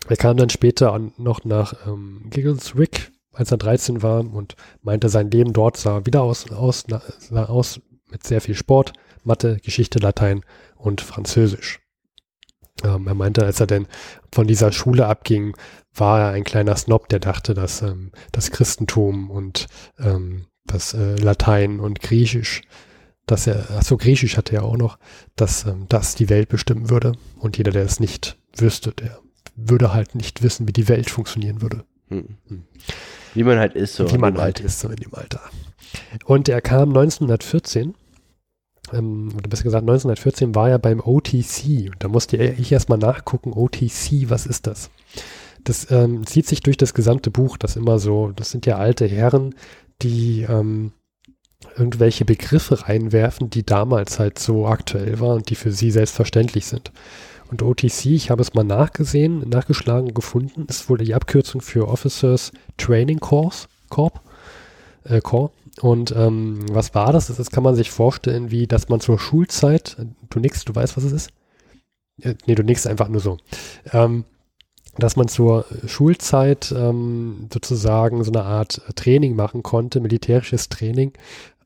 er 0.09 0.17
kam 0.17 0.37
dann 0.37 0.51
später 0.51 0.93
an, 0.93 1.13
noch 1.19 1.45
nach 1.45 1.87
ähm, 1.87 2.27
Giggleswick, 2.31 3.13
als 3.41 3.51
er 3.51 3.57
13 3.57 4.03
war 4.03 4.21
und 4.21 4.55
meinte, 4.83 5.09
sein 5.09 5.31
Leben 5.31 5.55
dort 5.55 5.79
sah 5.79 6.05
wieder 6.05 6.23
aus, 6.23 6.51
aus, 6.51 6.85
sah 7.19 7.45
aus 7.47 7.81
mit 8.11 8.27
sehr 8.27 8.43
viel 8.43 8.55
Sport, 8.55 8.93
Mathe, 9.25 9.57
Geschichte, 9.65 9.99
Latein 9.99 10.43
und 10.77 11.01
Französisch. 11.01 11.81
Ähm, 12.85 13.07
er 13.07 13.15
meinte, 13.15 13.45
als 13.45 13.59
er 13.59 13.67
denn 13.67 13.87
von 14.31 14.47
dieser 14.47 14.73
Schule 14.73 15.07
abging, 15.07 15.57
war 15.95 16.21
er 16.21 16.29
ein 16.33 16.45
kleiner 16.45 16.77
Snob, 16.77 17.09
der 17.09 17.19
dachte, 17.19 17.55
dass 17.55 17.81
ähm, 17.81 18.13
das 18.31 18.51
Christentum 18.51 19.31
und 19.31 19.69
ähm, 19.99 20.47
das 20.67 20.93
äh, 20.93 21.17
Latein 21.17 21.81
und 21.81 22.01
Griechisch, 22.01 22.61
dass 23.27 23.47
er, 23.47 23.71
achso, 23.71 23.97
Griechisch 23.97 24.37
hatte 24.37 24.55
er 24.57 24.65
auch 24.65 24.77
noch, 24.77 24.99
dass 25.35 25.65
ähm, 25.65 25.87
das 25.89 26.15
die 26.15 26.29
Welt 26.29 26.51
bestimmen 26.51 26.91
würde. 26.91 27.13
Und 27.39 27.57
jeder, 27.57 27.73
der 27.73 27.85
es 27.85 28.01
nicht 28.01 28.39
wüsste, 28.55 28.93
der 28.93 29.19
würde 29.57 29.95
halt 29.95 30.15
nicht 30.15 30.43
wissen, 30.43 30.69
wie 30.69 30.73
die 30.75 30.89
Welt 30.89 31.09
funktionieren 31.09 31.63
würde. 31.63 31.85
Hm. 32.09 32.37
Hm. 32.49 32.65
Wie 33.35 33.45
man 33.45 33.59
halt 33.59 33.75
ist 33.75 33.95
so. 33.95 34.11
wie 34.11 34.19
man 34.19 34.39
halt 34.39 34.61
ist, 34.61 34.81
so 34.81 34.89
in 34.89 34.97
dem 34.97 35.15
Alter. 35.15 35.41
Und 36.25 36.49
er 36.49 36.61
kam 36.61 36.91
1914, 36.91 37.95
ähm, 38.93 39.33
oder 39.37 39.49
besser 39.49 39.65
gesagt 39.65 39.83
1914 39.83 40.55
war 40.55 40.71
er 40.71 40.79
beim 40.79 41.01
OTC. 41.01 41.91
Und 41.91 41.97
da 41.99 42.09
musste 42.09 42.37
ich 42.37 42.73
erstmal 42.73 42.99
nachgucken, 42.99 43.53
OTC, 43.53 44.29
was 44.29 44.47
ist 44.47 44.67
das? 44.67 44.91
Das 45.65 45.91
ähm, 45.91 46.27
zieht 46.27 46.47
sich 46.47 46.61
durch 46.61 46.77
das 46.77 46.95
gesamte 46.95 47.31
Buch, 47.31 47.57
das 47.57 47.77
immer 47.77 47.99
so, 47.99 48.33
das 48.35 48.51
sind 48.51 48.67
ja 48.67 48.79
alte 48.79 49.07
Herren, 49.07 49.55
die 50.03 50.47
ähm, 50.49 50.93
irgendwelche 51.77 52.25
Begriffe 52.25 52.89
reinwerfen, 52.89 53.51
die 53.51 53.65
damals 53.65 54.19
halt 54.19 54.39
so 54.39 54.67
aktuell 54.67 55.21
waren 55.21 55.39
und 55.39 55.51
die 55.51 55.55
für 55.55 55.73
sie 55.73 55.91
selbstverständlich 55.91 56.67
sind. 56.67 56.91
Und 57.51 57.63
OTC, 57.63 58.07
ich 58.07 58.31
habe 58.31 58.43
es 58.43 58.55
mal 58.55 58.63
nachgesehen, 58.63 59.41
nachgeschlagen 59.49 60.09
und 60.09 60.15
gefunden, 60.15 60.67
ist 60.69 60.89
wohl 60.89 60.99
die 60.99 61.15
Abkürzung 61.15 61.61
für 61.61 61.89
Officers 61.89 62.53
Training 62.77 63.19
Course, 63.19 63.67
Corp, 63.89 64.21
äh, 65.05 65.21
Corps. 65.21 65.51
Und 65.81 66.15
ähm, 66.17 66.61
was 66.71 66.95
war 66.95 67.13
das? 67.13 67.27
Das 67.27 67.51
kann 67.51 67.65
man 67.65 67.75
sich 67.75 67.91
vorstellen, 67.91 68.53
wie, 68.53 68.69
dass 68.69 68.89
man 68.89 69.01
zur 69.01 69.19
Schulzeit, 69.19 69.97
du 70.31 70.39
nix, 70.39 70.65
du 70.65 70.75
weißt, 70.75 70.97
was 70.97 71.05
es 71.05 71.13
ist? 71.13 71.31
Äh, 72.23 72.35
nee, 72.47 72.55
du 72.55 72.63
nix 72.63 72.87
einfach 72.87 73.09
nur 73.09 73.21
so. 73.21 73.39
Ähm, 73.93 74.25
dass 74.97 75.17
man 75.17 75.29
zur 75.29 75.65
Schulzeit 75.87 76.73
ähm, 76.77 77.49
sozusagen 77.53 78.23
so 78.23 78.31
eine 78.31 78.43
Art 78.43 78.83
Training 78.95 79.35
machen 79.35 79.63
konnte, 79.63 80.01
militärisches 80.01 80.69
Training, 80.69 81.13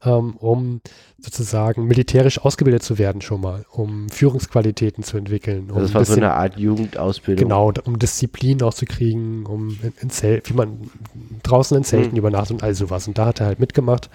ähm, 0.04 0.36
um 0.36 0.80
sozusagen 1.18 1.86
militärisch 1.86 2.38
ausgebildet 2.38 2.82
zu 2.82 2.98
werden 2.98 3.22
schon 3.22 3.40
mal, 3.40 3.64
um 3.70 4.08
Führungsqualitäten 4.10 5.02
zu 5.02 5.16
entwickeln. 5.16 5.70
Um 5.70 5.80
das 5.80 5.94
war 5.94 6.02
ein 6.02 6.04
so 6.04 6.12
bisschen- 6.12 6.24
eine 6.24 6.34
Art 6.34 6.58
Jugendausbildung. 6.58 7.42
Genau, 7.48 7.72
um 7.84 7.98
Disziplin 7.98 8.62
auch 8.62 8.74
zu 8.74 8.84
kriegen, 8.84 9.46
um 9.46 9.70
in, 9.82 9.92
in 10.02 10.10
Zelt, 10.10 10.50
wie 10.50 10.54
man 10.54 10.90
draußen 11.42 11.76
in 11.76 11.84
Zelten 11.84 12.10
Mhm. 12.12 12.18
übernachtet 12.18 12.52
und 12.56 12.62
all 12.62 12.74
sowas. 12.74 13.08
Und 13.08 13.16
da 13.16 13.26
hat 13.26 13.40
er 13.40 13.46
halt 13.46 13.58
mitgemacht. 13.58 14.10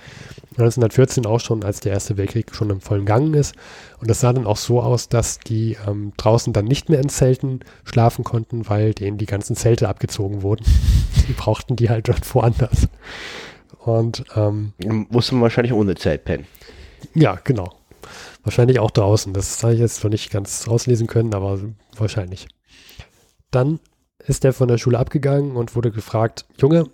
1914 0.51 1.25
auch 1.25 1.39
schon, 1.39 1.63
als 1.63 1.79
der 1.79 1.93
Erste 1.93 2.17
Weltkrieg 2.17 2.53
schon 2.53 2.69
im 2.69 2.81
vollen 2.81 3.05
Gang 3.05 3.33
ist. 3.35 3.55
Und 3.99 4.09
das 4.09 4.19
sah 4.19 4.31
dann 4.33 4.45
auch 4.45 4.57
so 4.57 4.81
aus, 4.81 5.09
dass 5.09 5.39
die 5.39 5.77
ähm, 5.87 6.13
draußen 6.17 6.53
dann 6.53 6.65
nicht 6.65 6.89
mehr 6.89 6.99
in 6.99 7.09
Zelten 7.09 7.61
schlafen 7.85 8.23
konnten, 8.23 8.69
weil 8.69 8.93
denen 8.93 9.17
die 9.17 9.25
ganzen 9.25 9.55
Zelte 9.55 9.89
abgezogen 9.89 10.41
wurden. 10.43 10.65
die 11.27 11.33
brauchten 11.33 11.75
die 11.75 11.89
halt 11.89 12.07
dort 12.07 12.35
woanders. 12.35 12.87
Und 13.97 14.23
ähm, 14.35 14.73
Musste 15.09 15.35
man 15.35 15.43
wahrscheinlich 15.43 15.73
ohne 15.73 15.95
Zelt 15.95 16.25
pennen. 16.25 16.45
ja, 17.13 17.39
genau. 17.43 17.75
Wahrscheinlich 18.43 18.79
auch 18.79 18.91
draußen. 18.91 19.33
Das 19.33 19.61
habe 19.63 19.73
ich 19.73 19.79
jetzt 19.79 20.03
noch 20.03 20.11
nicht 20.11 20.31
ganz 20.31 20.67
rauslesen 20.67 21.07
können, 21.07 21.33
aber 21.33 21.59
wahrscheinlich. 21.97 22.47
Dann 23.51 23.79
ist 24.19 24.45
er 24.45 24.53
von 24.53 24.67
der 24.67 24.77
Schule 24.77 24.97
abgegangen 24.97 25.55
und 25.55 25.75
wurde 25.75 25.91
gefragt, 25.91 26.45
Junge, 26.57 26.85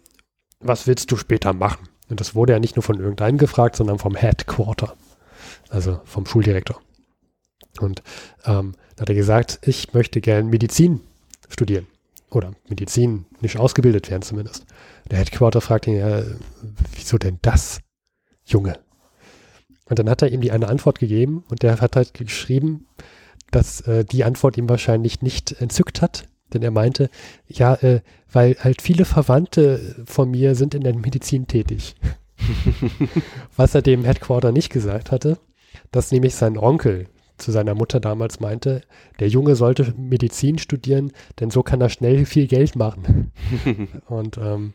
was 0.60 0.88
willst 0.88 1.12
du 1.12 1.18
später 1.18 1.54
machen? 1.54 1.88
Und 2.10 2.20
das 2.20 2.36
wurde 2.36 2.54
ja 2.54 2.60
nicht 2.60 2.76
nur 2.76 2.84
von 2.84 3.00
irgendeinem 3.00 3.38
gefragt, 3.38 3.76
sondern 3.76 4.00
vom 4.00 4.16
Headquarter, 4.16 4.96
also 5.70 6.00
vom 6.06 6.26
Schuldirektor. 6.26 6.82
Und 7.80 8.02
ähm, 8.46 8.74
da 8.96 9.02
hat 9.02 9.10
er 9.10 9.16
gesagt, 9.16 9.60
ich 9.64 9.94
möchte 9.94 10.22
gern 10.22 10.48
Medizin 10.48 11.02
studieren. 11.50 11.88
Oder 12.32 12.54
Medizin 12.68 13.26
nicht 13.42 13.58
ausgebildet 13.60 14.10
werden 14.10 14.24
zumindest. 14.24 14.66
Der 15.12 15.20
Headquarter 15.20 15.62
fragt 15.62 15.88
ihn, 15.88 15.98
ja, 15.98 16.24
wieso 16.96 17.18
denn 17.18 17.40
das, 17.42 17.80
Junge? 18.44 18.80
Und 19.88 20.00
dann 20.00 20.10
hat 20.10 20.22
er 20.22 20.32
ihm 20.32 20.42
die 20.42 20.52
eine 20.52 20.68
Antwort 20.68 21.00
gegeben 21.00 21.44
und 21.50 21.62
der 21.62 21.80
hat 21.80 21.96
halt 21.96 22.14
geschrieben, 22.14 22.88
dass 23.52 23.82
äh, 23.82 24.04
die 24.04 24.24
Antwort 24.24 24.58
ihm 24.58 24.68
wahrscheinlich 24.68 25.22
nicht 25.22 25.52
entzückt 25.62 26.02
hat, 26.02 26.28
denn 26.54 26.64
er 26.64 26.72
meinte, 26.72 27.10
ja, 27.48 27.76
äh, 27.76 28.02
weil 28.32 28.56
halt 28.60 28.82
viele 28.82 29.06
Verwandte 29.06 30.04
von 30.06 30.32
mir 30.32 30.56
sind 30.56 30.74
in 30.74 30.82
der 30.82 30.96
Medizin 30.96 31.48
tätig. 31.48 31.96
Was 33.56 33.76
er 33.76 33.82
dem 33.82 34.04
Headquarter 34.04 34.52
nicht 34.52 34.72
gesagt 34.72 35.12
hatte, 35.12 35.38
dass 35.92 36.12
nämlich 36.12 36.36
sein 36.36 36.58
Onkel 36.58 37.08
zu 37.38 37.52
seiner 37.52 37.76
Mutter 37.76 38.00
damals 38.00 38.40
meinte, 38.40 38.82
der 39.20 39.28
Junge 39.28 39.56
sollte 39.56 39.94
Medizin 39.98 40.58
studieren, 40.58 41.12
denn 41.40 41.52
so 41.52 41.64
kann 41.64 41.82
er 41.82 41.90
schnell 41.90 42.26
viel 42.26 42.48
Geld 42.48 42.76
machen. 42.76 43.32
Und 44.08 44.38
ähm, 44.38 44.74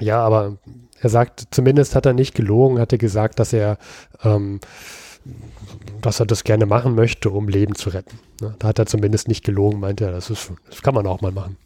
ja, 0.00 0.20
aber 0.20 0.58
er 1.00 1.10
sagt, 1.10 1.48
zumindest 1.50 1.94
hat 1.94 2.06
er 2.06 2.12
nicht 2.12 2.34
gelogen, 2.34 2.78
hat 2.78 2.92
er 2.92 2.98
gesagt, 2.98 3.38
dass 3.38 3.52
er, 3.52 3.78
ähm, 4.22 4.60
dass 6.00 6.20
er 6.20 6.26
das 6.26 6.44
gerne 6.44 6.66
machen 6.66 6.94
möchte, 6.94 7.30
um 7.30 7.48
Leben 7.48 7.74
zu 7.74 7.90
retten. 7.90 8.18
Ne? 8.40 8.54
Da 8.58 8.68
hat 8.68 8.78
er 8.78 8.86
zumindest 8.86 9.28
nicht 9.28 9.44
gelogen, 9.44 9.80
meinte 9.80 10.04
er, 10.04 10.12
das, 10.12 10.30
ist, 10.30 10.52
das 10.68 10.82
kann 10.82 10.94
man 10.94 11.06
auch 11.06 11.20
mal 11.20 11.32
machen. 11.32 11.56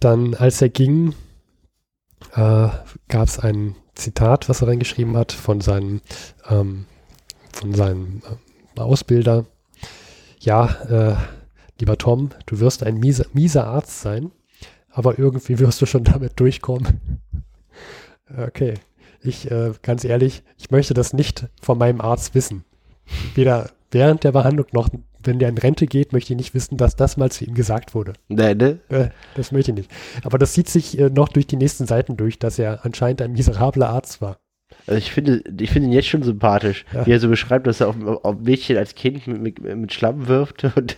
Dann, 0.00 0.34
als 0.34 0.60
er 0.62 0.68
ging, 0.68 1.14
äh, 2.34 2.68
gab 3.08 3.28
es 3.28 3.38
ein 3.38 3.76
Zitat, 3.94 4.48
was 4.48 4.62
er 4.62 4.68
reingeschrieben 4.68 5.16
hat 5.16 5.32
von 5.32 5.60
seinem, 5.60 6.00
ähm, 6.48 6.86
von 7.52 7.74
seinem 7.74 8.22
äh, 8.76 8.80
Ausbilder. 8.80 9.46
Ja, 10.40 10.66
äh, 10.88 11.16
lieber 11.80 11.96
Tom, 11.96 12.30
du 12.44 12.60
wirst 12.60 12.82
ein 12.82 12.98
mieser, 12.98 13.26
mieser 13.32 13.66
Arzt 13.66 14.00
sein, 14.00 14.30
aber 14.96 15.18
irgendwie 15.18 15.58
wirst 15.58 15.82
du 15.82 15.86
schon 15.86 16.04
damit 16.04 16.40
durchkommen. 16.40 17.20
Okay, 18.34 18.74
ich, 19.20 19.50
äh, 19.50 19.72
ganz 19.82 20.04
ehrlich, 20.04 20.42
ich 20.56 20.70
möchte 20.70 20.94
das 20.94 21.12
nicht 21.12 21.46
von 21.60 21.76
meinem 21.76 22.00
Arzt 22.00 22.34
wissen. 22.34 22.64
Weder 23.34 23.70
während 23.90 24.24
der 24.24 24.32
Behandlung 24.32 24.66
noch 24.72 24.88
wenn 25.22 25.38
der 25.40 25.48
in 25.48 25.58
Rente 25.58 25.86
geht, 25.86 26.12
möchte 26.12 26.32
ich 26.32 26.36
nicht 26.36 26.54
wissen, 26.54 26.76
dass 26.76 26.94
das 26.94 27.16
mal 27.16 27.32
zu 27.32 27.44
ihm 27.44 27.54
gesagt 27.54 27.96
wurde. 27.96 28.12
Nee, 28.28 28.54
ne? 28.54 28.78
Äh, 28.88 29.08
das 29.34 29.50
möchte 29.50 29.72
ich 29.72 29.76
nicht. 29.76 29.90
Aber 30.22 30.38
das 30.38 30.52
zieht 30.52 30.68
sich 30.68 30.96
äh, 30.98 31.10
noch 31.10 31.28
durch 31.28 31.48
die 31.48 31.56
nächsten 31.56 31.84
Seiten 31.84 32.16
durch, 32.16 32.38
dass 32.38 32.60
er 32.60 32.84
anscheinend 32.84 33.20
ein 33.22 33.32
miserabler 33.32 33.88
Arzt 33.88 34.20
war. 34.20 34.38
Also 34.86 34.98
ich 34.98 35.10
finde, 35.10 35.42
ich 35.60 35.70
finde 35.70 35.88
ihn 35.88 35.92
jetzt 35.92 36.08
schon 36.08 36.22
sympathisch, 36.22 36.84
Ja. 36.92 37.06
wie 37.06 37.12
er 37.12 37.20
so 37.20 37.28
beschreibt, 37.28 37.66
dass 37.66 37.80
er 37.80 37.88
auf, 37.88 37.96
auf 38.24 38.38
Mädchen 38.40 38.76
als 38.76 38.94
Kind 38.94 39.26
mit, 39.26 39.40
mit, 39.60 39.76
mit 39.76 39.92
Schlamm 39.92 40.28
wirft 40.28 40.64
und, 40.76 40.96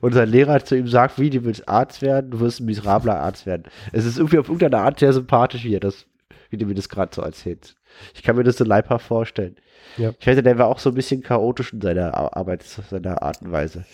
und, 0.00 0.12
sein 0.14 0.28
Lehrer 0.28 0.64
zu 0.64 0.76
ihm 0.76 0.88
sagt, 0.88 1.18
wie, 1.18 1.30
du 1.30 1.44
willst 1.44 1.68
Arzt 1.68 2.00
werden, 2.02 2.30
du 2.30 2.40
wirst 2.40 2.60
ein 2.60 2.66
miserabler 2.66 3.18
Arzt 3.20 3.44
werden. 3.46 3.64
Es 3.92 4.04
ist 4.06 4.18
irgendwie 4.18 4.38
auf 4.38 4.48
irgendeine 4.48 4.82
Art 4.82 4.98
sehr 4.98 5.12
sympathisch, 5.12 5.64
wie 5.64 5.74
er 5.74 5.80
das, 5.80 6.06
wie 6.50 6.56
du 6.56 6.66
mir 6.66 6.74
das 6.74 6.88
gerade 6.88 7.14
so 7.14 7.22
erzählst. 7.22 7.76
Ich 8.14 8.22
kann 8.22 8.36
mir 8.36 8.44
das 8.44 8.56
so 8.56 8.64
leibhaft 8.64 9.06
vorstellen. 9.06 9.56
Ja. 9.98 10.12
Ich 10.18 10.26
weiß, 10.26 10.42
der 10.42 10.58
war 10.58 10.68
auch 10.68 10.78
so 10.78 10.88
ein 10.90 10.94
bisschen 10.94 11.22
chaotisch 11.22 11.72
in 11.74 11.80
seiner 11.82 12.14
Ar- 12.14 12.34
Arbeit, 12.34 12.62
seiner 12.62 13.20
Art 13.22 13.42
und 13.42 13.52
Weise. 13.52 13.84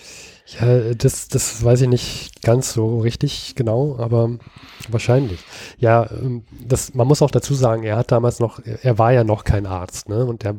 Ja, 0.59 0.95
das, 0.95 1.29
das 1.29 1.63
weiß 1.63 1.83
ich 1.83 1.89
nicht 1.89 2.43
ganz 2.43 2.73
so 2.73 3.01
richtig 3.01 3.55
genau, 3.55 3.97
aber 3.99 4.39
wahrscheinlich. 4.89 5.41
Ja, 5.79 6.09
ähm, 6.11 6.45
das, 6.67 6.95
man 6.95 7.07
muss 7.07 7.21
auch 7.21 7.31
dazu 7.31 7.55
sagen, 7.55 7.83
er 7.83 7.97
hat 7.97 8.13
damals 8.13 8.41
noch, 8.41 8.61
er 8.65 8.99
war 8.99 9.13
ja 9.13 9.25
noch 9.25 9.45
kein 9.45 9.67
Arzt, 9.67 10.09
ne? 10.09 10.25
Und 10.25 10.45
er 10.45 10.57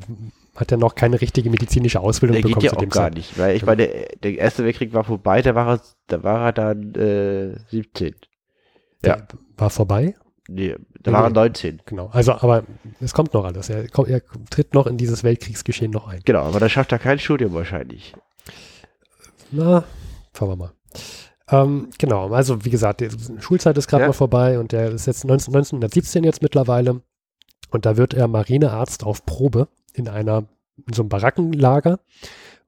hat 0.55 0.71
ja 0.71 0.77
noch 0.77 0.93
keine 0.93 1.21
richtige 1.21 1.49
medizinische 1.49 2.01
Ausbildung 2.01 2.33
Der 2.35 2.41
geht 2.43 2.49
bekommen 2.49 2.65
ja 2.65 2.71
zu 2.71 2.77
auch 2.77 2.81
gar 2.81 3.05
Zeit. 3.05 3.15
nicht, 3.15 3.39
weil 3.39 3.55
ich 3.55 3.65
meine, 3.65 3.87
der, 3.87 4.07
der 4.21 4.37
Erste 4.37 4.63
Weltkrieg 4.63 4.93
war 4.93 5.05
vorbei, 5.05 5.41
da 5.41 5.55
war 5.55 5.75
er, 5.75 5.81
da 6.07 6.23
war 6.23 6.45
er 6.47 6.53
dann 6.53 6.93
äh, 6.95 7.57
17. 7.71 8.15
Der 9.03 9.27
war 9.57 9.69
vorbei, 9.69 10.15
Nee, 10.49 10.75
da 11.01 11.11
Nee, 11.11 11.17
war 11.17 11.23
er 11.25 11.29
nee. 11.29 11.35
19. 11.35 11.81
genau. 11.85 12.09
Also, 12.11 12.33
aber 12.33 12.63
es 12.99 13.13
kommt 13.13 13.33
noch 13.35 13.45
alles. 13.45 13.69
Er, 13.69 13.87
kommt, 13.87 14.09
er 14.09 14.21
tritt 14.49 14.73
noch 14.73 14.87
in 14.87 14.97
dieses 14.97 15.23
Weltkriegsgeschehen 15.23 15.91
noch 15.91 16.07
ein. 16.07 16.21
Genau, 16.25 16.41
aber 16.41 16.59
da 16.59 16.67
schafft 16.67 16.91
er 16.91 16.97
kein 16.99 17.19
Studium 17.19 17.53
wahrscheinlich. 17.53 18.13
Na, 19.51 19.83
schauen 20.37 20.49
wir 20.49 20.55
mal. 20.55 20.71
Ähm, 21.51 21.89
genau, 21.97 22.31
also 22.31 22.63
wie 22.63 22.69
gesagt, 22.69 23.01
die 23.01 23.09
Schulzeit 23.39 23.77
ist 23.77 23.87
gerade 23.87 24.03
Ja. 24.03 24.07
mal 24.09 24.13
vorbei 24.13 24.59
und 24.59 24.71
der 24.71 24.91
ist 24.91 25.07
jetzt 25.07 25.25
19, 25.25 25.53
1917 25.53 26.23
jetzt 26.23 26.41
mittlerweile. 26.41 27.01
Und 27.71 27.85
da 27.85 27.97
wird 27.97 28.13
er 28.13 28.27
Marinearzt 28.27 29.03
auf 29.03 29.25
Probe 29.25 29.67
in 29.93 30.07
einer, 30.07 30.45
in 30.87 30.93
so 30.93 31.01
einem 31.03 31.09
Barackenlager 31.09 31.99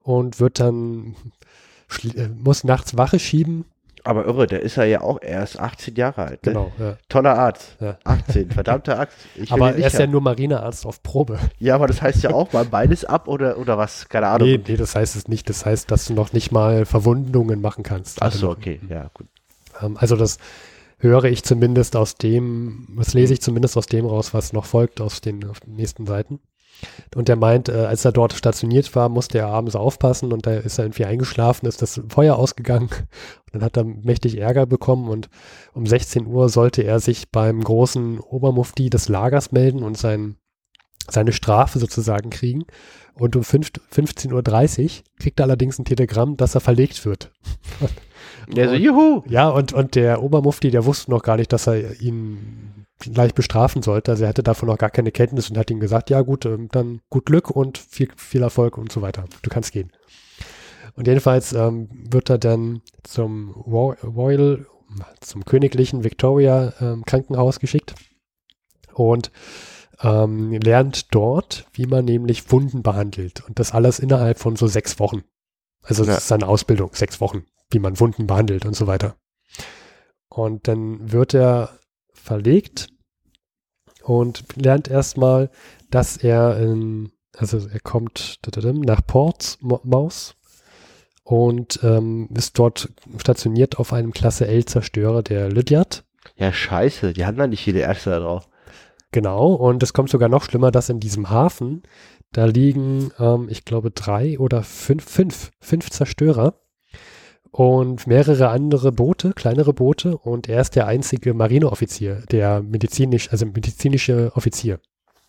und 0.00 0.40
wird 0.40 0.58
dann, 0.60 1.14
äh, 2.14 2.28
muss 2.28 2.64
nachts 2.64 2.96
Wache 2.96 3.18
schieben. 3.18 3.64
Aber 4.04 4.24
irre, 4.26 4.46
der 4.46 4.60
ist 4.60 4.76
er 4.76 4.84
ja 4.86 5.00
auch 5.00 5.20
erst 5.22 5.60
18 5.60 5.94
Jahre 5.94 6.22
alt. 6.22 6.46
Ne? 6.46 6.52
Genau, 6.52 6.72
ja. 6.78 6.96
Toller 7.08 7.38
Arzt. 7.38 7.76
Ja. 7.80 7.98
18, 8.04 8.50
verdammter 8.50 8.98
Arzt. 8.98 9.16
Aber 9.50 9.74
er 9.76 9.86
ist 9.86 9.98
ja 9.98 10.06
nur 10.06 10.20
Marinearzt 10.20 10.86
auf 10.86 11.02
Probe. 11.02 11.38
ja, 11.58 11.74
aber 11.76 11.86
das 11.86 12.02
heißt 12.02 12.22
ja 12.22 12.30
auch 12.30 12.52
mal 12.52 12.64
beides 12.64 13.04
ab 13.04 13.28
oder, 13.28 13.58
oder 13.58 13.78
was? 13.78 14.08
Keine 14.08 14.26
Ahnung. 14.28 14.48
Nee, 14.48 14.60
nee, 14.66 14.76
das 14.76 14.96
heißt 14.96 15.14
es 15.16 15.28
nicht. 15.28 15.48
Das 15.48 15.64
heißt, 15.64 15.90
dass 15.90 16.06
du 16.06 16.14
noch 16.14 16.32
nicht 16.32 16.50
mal 16.50 16.84
Verwundungen 16.84 17.60
machen 17.60 17.84
kannst. 17.84 18.22
Ach 18.22 18.32
so, 18.32 18.50
okay. 18.50 18.80
Ja, 18.88 19.10
gut. 19.14 19.28
Ähm, 19.80 19.96
Also 19.98 20.16
das 20.16 20.38
höre 20.98 21.24
ich 21.24 21.42
zumindest 21.44 21.96
aus 21.96 22.16
dem, 22.16 22.88
das 22.96 23.14
lese 23.14 23.34
ich 23.34 23.42
zumindest 23.42 23.76
aus 23.76 23.86
dem 23.86 24.06
raus, 24.06 24.34
was 24.34 24.52
noch 24.52 24.64
folgt 24.66 25.00
aus 25.00 25.20
den, 25.20 25.48
auf 25.48 25.60
den 25.60 25.74
nächsten 25.74 26.06
Seiten. 26.06 26.40
Und 27.14 27.28
er 27.28 27.36
meint, 27.36 27.68
äh, 27.68 27.72
als 27.72 28.04
er 28.04 28.12
dort 28.12 28.32
stationiert 28.32 28.94
war, 28.94 29.08
musste 29.08 29.38
er 29.38 29.48
abends 29.48 29.76
aufpassen 29.76 30.32
und 30.32 30.46
da 30.46 30.54
ist 30.54 30.78
er 30.78 30.84
irgendwie 30.84 31.04
eingeschlafen, 31.04 31.66
ist 31.66 31.82
das 31.82 32.00
Feuer 32.08 32.36
ausgegangen 32.36 32.88
und 33.46 33.54
dann 33.54 33.62
hat 33.62 33.76
er 33.76 33.84
mächtig 33.84 34.38
Ärger 34.38 34.66
bekommen 34.66 35.08
und 35.08 35.28
um 35.74 35.86
16 35.86 36.26
Uhr 36.26 36.48
sollte 36.48 36.82
er 36.82 37.00
sich 37.00 37.30
beim 37.30 37.62
großen 37.62 38.18
Obermufti 38.20 38.90
des 38.90 39.08
Lagers 39.08 39.52
melden 39.52 39.82
und 39.82 39.98
sein, 39.98 40.36
seine 41.08 41.32
Strafe 41.32 41.78
sozusagen 41.78 42.30
kriegen. 42.30 42.64
Und 43.14 43.36
um 43.36 43.44
5 43.44 43.72
15.30 43.92 44.84
Uhr 44.84 45.02
kriegt 45.18 45.38
er 45.38 45.44
allerdings 45.44 45.78
ein 45.78 45.84
Telegramm, 45.84 46.36
dass 46.38 46.54
er 46.54 46.60
verlegt 46.60 47.04
wird. 47.04 47.30
Ja, 48.54 48.68
so, 48.68 48.74
juhu! 48.74 49.22
ja, 49.28 49.48
und, 49.48 49.72
und 49.72 49.94
der 49.94 50.22
Obermufti, 50.22 50.70
der 50.70 50.84
wusste 50.84 51.10
noch 51.10 51.22
gar 51.22 51.36
nicht, 51.36 51.52
dass 51.52 51.66
er 51.66 52.00
ihn 52.00 52.81
gleich 53.02 53.34
bestrafen 53.34 53.82
sollte. 53.82 54.12
Also 54.12 54.24
er 54.24 54.28
hatte 54.28 54.42
davon 54.42 54.68
noch 54.68 54.78
gar 54.78 54.90
keine 54.90 55.12
Kenntnis 55.12 55.50
und 55.50 55.58
hat 55.58 55.70
ihm 55.70 55.80
gesagt, 55.80 56.10
ja 56.10 56.20
gut, 56.22 56.46
ähm, 56.46 56.68
dann 56.70 57.00
gut 57.10 57.26
Glück 57.26 57.50
und 57.50 57.78
viel, 57.78 58.08
viel 58.16 58.42
Erfolg 58.42 58.78
und 58.78 58.90
so 58.92 59.02
weiter. 59.02 59.24
Du 59.42 59.50
kannst 59.50 59.72
gehen. 59.72 59.92
Und 60.94 61.06
jedenfalls 61.06 61.52
ähm, 61.52 61.88
wird 61.92 62.30
er 62.30 62.38
dann 62.38 62.82
zum 63.02 63.50
Ro- 63.52 63.96
Royal, 64.04 64.66
zum 65.20 65.44
königlichen 65.44 66.04
Victoria 66.04 66.74
ähm, 66.80 67.04
Krankenhaus 67.06 67.60
geschickt 67.60 67.94
und 68.92 69.30
ähm, 70.02 70.52
lernt 70.52 71.14
dort, 71.14 71.66
wie 71.72 71.86
man 71.86 72.04
nämlich 72.04 72.50
Wunden 72.52 72.82
behandelt. 72.82 73.42
Und 73.48 73.58
das 73.58 73.72
alles 73.72 73.98
innerhalb 74.00 74.38
von 74.38 74.56
so 74.56 74.66
sechs 74.66 74.98
Wochen. 74.98 75.22
Also 75.82 76.04
Ja. 76.04 76.10
das 76.10 76.18
ist 76.24 76.28
seine 76.28 76.46
Ausbildung, 76.46 76.90
sechs 76.92 77.20
Wochen, 77.20 77.44
wie 77.70 77.78
man 77.78 77.98
Wunden 77.98 78.26
behandelt 78.26 78.66
und 78.66 78.76
so 78.76 78.86
weiter. 78.86 79.16
Und 80.28 80.68
dann 80.68 81.10
wird 81.12 81.34
er 81.34 81.78
verlegt 82.12 82.91
und 84.04 84.44
lernt 84.56 84.88
erstmal, 84.88 85.50
dass 85.90 86.16
er 86.16 86.58
in, 86.58 87.12
also 87.36 87.66
er 87.68 87.80
kommt 87.80 88.38
nach 88.84 89.06
Portsmouth 89.06 90.34
und 91.24 91.80
ähm, 91.82 92.28
ist 92.34 92.58
dort 92.58 92.88
stationiert 93.18 93.78
auf 93.78 93.92
einem 93.92 94.12
Klasse 94.12 94.46
L-Zerstörer, 94.46 95.22
der 95.22 95.50
Lydiard. 95.50 96.04
Ja, 96.36 96.52
scheiße, 96.52 97.12
die 97.12 97.24
haben 97.24 97.36
da 97.36 97.46
nicht 97.46 97.62
viele 97.62 97.80
Ärzte 97.80 98.10
da 98.10 98.20
drauf. 98.20 98.48
Genau, 99.12 99.52
und 99.52 99.82
es 99.82 99.92
kommt 99.92 100.08
sogar 100.08 100.28
noch 100.28 100.44
schlimmer, 100.44 100.70
dass 100.70 100.88
in 100.88 100.98
diesem 100.98 101.30
Hafen, 101.30 101.82
da 102.32 102.46
liegen, 102.46 103.12
ähm, 103.18 103.48
ich 103.50 103.64
glaube, 103.64 103.90
drei 103.90 104.38
oder 104.38 104.62
fünf, 104.62 105.04
fünf, 105.04 105.50
fünf 105.60 105.90
Zerstörer 105.90 106.54
und 107.52 108.06
mehrere 108.06 108.48
andere 108.48 108.92
Boote, 108.92 109.34
kleinere 109.34 109.72
Boote, 109.74 110.16
und 110.16 110.48
er 110.48 110.62
ist 110.62 110.74
der 110.74 110.86
einzige 110.86 111.34
Marineoffizier, 111.34 112.22
der 112.30 112.62
medizinisch, 112.62 113.30
also 113.30 113.46
medizinische 113.46 114.32
Offizier. 114.34 114.80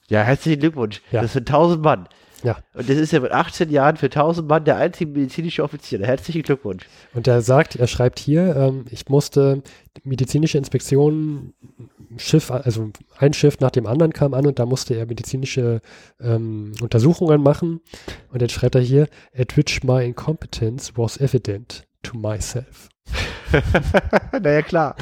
Ja, 0.07 0.21
herzlichen 0.21 0.59
Glückwunsch. 0.59 1.01
Ja. 1.11 1.21
Das 1.21 1.34
sind 1.34 1.49
1000 1.49 1.84
Mann. 1.84 2.07
Ja. 2.43 2.57
Und 2.74 2.89
das 2.89 2.97
ist 2.97 3.11
ja 3.11 3.19
mit 3.19 3.32
18 3.32 3.69
Jahren 3.69 3.97
für 3.97 4.07
1000 4.07 4.47
Mann 4.47 4.65
der 4.65 4.78
einzige 4.78 5.11
medizinische 5.11 5.63
Offizier. 5.63 6.05
Herzlichen 6.05 6.43
Glückwunsch. 6.43 6.88
Und 7.13 7.28
er 7.28 7.41
sagt, 7.41 7.76
er 7.76 7.88
schreibt 7.88 8.19
hier, 8.19 8.55
ähm, 8.55 8.86
ich 8.89 9.07
musste 9.07 9.61
medizinische 10.03 10.57
Inspektionen, 10.57 11.53
Schiff, 12.17 12.51
also 12.51 12.91
ein 13.17 13.34
Schiff 13.34 13.59
nach 13.59 13.71
dem 13.71 13.88
anderen 13.88 14.13
kam 14.13 14.34
an 14.34 14.45
und 14.45 14.59
da 14.59 14.65
musste 14.65 14.93
er 14.93 15.05
medizinische 15.05 15.82
ähm, 16.21 16.74
Untersuchungen 16.82 17.41
machen. 17.41 17.82
Und 18.32 18.41
jetzt 18.41 18.53
schreibt 18.53 18.76
er 18.76 18.82
hier, 18.82 19.07
at 19.36 19.57
which 19.57 19.84
my 19.84 20.05
incompetence 20.05 20.93
was 20.95 21.17
evident 21.19 21.86
to 22.04 22.18
myself. 22.18 22.89
naja, 24.41 24.62
klar. 24.62 24.95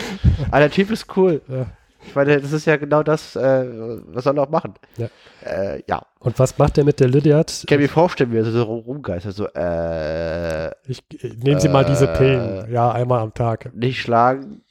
Aber 0.49 0.59
der 0.59 0.71
Typ 0.71 0.91
ist 0.91 1.05
cool. 1.17 1.41
Ja. 1.47 1.65
Ich 2.03 2.15
meine, 2.15 2.41
das 2.41 2.51
ist 2.51 2.65
ja 2.65 2.77
genau 2.77 3.03
das, 3.03 3.35
äh, 3.35 3.65
was 4.07 4.23
soll 4.23 4.37
er 4.37 4.43
auch 4.43 4.49
machen. 4.49 4.73
Ja. 4.97 5.07
Äh, 5.45 5.83
ja. 5.87 6.01
Und 6.19 6.39
was 6.39 6.57
macht 6.57 6.77
er 6.79 6.83
mit 6.83 6.99
der 6.99 7.07
Lydiard? 7.07 7.51
Ich 7.51 7.67
kann 7.67 7.79
mir 7.79 7.89
vorstellen, 7.89 8.31
wie 8.33 8.37
er 8.37 8.45
so 8.45 8.63
rumgeistert. 8.63 9.35
So, 9.35 9.47
äh, 9.53 10.71
Ich, 10.87 11.03
nehmen 11.43 11.59
Sie 11.59 11.69
mal 11.69 11.85
diese 11.85 12.07
Äh. 12.07 12.17
Pillen. 12.17 12.71
Ja, 12.71 12.91
einmal 12.91 13.19
am 13.21 13.33
Tag. 13.33 13.71
nicht 13.75 14.01
schlagen. 14.01 14.63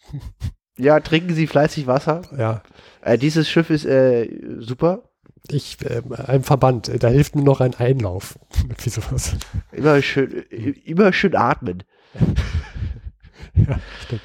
Ja, 0.77 0.99
trinken 1.01 1.35
Sie 1.35 1.47
fleißig 1.47 1.87
Wasser. 1.87 2.23
Ja. 2.37 2.63
Äh, 3.03 3.17
dieses 3.17 3.49
Schiff 3.49 3.71
ist 3.71 3.87
äh, 3.87 4.29
super. 4.59 5.03
Ich, 5.49 5.79
äh, 5.85 6.03
ein 6.27 6.43
Verband, 6.43 6.91
da 7.03 7.09
hilft 7.09 7.37
nur 7.37 7.45
noch 7.45 7.61
ein 7.61 7.75
Einlauf. 7.75 8.39
Wie 8.83 8.91
sowas. 8.91 9.37
Immer 9.73 10.03
schön, 10.03 10.45
äh, 10.51 10.71
immer 10.85 11.13
schön 11.13 11.37
atmen. 11.37 11.85
Ja, 13.55 13.81
stimmt. 14.05 14.23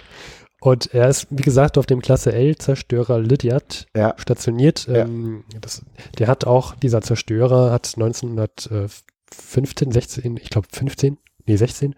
Und 0.61 0.93
er 0.93 1.09
ist, 1.09 1.27
wie 1.29 1.41
gesagt, 1.43 1.77
auf 1.77 1.85
dem 1.85 2.01
Klasse 2.01 2.31
L-Zerstörer 2.33 3.19
Lydiard 3.19 3.87
Ja. 3.95 4.13
stationiert. 4.17 4.87
Ja. 4.87 5.03
Ähm, 5.05 5.43
das, 5.61 5.83
der 6.17 6.27
hat 6.27 6.45
auch, 6.45 6.75
dieser 6.75 7.01
Zerstörer 7.01 7.71
hat 7.71 7.91
1915, 7.95 9.91
16, 9.91 10.37
ich 10.37 10.49
glaube 10.49 10.67
15, 10.71 11.17
nee 11.45 11.55
16, 11.55 11.95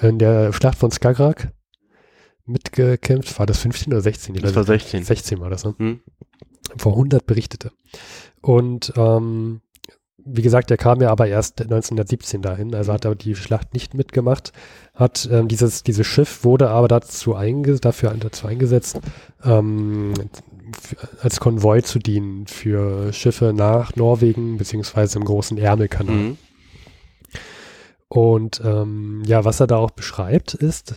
in 0.00 0.18
der 0.18 0.52
Schlacht 0.52 0.78
von 0.78 0.90
Skagerrak 0.90 1.52
mitgekämpft. 2.46 3.38
War 3.38 3.46
das 3.46 3.58
15 3.58 3.92
oder 3.92 4.02
16? 4.02 4.34
Ich 4.34 4.42
Das 4.42 4.54
war 4.54 4.62
nicht. 4.62 4.82
16. 4.88 5.04
16 5.04 5.40
war 5.40 5.50
das, 5.50 5.64
ne? 5.64 5.74
Hm? 5.78 6.00
Vor 6.76 6.92
100 6.92 7.26
berichtete. 7.26 7.72
Und 8.42 8.92
ähm, 8.96 9.60
wie 10.24 10.42
gesagt, 10.42 10.70
er 10.70 10.76
kam 10.76 11.00
ja 11.00 11.10
aber 11.10 11.26
erst 11.26 11.60
1917 11.60 12.42
dahin, 12.42 12.74
also 12.74 12.92
hat 12.92 13.04
er 13.04 13.14
die 13.14 13.34
Schlacht 13.34 13.74
nicht 13.74 13.94
mitgemacht. 13.94 14.52
Hat 14.94 15.28
ähm, 15.30 15.48
dieses, 15.48 15.82
dieses 15.82 16.06
Schiff 16.06 16.44
wurde 16.44 16.70
aber 16.70 16.88
dazu, 16.88 17.34
einge 17.34 17.76
dafür, 17.76 18.14
dazu 18.18 18.46
eingesetzt, 18.46 19.00
ähm, 19.44 20.14
als 21.20 21.40
Konvoi 21.40 21.82
zu 21.82 21.98
dienen 21.98 22.46
für 22.46 23.12
Schiffe 23.12 23.52
nach 23.54 23.96
Norwegen 23.96 24.56
beziehungsweise 24.56 25.18
im 25.18 25.24
großen 25.24 25.58
Ärmelkanal. 25.58 26.14
Mhm. 26.14 26.38
Und 28.08 28.60
ähm, 28.64 29.22
ja, 29.24 29.44
was 29.44 29.60
er 29.60 29.66
da 29.68 29.76
auch 29.76 29.92
beschreibt, 29.92 30.54
ist, 30.54 30.96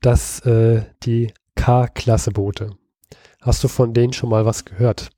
dass 0.00 0.40
äh, 0.40 0.82
die 1.02 1.32
K-Klasse-Boote. 1.54 2.70
Hast 3.42 3.62
du 3.62 3.68
von 3.68 3.92
denen 3.92 4.12
schon 4.12 4.30
mal 4.30 4.46
was 4.46 4.64
gehört? 4.64 5.10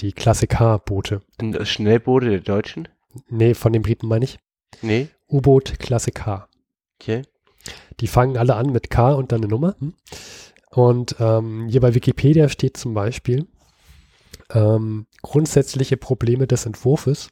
Die 0.00 0.12
Klasse 0.12 0.46
K-Boote. 0.46 1.22
Schnellboote 1.62 2.30
der 2.30 2.40
Deutschen? 2.40 2.88
Nee, 3.28 3.54
von 3.54 3.72
den 3.72 3.82
Briten 3.82 4.08
meine 4.08 4.24
ich. 4.24 4.38
Nee. 4.80 5.08
U-Boot 5.30 5.78
Klasse 5.78 6.10
K. 6.12 6.48
Okay. 7.00 7.22
Die 8.00 8.06
fangen 8.06 8.36
alle 8.36 8.56
an 8.56 8.72
mit 8.72 8.90
K 8.90 9.12
und 9.12 9.32
dann 9.32 9.40
eine 9.40 9.48
Nummer. 9.48 9.76
Hm? 9.78 9.94
Und 10.70 11.16
ähm, 11.20 11.68
hier 11.68 11.80
bei 11.80 11.94
Wikipedia 11.94 12.48
steht 12.48 12.76
zum 12.76 12.94
Beispiel 12.94 13.46
ähm, 14.50 15.06
grundsätzliche 15.20 15.96
Probleme 15.96 16.46
des 16.46 16.66
Entwurfs. 16.66 17.28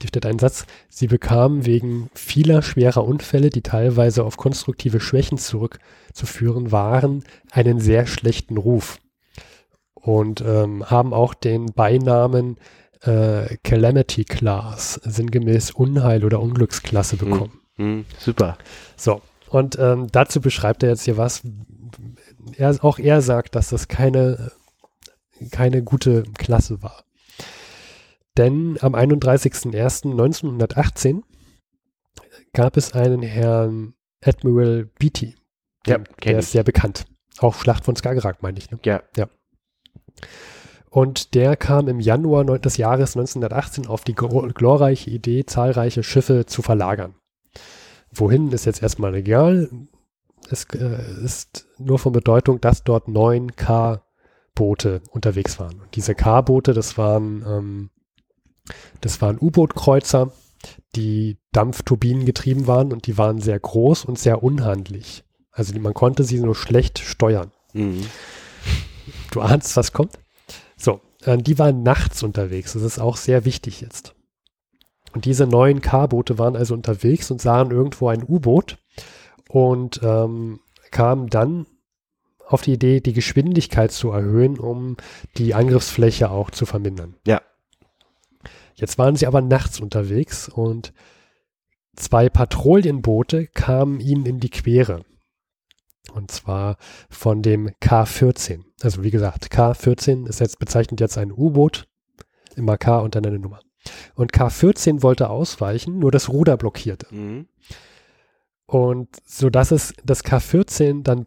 Hier 0.00 0.08
steht 0.08 0.26
ein 0.26 0.38
Satz, 0.38 0.66
sie 0.88 1.06
bekamen 1.06 1.64
wegen 1.64 2.10
vieler 2.14 2.62
schwerer 2.62 3.04
Unfälle, 3.04 3.50
die 3.50 3.62
teilweise 3.62 4.24
auf 4.24 4.36
konstruktive 4.36 4.98
Schwächen 4.98 5.38
zurückzuführen 5.38 6.72
waren, 6.72 7.22
einen 7.52 7.78
sehr 7.78 8.06
schlechten 8.06 8.56
Ruf. 8.56 8.98
Und 10.02 10.40
ähm, 10.40 10.88
haben 10.88 11.12
auch 11.12 11.34
den 11.34 11.66
Beinamen 11.66 12.56
äh, 13.02 13.56
Calamity 13.62 14.24
Class, 14.24 14.94
sinngemäß 15.04 15.70
Unheil- 15.72 16.24
oder 16.24 16.40
Unglücksklasse 16.40 17.16
bekommen. 17.16 17.60
Hm, 17.76 18.04
super. 18.18 18.56
So, 18.96 19.20
und 19.48 19.78
ähm, 19.78 20.08
dazu 20.10 20.40
beschreibt 20.40 20.82
er 20.82 20.88
jetzt 20.90 21.04
hier 21.04 21.16
was. 21.16 21.42
Er, 22.56 22.76
auch 22.84 22.98
er 22.98 23.20
sagt, 23.20 23.54
dass 23.56 23.68
das 23.70 23.88
keine, 23.88 24.52
keine 25.50 25.82
gute 25.82 26.22
Klasse 26.38 26.82
war. 26.82 27.04
Denn 28.36 28.78
am 28.80 28.94
31.01.1918 28.94 31.22
gab 32.52 32.76
es 32.76 32.92
einen 32.92 33.22
Herrn 33.22 33.94
Admiral 34.24 34.88
Beatty. 34.98 35.34
Ja, 35.86 35.98
der 35.98 36.32
ich. 36.32 36.38
ist 36.38 36.52
sehr 36.52 36.62
bekannt. 36.62 37.06
Auch 37.38 37.56
Schlacht 37.56 37.84
von 37.84 37.96
Skagerrak, 37.96 38.42
meine 38.42 38.58
ich. 38.58 38.70
Ne? 38.70 38.78
Ja. 38.84 39.02
Und 40.90 41.34
der 41.34 41.56
kam 41.56 41.86
im 41.86 42.00
Januar 42.00 42.44
des 42.58 42.76
Jahres 42.76 43.16
1918 43.16 43.86
auf 43.86 44.02
die 44.02 44.14
glorreiche 44.14 45.10
Idee, 45.10 45.46
zahlreiche 45.46 46.02
Schiffe 46.02 46.46
zu 46.46 46.62
verlagern. 46.62 47.14
Wohin 48.12 48.50
ist 48.50 48.64
jetzt 48.64 48.82
erstmal 48.82 49.14
egal. 49.14 49.70
Es 50.50 50.64
äh, 50.74 51.24
ist 51.24 51.68
nur 51.78 52.00
von 52.00 52.12
Bedeutung, 52.12 52.60
dass 52.60 52.82
dort 52.82 53.06
neun 53.06 53.54
K-Boote 53.54 55.02
unterwegs 55.10 55.60
waren. 55.60 55.80
Und 55.80 55.94
diese 55.94 56.16
K-Boote, 56.16 56.74
das 56.74 56.98
waren, 56.98 57.44
ähm, 57.46 57.90
waren 59.20 59.38
U-Boot-Kreuzer, 59.40 60.32
die 60.96 61.38
Dampfturbinen 61.52 62.24
getrieben 62.24 62.66
waren 62.66 62.92
und 62.92 63.06
die 63.06 63.16
waren 63.16 63.40
sehr 63.40 63.60
groß 63.60 64.04
und 64.04 64.18
sehr 64.18 64.42
unhandlich. 64.42 65.24
Also 65.52 65.78
man 65.78 65.94
konnte 65.94 66.24
sie 66.24 66.40
nur 66.40 66.56
schlecht 66.56 66.98
steuern. 66.98 67.52
Mhm. 67.72 68.06
Du 69.30 69.40
ahnst, 69.40 69.76
was 69.76 69.92
kommt? 69.92 70.18
So, 70.76 71.00
äh, 71.24 71.38
die 71.38 71.58
waren 71.58 71.82
nachts 71.82 72.22
unterwegs. 72.22 72.72
Das 72.72 72.82
ist 72.82 72.98
auch 72.98 73.16
sehr 73.16 73.44
wichtig 73.44 73.80
jetzt. 73.80 74.14
Und 75.12 75.24
diese 75.24 75.46
neuen 75.46 75.80
K-Boote 75.80 76.38
waren 76.38 76.56
also 76.56 76.74
unterwegs 76.74 77.30
und 77.30 77.40
sahen 77.40 77.70
irgendwo 77.70 78.08
ein 78.08 78.22
U-Boot 78.22 78.78
und 79.48 80.00
ähm, 80.02 80.60
kamen 80.90 81.28
dann 81.28 81.66
auf 82.46 82.62
die 82.62 82.72
Idee, 82.72 83.00
die 83.00 83.12
Geschwindigkeit 83.12 83.92
zu 83.92 84.10
erhöhen, 84.10 84.58
um 84.58 84.96
die 85.36 85.54
Angriffsfläche 85.54 86.30
auch 86.30 86.50
zu 86.50 86.66
vermindern. 86.66 87.14
Ja. 87.26 87.40
Jetzt 88.74 88.98
waren 88.98 89.16
sie 89.16 89.26
aber 89.26 89.40
nachts 89.40 89.78
unterwegs 89.80 90.48
und 90.48 90.92
zwei 91.94 92.28
Patrouillenboote 92.28 93.46
kamen 93.46 94.00
ihnen 94.00 94.26
in 94.26 94.40
die 94.40 94.50
Quere. 94.50 95.04
Und 96.12 96.30
zwar 96.30 96.76
von 97.08 97.42
dem 97.42 97.68
K14. 97.82 98.62
Also 98.82 99.02
wie 99.02 99.10
gesagt, 99.10 99.52
K14 99.52 100.26
ist 100.28 100.40
jetzt 100.40 100.58
bezeichnet 100.58 101.00
jetzt 101.00 101.18
ein 101.18 101.32
U-Boot, 101.32 101.88
immer 102.56 102.76
K 102.78 102.98
und 102.98 103.14
dann 103.14 103.24
eine 103.26 103.38
Nummer. 103.38 103.60
Und 104.14 104.32
K14 104.32 105.02
wollte 105.02 105.30
ausweichen, 105.30 105.98
nur 105.98 106.10
das 106.10 106.28
Ruder 106.28 106.56
blockierte. 106.56 107.06
Mhm. 107.14 107.48
Und 108.66 109.08
so 109.26 109.50
dass 109.50 109.70
es 109.70 109.94
das 110.04 110.24
K14 110.24 111.02
dann 111.02 111.26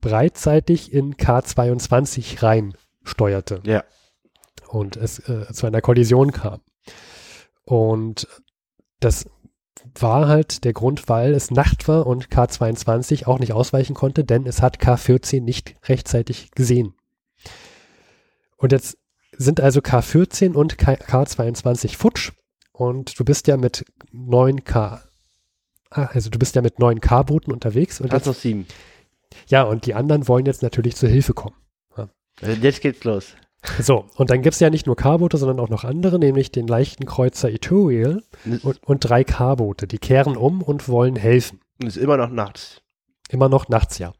breitseitig 0.00 0.92
in 0.92 1.14
K22 1.14 2.42
rein 2.42 2.74
steuerte 3.02 3.60
Ja. 3.64 3.84
und 4.68 4.96
es 4.96 5.18
äh, 5.28 5.52
zu 5.52 5.66
einer 5.66 5.80
Kollision 5.80 6.32
kam. 6.32 6.60
Und 7.64 8.28
das 9.00 9.26
war 9.94 10.28
halt 10.28 10.64
der 10.64 10.72
Grund, 10.72 11.08
weil 11.08 11.34
es 11.34 11.50
Nacht 11.50 11.88
war 11.88 12.06
und 12.06 12.28
K22 12.28 13.26
auch 13.26 13.38
nicht 13.38 13.52
ausweichen 13.52 13.94
konnte, 13.94 14.24
denn 14.24 14.46
es 14.46 14.62
hat 14.62 14.80
K14 14.80 15.42
nicht 15.42 15.74
rechtzeitig 15.88 16.50
gesehen. 16.52 16.94
Und 18.56 18.72
jetzt 18.72 18.98
sind 19.36 19.60
also 19.60 19.80
K14 19.80 20.54
und 20.54 20.78
K 20.78 20.94
K22 20.94 21.96
futsch 21.96 22.32
und 22.72 23.18
du 23.18 23.24
bist 23.24 23.46
ja 23.46 23.56
mit 23.56 23.84
9K, 24.12 25.00
ah, 25.90 26.04
also 26.12 26.30
du 26.30 26.38
bist 26.38 26.54
ja 26.54 26.62
mit 26.62 26.78
9K-Booten 26.78 27.52
unterwegs 27.52 28.00
und 28.00 28.12
jetzt, 28.12 28.26
noch 28.26 28.34
sieben. 28.34 28.66
ja, 29.48 29.62
und 29.62 29.86
die 29.86 29.94
anderen 29.94 30.26
wollen 30.28 30.46
jetzt 30.46 30.62
natürlich 30.62 30.96
zur 30.96 31.08
Hilfe 31.08 31.34
kommen. 31.34 31.56
Also 32.42 32.60
jetzt 32.60 32.80
geht's 32.82 33.04
los. 33.04 33.34
So, 33.80 34.06
und 34.16 34.30
dann 34.30 34.42
gibt 34.42 34.54
es 34.54 34.60
ja 34.60 34.70
nicht 34.70 34.86
nur 34.86 34.96
K-Boote, 34.96 35.36
sondern 35.36 35.60
auch 35.60 35.68
noch 35.68 35.84
andere, 35.84 36.18
nämlich 36.18 36.50
den 36.52 36.66
leichten 36.66 37.04
Kreuzer 37.04 37.50
Ethereal 37.50 38.22
und, 38.62 38.82
und 38.82 39.00
drei 39.00 39.24
K-Boote. 39.24 39.86
Die 39.86 39.98
kehren 39.98 40.36
um 40.36 40.62
und 40.62 40.88
wollen 40.88 41.16
helfen. 41.16 41.60
Und 41.80 41.88
ist 41.88 41.96
immer 41.96 42.16
noch 42.16 42.30
nachts. 42.30 42.82
Immer 43.28 43.48
noch 43.48 43.68
nachts, 43.68 43.98
ja. 43.98 44.12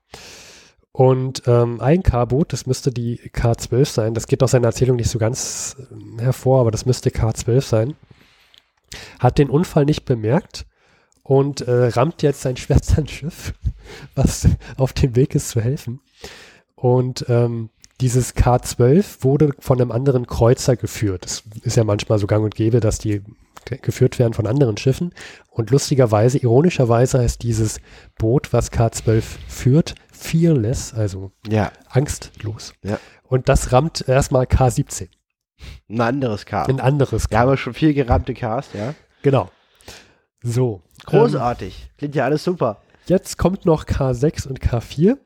Und 0.92 1.42
ähm, 1.46 1.80
ein 1.80 2.02
K-Boot, 2.02 2.54
das 2.54 2.66
müsste 2.66 2.90
die 2.90 3.20
K12 3.20 3.84
sein, 3.84 4.14
das 4.14 4.26
geht 4.26 4.42
aus 4.42 4.52
seiner 4.52 4.68
Erzählung 4.68 4.96
nicht 4.96 5.10
so 5.10 5.18
ganz 5.18 5.76
ähm, 5.90 6.18
hervor, 6.18 6.60
aber 6.60 6.70
das 6.70 6.86
müsste 6.86 7.10
K12 7.10 7.60
sein, 7.60 7.96
hat 9.18 9.36
den 9.36 9.50
Unfall 9.50 9.84
nicht 9.84 10.06
bemerkt 10.06 10.64
und 11.22 11.60
äh, 11.60 11.88
rammt 11.88 12.22
jetzt 12.22 12.40
sein 12.40 12.56
Schwertsandschiff, 12.56 13.52
was 14.14 14.48
auf 14.78 14.94
dem 14.94 15.16
Weg 15.16 15.34
ist 15.34 15.50
zu 15.50 15.60
helfen. 15.60 16.00
Und 16.76 17.26
ähm, 17.28 17.68
dieses 18.00 18.34
K12 18.36 19.22
wurde 19.24 19.50
von 19.58 19.80
einem 19.80 19.90
anderen 19.92 20.26
Kreuzer 20.26 20.76
geführt. 20.76 21.24
Das 21.24 21.42
ist 21.62 21.76
ja 21.76 21.84
manchmal 21.84 22.18
so 22.18 22.26
gang 22.26 22.44
und 22.44 22.54
gäbe, 22.54 22.80
dass 22.80 22.98
die 22.98 23.22
ge- 23.64 23.78
geführt 23.80 24.18
werden 24.18 24.34
von 24.34 24.46
anderen 24.46 24.76
Schiffen. 24.76 25.14
Und 25.50 25.70
lustigerweise, 25.70 26.38
ironischerweise 26.38 27.18
heißt 27.20 27.42
dieses 27.42 27.80
Boot, 28.18 28.52
was 28.52 28.70
K12 28.70 29.22
führt, 29.48 29.94
fearless, 30.12 30.92
also 30.94 31.32
Ja. 31.48 31.72
angstlos. 31.88 32.74
Ja. 32.82 32.98
Und 33.24 33.48
das 33.48 33.72
rammt 33.72 34.06
erstmal 34.08 34.44
K17, 34.44 35.08
Ein 35.88 36.00
anderes 36.00 36.44
K. 36.46 36.64
ein 36.64 36.80
anderes 36.80 37.30
Wir 37.30 37.38
haben 37.38 37.48
ja 37.50 37.56
schon 37.56 37.74
viel 37.74 37.94
gerammte 37.94 38.34
Ks, 38.34 38.68
ja. 38.74 38.94
Genau. 39.22 39.50
So. 40.42 40.82
Ähm, 41.00 41.04
Großartig. 41.06 41.90
Klingt 41.98 42.14
ja 42.14 42.24
alles 42.24 42.44
super. 42.44 42.82
Jetzt 43.06 43.38
kommt 43.38 43.64
noch 43.64 43.84
K6 43.86 44.46
und 44.46 44.60
K4 44.60 45.16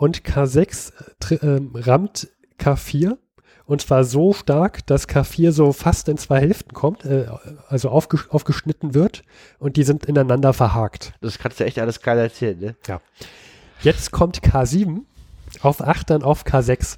und 0.00 0.22
K6 0.22 0.92
tr- 1.20 1.42
ähm, 1.42 1.72
rammt 1.74 2.28
K4 2.58 3.18
und 3.66 3.82
zwar 3.82 4.04
so 4.04 4.32
stark, 4.32 4.86
dass 4.86 5.06
K4 5.06 5.52
so 5.52 5.72
fast 5.74 6.08
in 6.08 6.16
zwei 6.16 6.40
Hälften 6.40 6.72
kommt, 6.72 7.04
äh, 7.04 7.26
also 7.68 7.90
aufge 7.90 8.18
aufgeschnitten 8.30 8.94
wird 8.94 9.22
und 9.58 9.76
die 9.76 9.82
sind 9.82 10.06
ineinander 10.06 10.54
verhakt. 10.54 11.12
Das 11.20 11.38
kannst 11.38 11.60
du 11.60 11.64
echt 11.64 11.78
alles 11.78 12.00
geil 12.00 12.18
erzählen, 12.18 12.58
ne? 12.58 12.76
Jetzt 13.82 14.10
kommt 14.10 14.40
K7 14.40 15.00
auf 15.60 15.82
8 15.82 16.08
dann 16.08 16.22
auf 16.22 16.44
K6. 16.44 16.96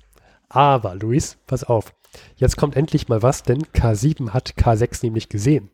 Aber, 0.49 0.95
Luis, 0.95 1.39
pass 1.49 1.65
auf. 1.65 1.93
Jetzt 2.37 2.57
kommt 2.57 2.77
endlich 2.77 3.09
mal 3.09 3.21
was, 3.23 3.43
denn 3.43 3.65
K7 3.75 4.31
hat 4.31 4.55
K6 4.57 5.01
nämlich 5.03 5.29
gesehen 5.29 5.71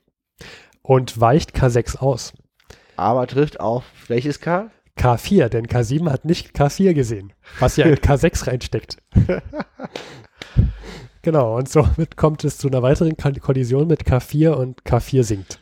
und 0.80 1.20
weicht 1.20 1.54
K6 1.54 1.98
aus. 1.98 2.32
Aber 2.96 3.26
trifft 3.26 3.60
auf 3.60 3.84
welches 4.06 4.40
K? 4.40 4.70
K4, 4.98 5.48
denn 5.48 5.66
K7 5.66 6.10
hat 6.10 6.24
nicht 6.24 6.56
K4 6.56 6.92
gesehen, 6.94 7.32
was 7.60 7.76
ja 7.76 7.86
in 7.86 7.94
K6 7.96 8.46
reinsteckt. 8.46 8.98
genau, 11.22 11.56
und 11.56 11.68
somit 11.68 12.16
kommt 12.16 12.44
es 12.44 12.58
zu 12.58 12.68
einer 12.68 12.82
weiteren 12.82 13.16
Ko- 13.16 13.32
Kollision 13.40 13.88
mit 13.88 14.04
K4 14.04 14.50
und 14.50 14.82
K4 14.84 15.22
sinkt. 15.22 15.60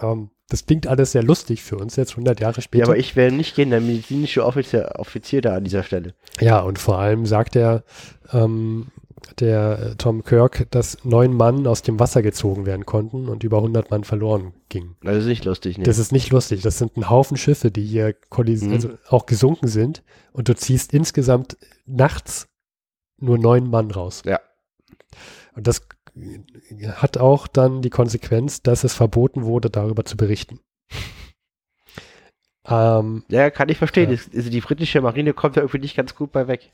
Ähm, 0.00 0.30
das 0.48 0.66
klingt 0.66 0.86
alles 0.86 1.12
sehr 1.12 1.22
lustig 1.22 1.62
für 1.62 1.76
uns 1.76 1.96
jetzt 1.96 2.10
100 2.12 2.40
Jahre 2.40 2.60
später. 2.60 2.84
Ja, 2.84 2.88
aber 2.90 2.98
ich 2.98 3.16
wäre 3.16 3.32
nicht 3.32 3.54
gehen, 3.56 3.70
der 3.70 3.80
medizinische 3.80 4.44
Offizier, 4.44 4.90
Offizier 4.96 5.40
da 5.40 5.54
an 5.56 5.64
dieser 5.64 5.82
Stelle. 5.82 6.14
Ja, 6.40 6.60
und 6.60 6.78
vor 6.78 6.98
allem 6.98 7.24
sagt 7.24 7.56
er, 7.56 7.84
ähm, 8.32 8.88
der 9.40 9.78
äh, 9.78 9.94
Tom 9.96 10.24
Kirk, 10.24 10.66
dass 10.70 11.04
neun 11.04 11.34
Mann 11.34 11.66
aus 11.66 11.82
dem 11.82 11.98
Wasser 12.00 12.22
gezogen 12.22 12.66
werden 12.66 12.86
konnten 12.86 13.28
und 13.28 13.44
über 13.44 13.58
100 13.58 13.90
Mann 13.90 14.04
verloren 14.04 14.52
gingen. 14.68 14.96
Das 15.02 15.16
ist 15.16 15.26
nicht 15.26 15.44
lustig, 15.44 15.78
ne? 15.78 15.84
Das 15.84 15.98
ist 15.98 16.12
nicht 16.12 16.30
lustig. 16.30 16.62
Das 16.62 16.78
sind 16.78 16.96
ein 16.96 17.10
Haufen 17.10 17.36
Schiffe, 17.36 17.70
die 17.70 17.84
hier 17.84 18.14
Mhm. 18.36 18.72
also 18.72 18.90
auch 19.08 19.26
gesunken 19.26 19.68
sind 19.68 20.02
und 20.32 20.48
du 20.48 20.54
ziehst 20.54 20.92
insgesamt 20.92 21.56
nachts 21.86 22.48
nur 23.18 23.38
neun 23.38 23.68
Mann 23.70 23.90
raus. 23.90 24.22
Ja. 24.24 24.40
Und 25.54 25.66
das 25.66 25.82
hat 26.94 27.18
auch 27.18 27.46
dann 27.46 27.82
die 27.82 27.90
Konsequenz, 27.90 28.62
dass 28.62 28.84
es 28.84 28.94
verboten 28.94 29.44
wurde, 29.44 29.70
darüber 29.70 30.04
zu 30.04 30.16
berichten. 30.16 30.60
ähm, 32.66 33.24
ja, 33.28 33.50
kann 33.50 33.68
ich 33.68 33.78
verstehen. 33.78 34.10
Ja. 34.10 34.18
Also 34.34 34.50
die 34.50 34.60
britische 34.60 35.00
Marine 35.00 35.32
kommt 35.32 35.56
da 35.56 35.60
irgendwie 35.62 35.78
nicht 35.78 35.96
ganz 35.96 36.14
gut 36.14 36.32
bei 36.32 36.48
weg. 36.48 36.70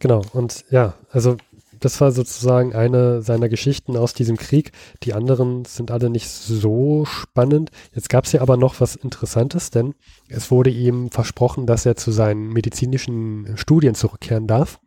Genau, 0.00 0.22
und 0.32 0.64
ja, 0.70 0.94
also 1.10 1.36
das 1.78 2.00
war 2.00 2.10
sozusagen 2.10 2.74
eine 2.74 3.22
seiner 3.22 3.48
Geschichten 3.48 3.96
aus 3.96 4.14
diesem 4.14 4.36
Krieg. 4.36 4.72
Die 5.02 5.12
anderen 5.12 5.64
sind 5.64 5.90
alle 5.90 6.10
nicht 6.10 6.28
so 6.28 7.04
spannend. 7.04 7.70
Jetzt 7.94 8.08
gab 8.08 8.24
es 8.24 8.32
ja 8.32 8.40
aber 8.40 8.56
noch 8.56 8.80
was 8.80 8.96
Interessantes, 8.96 9.70
denn 9.70 9.94
es 10.28 10.50
wurde 10.50 10.70
ihm 10.70 11.10
versprochen, 11.10 11.66
dass 11.66 11.86
er 11.86 11.96
zu 11.96 12.12
seinen 12.12 12.48
medizinischen 12.48 13.56
Studien 13.56 13.94
zurückkehren 13.94 14.46
darf. 14.46 14.80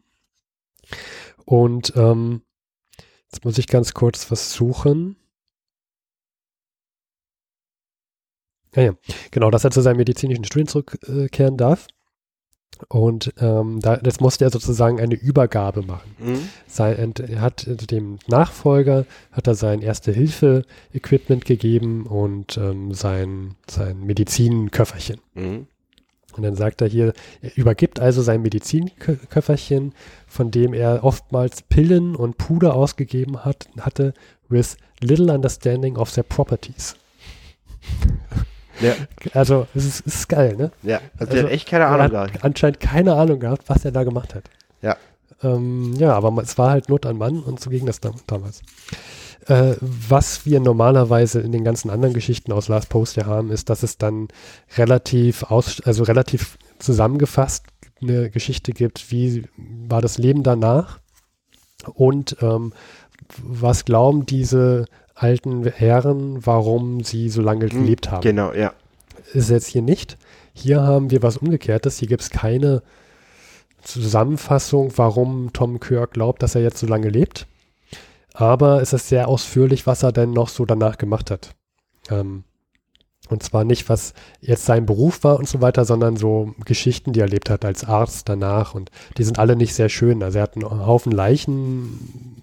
Und 1.45 1.93
ähm, 1.95 2.41
jetzt 3.32 3.45
muss 3.45 3.57
ich 3.57 3.68
ganz 3.68 3.93
kurz 3.93 4.30
was 4.32 4.53
suchen. 4.53 5.16
Ja, 8.76 8.84
ja, 8.84 8.93
genau, 9.30 9.51
dass 9.51 9.64
er 9.64 9.72
zu 9.72 9.82
seinen 9.82 9.97
medizinischen 9.97 10.45
Studien 10.45 10.68
zurückkehren 10.68 11.57
darf. 11.57 11.88
Und 12.89 13.34
ähm, 13.39 13.80
da, 13.82 13.99
jetzt 14.03 14.21
musste 14.21 14.45
er 14.45 14.51
sozusagen 14.51 14.99
eine 14.99 15.15
Übergabe 15.15 15.84
machen. 15.84 16.15
Mhm. 16.19 16.49
Sein, 16.67 17.13
er 17.17 17.41
hat 17.41 17.67
dem 17.91 18.19
Nachfolger 18.28 19.05
hat 19.32 19.47
er 19.47 19.55
sein 19.55 19.82
Erste-Hilfe-Equipment 19.82 21.45
gegeben 21.45 22.05
und 22.05 22.57
ähm, 22.57 22.93
sein, 22.93 23.55
sein 23.69 24.01
Medizinköfferchen. 24.01 25.19
Mhm. 25.34 25.67
Und 26.36 26.43
dann 26.43 26.55
sagt 26.55 26.82
er 26.82 26.88
hier, 26.88 27.13
er 27.41 27.55
übergibt 27.57 27.99
also 27.99 28.21
sein 28.24 28.41
Medizinköfferchen, 28.41 29.93
von 30.28 30.49
dem 30.49 30.74
er 30.74 31.03
oftmals 31.03 31.61
Pillen 31.61 32.15
und 32.15 32.38
Puder 32.38 32.76
ausgegeben 32.76 33.45
hat, 33.45 33.67
hatte, 33.80 34.13
with 34.49 34.78
little 34.99 35.32
understanding 35.32 35.95
of 35.95 36.11
their 36.11 36.24
properties. 36.24 36.95
Ja, 38.84 38.94
Also, 39.34 39.68
es 39.74 39.86
ist, 39.86 40.08
es 40.08 40.16
ist 40.16 40.30
geil, 40.30 40.56
ne? 40.56 40.72
ja. 40.84 41.00
Also, 41.18 41.32
der 41.32 41.42
Also, 41.42 41.44
hat 41.48 41.52
echt 41.54 41.68
keine 41.70 41.86
Ahnung 41.88 42.10
gehabt. 42.10 42.44
anscheinend 42.44 42.80
keine 42.80 43.16
Ahnung 43.16 43.40
gehabt, 43.40 43.64
was 43.68 43.86
er 43.86 43.92
da 43.92 44.04
gemacht 44.04 44.36
hat. 44.36 44.44
Ja. 44.82 44.98
Ähm, 45.42 45.94
ja, 45.98 46.14
aber 46.14 46.42
es 46.42 46.58
war 46.58 46.72
halt 46.72 46.90
Not 46.90 47.06
an 47.06 47.18
Mann 47.18 47.40
und 47.40 47.60
so 47.60 47.70
ging 47.70 47.86
das 47.86 48.00
dam 48.00 48.16
damals. 48.28 48.62
Äh, 49.48 49.76
was 49.82 50.46
wir 50.46 50.60
normalerweise 50.62 51.42
in 51.42 51.52
den 51.52 51.64
ganzen 51.66 51.90
anderen 51.90 52.14
Geschichten 52.14 52.52
aus 52.54 52.70
Last 52.70 52.88
Post 52.90 53.18
ja 53.18 53.26
haben, 53.26 53.52
ist, 53.52 53.70
dass 53.70 53.84
es 53.84 53.98
dann 53.98 54.30
relativ 54.78 55.44
aus, 55.44 55.82
also 55.82 56.04
relativ 56.04 56.58
zusammengefasst 56.80 57.66
eine 58.02 58.30
Geschichte 58.30 58.72
gibt, 58.72 59.12
wie 59.12 59.44
war 59.58 60.02
das 60.02 60.18
Leben 60.18 60.44
danach 60.44 61.00
und 61.94 62.38
ähm, 62.42 62.74
was 63.42 63.84
glauben 63.86 64.26
diese 64.26 64.86
alten 65.24 65.65
Herren, 65.65 66.45
warum 66.45 67.03
sie 67.03 67.30
so 67.30 67.41
lange 67.41 67.65
Mhm. 67.65 67.69
gelebt 67.69 68.11
haben 68.11 68.21
Genau, 68.21 68.53
ja. 68.53 68.74
ist 69.34 69.49
jetzt 69.49 69.67
hier 69.67 69.82
nicht. 69.82 70.17
Hier 70.53 70.82
haben 70.82 71.09
wir 71.11 71.24
was 71.24 71.38
Umgekehrtes. 71.38 71.97
Hier 71.97 72.07
gibt 72.07 72.21
es 72.21 72.30
keine 72.30 72.84
Zusammenfassung, 73.82 74.91
warum 74.95 75.51
Tom 75.53 75.80
Kirk 75.80 76.13
glaubt, 76.13 76.41
dass 76.43 76.55
er 76.55 76.61
jetzt 76.61 76.78
so 76.80 76.88
lange 76.88 77.09
lebt. 77.09 77.47
Aber 78.34 78.82
es 78.82 78.93
ist 78.93 79.09
sehr 79.09 79.28
ausführlich, 79.28 79.86
was 79.86 80.03
er 80.03 80.11
denn 80.11 80.32
noch 80.32 80.49
so 80.49 80.65
danach 80.65 80.97
gemacht 80.97 81.30
hat. 81.32 81.51
Ähm, 82.09 82.43
und 83.30 83.41
zwar 83.43 83.63
nicht, 83.63 83.88
was 83.89 84.13
jetzt 84.41 84.65
sein 84.65 84.86
Beruf 84.86 85.24
war 85.24 85.38
und 85.39 85.47
so 85.47 85.61
weiter, 85.61 85.86
sondern 85.86 86.17
so 86.17 86.53
Geschichten, 86.65 87.13
die 87.13 87.19
er 87.21 87.26
erlebt 87.26 87.49
hat 87.49 87.63
als 87.65 87.84
Arzt 87.86 88.28
danach. 88.30 88.74
Und 88.76 88.89
die 89.17 89.24
sind 89.24 89.39
alle 89.39 89.55
nicht 89.55 89.74
sehr 89.74 89.89
schön. 89.89 90.24
Also 90.24 90.39
er 90.39 90.43
hat 90.43 90.55
einen 90.55 90.86
Haufen 90.86 91.11
Leichen, 91.11 92.41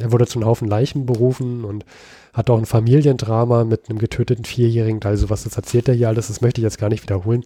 er 0.00 0.12
wurde 0.12 0.26
zu 0.26 0.38
einem 0.38 0.48
Haufen 0.48 0.68
Leichen 0.68 1.06
berufen 1.06 1.64
und 1.64 1.84
hat 2.32 2.50
auch 2.50 2.58
ein 2.58 2.66
Familiendrama 2.66 3.64
mit 3.64 3.88
einem 3.88 3.98
getöteten 3.98 4.44
Vierjährigen, 4.44 5.02
also 5.02 5.30
was 5.30 5.44
das 5.44 5.56
erzählt 5.56 5.88
er 5.88 5.94
hier 5.94 6.08
alles, 6.08 6.28
das 6.28 6.40
möchte 6.40 6.60
ich 6.60 6.64
jetzt 6.64 6.78
gar 6.78 6.88
nicht 6.88 7.02
wiederholen. 7.02 7.44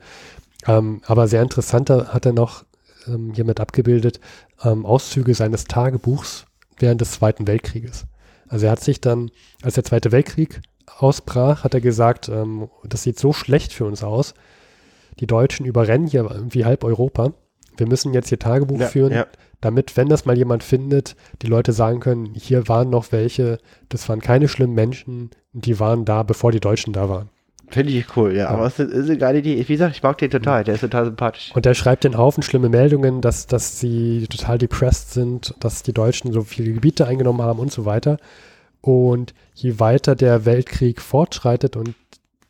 Ähm, 0.66 1.00
aber 1.06 1.28
sehr 1.28 1.42
interessant 1.42 1.90
hat 1.90 2.26
er 2.26 2.32
noch 2.32 2.64
ähm, 3.06 3.32
hiermit 3.34 3.60
abgebildet 3.60 4.20
ähm, 4.62 4.86
Auszüge 4.86 5.34
seines 5.34 5.64
Tagebuchs 5.64 6.46
während 6.78 7.00
des 7.00 7.12
Zweiten 7.12 7.46
Weltkrieges. 7.46 8.06
Also 8.48 8.66
er 8.66 8.72
hat 8.72 8.80
sich 8.80 9.00
dann, 9.00 9.30
als 9.62 9.74
der 9.74 9.84
Zweite 9.84 10.12
Weltkrieg 10.12 10.60
ausbrach, 10.98 11.64
hat 11.64 11.74
er 11.74 11.80
gesagt, 11.80 12.28
ähm, 12.28 12.68
das 12.84 13.02
sieht 13.02 13.18
so 13.18 13.32
schlecht 13.32 13.72
für 13.72 13.84
uns 13.84 14.02
aus. 14.02 14.34
Die 15.20 15.26
Deutschen 15.26 15.66
überrennen 15.66 16.06
hier 16.06 16.28
irgendwie 16.30 16.64
halb 16.64 16.84
Europa. 16.84 17.32
Wir 17.76 17.86
müssen 17.86 18.14
jetzt 18.14 18.28
hier 18.28 18.38
Tagebuch 18.38 18.80
ja, 18.80 18.86
führen, 18.86 19.12
ja. 19.12 19.26
Damit, 19.64 19.96
wenn 19.96 20.08
das 20.08 20.24
mal 20.24 20.36
jemand 20.36 20.62
findet, 20.62 21.16
die 21.42 21.46
Leute 21.46 21.72
sagen 21.72 22.00
können, 22.00 22.34
hier 22.34 22.68
waren 22.68 22.90
noch 22.90 23.12
welche, 23.12 23.58
das 23.88 24.08
waren 24.08 24.20
keine 24.20 24.48
schlimmen 24.48 24.74
Menschen, 24.74 25.30
die 25.52 25.80
waren 25.80 26.04
da, 26.04 26.22
bevor 26.22 26.52
die 26.52 26.60
Deutschen 26.60 26.92
da 26.92 27.08
waren. 27.08 27.30
Finde 27.68 27.92
ich 27.92 28.16
cool, 28.16 28.36
ja. 28.36 28.48
Aber 28.48 28.66
es 28.66 28.78
ist, 28.78 28.92
ist 28.92 29.08
eine 29.08 29.18
geile 29.18 29.38
Idee. 29.38 29.56
Wie 29.56 29.72
gesagt, 29.72 29.96
ich 29.96 30.02
mag 30.02 30.18
den 30.18 30.30
total. 30.30 30.64
Der 30.64 30.74
ist 30.74 30.82
total 30.82 31.06
sympathisch. 31.06 31.50
Und 31.54 31.64
er 31.64 31.74
schreibt 31.74 32.04
den 32.04 32.16
Haufen 32.16 32.42
schlimme 32.42 32.68
Meldungen, 32.68 33.20
dass, 33.20 33.46
dass 33.46 33.80
sie 33.80 34.26
total 34.28 34.58
depressed 34.58 35.12
sind, 35.12 35.54
dass 35.60 35.82
die 35.82 35.94
Deutschen 35.94 36.32
so 36.32 36.42
viele 36.42 36.72
Gebiete 36.72 37.06
eingenommen 37.06 37.42
haben 37.42 37.58
und 37.58 37.72
so 37.72 37.84
weiter. 37.84 38.18
Und 38.80 39.34
je 39.54 39.80
weiter 39.80 40.14
der 40.14 40.44
Weltkrieg 40.44 41.00
fortschreitet 41.00 41.76
und 41.76 41.94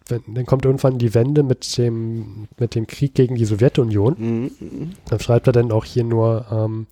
dann 0.08 0.44
kommt 0.46 0.64
irgendwann 0.66 0.98
die 0.98 1.14
Wende 1.14 1.42
mit 1.42 1.78
dem, 1.78 2.46
mit 2.58 2.74
dem 2.74 2.86
Krieg 2.86 3.14
gegen 3.14 3.36
die 3.36 3.44
Sowjetunion, 3.46 4.14
Mhm, 4.18 4.50
mhm. 4.60 4.90
dann 5.08 5.20
schreibt 5.20 5.46
er 5.46 5.52
dann 5.52 5.72
auch 5.72 5.84
hier 5.84 6.04
nur 6.04 6.46
ähm, 6.50 6.86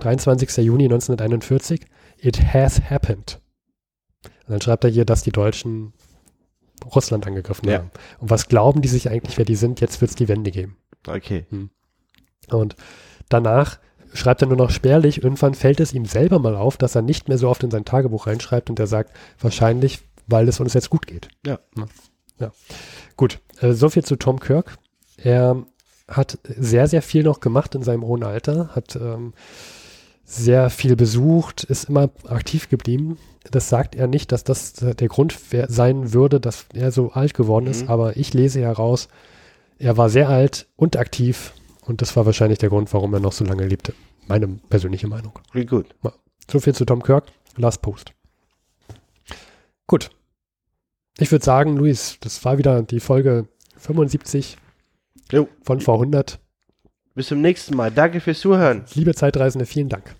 23. 0.00 0.64
Juni 0.64 0.84
1941, 0.84 1.80
it 2.18 2.42
has 2.52 2.82
happened. 2.90 3.40
Und 4.46 4.50
dann 4.52 4.60
schreibt 4.60 4.84
er 4.84 4.90
hier, 4.90 5.04
dass 5.06 5.22
die 5.22 5.32
Deutschen 5.32 5.94
Russland 6.94 7.26
angegriffen 7.26 7.68
Ja. 7.68 7.78
haben. 7.78 7.90
Und 8.18 8.28
was 8.30 8.48
glauben 8.48 8.82
die 8.82 8.88
sich 8.88 9.08
eigentlich, 9.08 9.38
wer 9.38 9.46
die 9.46 9.54
sind? 9.56 9.80
Jetzt 9.80 10.00
wird 10.02 10.10
es 10.10 10.16
die 10.16 10.28
Wende 10.28 10.50
geben. 10.50 10.76
Okay. 11.06 11.46
Und 12.50 12.76
danach 13.30 13.78
schreibt 14.12 14.42
er 14.42 14.48
nur 14.48 14.56
noch 14.58 14.70
spärlich. 14.70 15.22
Irgendwann 15.22 15.54
fällt 15.54 15.80
es 15.80 15.94
ihm 15.94 16.04
selber 16.04 16.38
mal 16.40 16.56
auf, 16.56 16.76
dass 16.76 16.94
er 16.94 17.02
nicht 17.02 17.28
mehr 17.28 17.38
so 17.38 17.48
oft 17.48 17.62
in 17.62 17.70
sein 17.70 17.86
Tagebuch 17.86 18.26
reinschreibt 18.26 18.68
und 18.68 18.78
er 18.78 18.86
sagt, 18.86 19.12
wahrscheinlich, 19.40 20.00
weil 20.26 20.46
es 20.48 20.60
uns 20.60 20.74
jetzt 20.74 20.90
gut 20.90 21.06
geht. 21.06 21.28
Ja. 21.46 21.58
Ja. 21.76 21.86
Ja. 22.38 22.52
Gut, 23.16 23.40
äh, 23.60 23.72
so 23.72 23.88
viel 23.88 24.04
zu 24.04 24.16
Tom 24.16 24.40
Kirk. 24.40 24.78
Er 25.16 25.64
hat 26.08 26.38
sehr, 26.44 26.86
sehr 26.88 27.02
viel 27.02 27.22
noch 27.22 27.40
gemacht 27.40 27.74
in 27.74 27.82
seinem 27.82 28.04
hohen 28.04 28.24
Alter, 28.24 28.70
hat 28.74 28.96
ähm, 28.96 29.32
sehr 30.24 30.70
viel 30.70 30.96
besucht, 30.96 31.64
ist 31.64 31.88
immer 31.88 32.10
aktiv 32.28 32.68
geblieben. 32.68 33.18
Das 33.50 33.68
sagt 33.68 33.94
er 33.94 34.06
nicht, 34.06 34.32
dass 34.32 34.42
das 34.44 34.72
der 34.74 35.08
Grund 35.08 35.38
sein 35.68 36.12
würde, 36.14 36.40
dass 36.40 36.66
er 36.72 36.92
so 36.92 37.12
alt 37.12 37.34
geworden 37.34 37.66
ist, 37.66 37.82
Mhm. 37.82 37.90
aber 37.90 38.16
ich 38.16 38.32
lese 38.32 38.60
heraus, 38.60 39.08
er 39.78 39.96
war 39.96 40.08
sehr 40.08 40.28
alt 40.30 40.66
und 40.76 40.96
aktiv 40.96 41.52
und 41.84 42.00
das 42.00 42.16
war 42.16 42.24
wahrscheinlich 42.26 42.58
der 42.58 42.70
Grund, 42.70 42.92
warum 42.94 43.12
er 43.12 43.20
noch 43.20 43.32
so 43.32 43.44
lange 43.44 43.66
lebte. 43.66 43.92
Meine 44.26 44.48
persönliche 44.48 45.06
Meinung. 45.06 45.38
Gut. 45.68 45.94
So 46.50 46.58
viel 46.58 46.74
zu 46.74 46.86
Tom 46.86 47.02
Kirk. 47.02 47.24
Last 47.56 47.82
Post. 47.82 48.12
Gut. 49.86 50.10
Ich 51.18 51.30
würde 51.30 51.44
sagen, 51.44 51.76
Luis, 51.76 52.18
das 52.20 52.44
war 52.44 52.58
wieder 52.58 52.82
die 52.82 53.00
Folge 53.00 53.46
75 53.76 54.56
Jo. 55.30 55.48
von 55.62 55.80
vor 55.80 55.94
100. 55.94 56.40
Bis 57.14 57.28
zum 57.28 57.40
nächsten 57.40 57.76
Mal. 57.76 57.92
Danke 57.92 58.20
fürs 58.20 58.40
Zuhören. 58.40 58.84
Liebe 58.94 59.14
Zeitreisende, 59.14 59.66
vielen 59.66 59.88
Dank. 59.88 60.16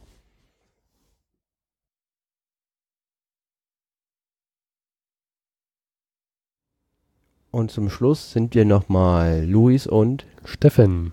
Und 7.50 7.70
zum 7.70 7.88
Schluss 7.88 8.32
sind 8.32 8.54
wir 8.54 8.64
nochmal 8.64 9.44
Luis 9.44 9.86
und 9.86 10.26
Steffen, 10.44 11.12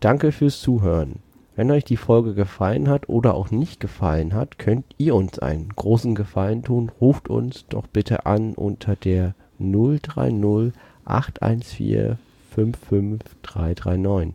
danke 0.00 0.30
fürs 0.30 0.60
Zuhören. 0.60 1.20
Wenn 1.56 1.70
euch 1.70 1.84
die 1.84 1.96
Folge 1.96 2.34
gefallen 2.34 2.88
hat 2.88 3.08
oder 3.08 3.34
auch 3.34 3.50
nicht 3.50 3.80
gefallen 3.80 4.34
hat, 4.34 4.58
könnt 4.58 4.84
ihr 4.98 5.14
uns 5.14 5.38
einen 5.38 5.68
großen 5.68 6.14
Gefallen 6.14 6.62
tun. 6.62 6.90
Ruft 7.00 7.28
uns 7.28 7.66
doch 7.68 7.86
bitte 7.86 8.26
an 8.26 8.54
unter 8.54 8.96
der 8.96 9.34
030 9.58 10.72
814 11.04 12.18
55339. 12.50 14.34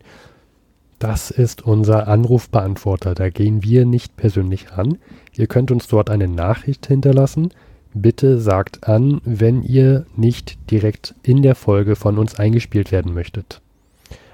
das 0.98 1.30
ist 1.30 1.62
unser 1.62 2.08
Anrufbeantworter. 2.08 3.14
Da 3.14 3.28
gehen 3.28 3.62
wir 3.62 3.84
nicht 3.84 4.16
persönlich 4.16 4.72
ran. 4.76 4.98
Ihr 5.34 5.46
könnt 5.46 5.70
uns 5.70 5.88
dort 5.88 6.08
eine 6.08 6.28
Nachricht 6.28 6.86
hinterlassen. 6.86 7.50
Bitte 7.92 8.38
sagt 8.38 8.88
an, 8.88 9.20
wenn 9.24 9.62
ihr 9.62 10.06
nicht 10.16 10.58
direkt 10.70 11.14
in 11.22 11.42
der 11.42 11.54
Folge 11.54 11.96
von 11.96 12.18
uns 12.18 12.38
eingespielt 12.38 12.92
werden 12.92 13.12
möchtet. 13.14 13.60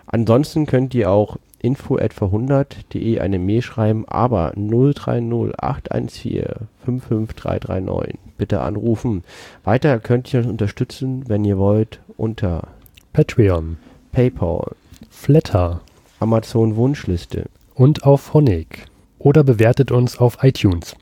Ansonsten 0.06 0.66
könnt 0.66 0.94
ihr 0.94 1.10
auch 1.10 1.38
info@verhundert.de 1.62 3.20
eine 3.20 3.38
Mail 3.38 3.62
schreiben, 3.62 4.04
aber 4.06 4.52
030 4.56 5.54
814 5.58 6.68
55339 6.84 8.18
bitte 8.36 8.60
anrufen. 8.60 9.24
Weiter 9.64 9.98
könnt 10.00 10.32
ihr 10.34 10.40
uns 10.40 10.48
unterstützen, 10.48 11.28
wenn 11.28 11.44
ihr 11.44 11.58
wollt, 11.58 12.00
unter 12.16 12.68
Patreon, 13.12 13.76
PayPal, 14.10 14.72
Flatter, 15.10 15.80
Amazon 16.18 16.76
Wunschliste. 16.76 17.46
und 17.74 18.04
auf 18.04 18.34
Honig 18.34 18.86
oder 19.18 19.44
bewertet 19.44 19.90
uns 19.90 20.18
auf 20.18 20.38
iTunes. 20.42 20.96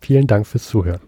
Vielen 0.00 0.26
Dank 0.26 0.46
fürs 0.46 0.66
Zuhören. 0.66 1.00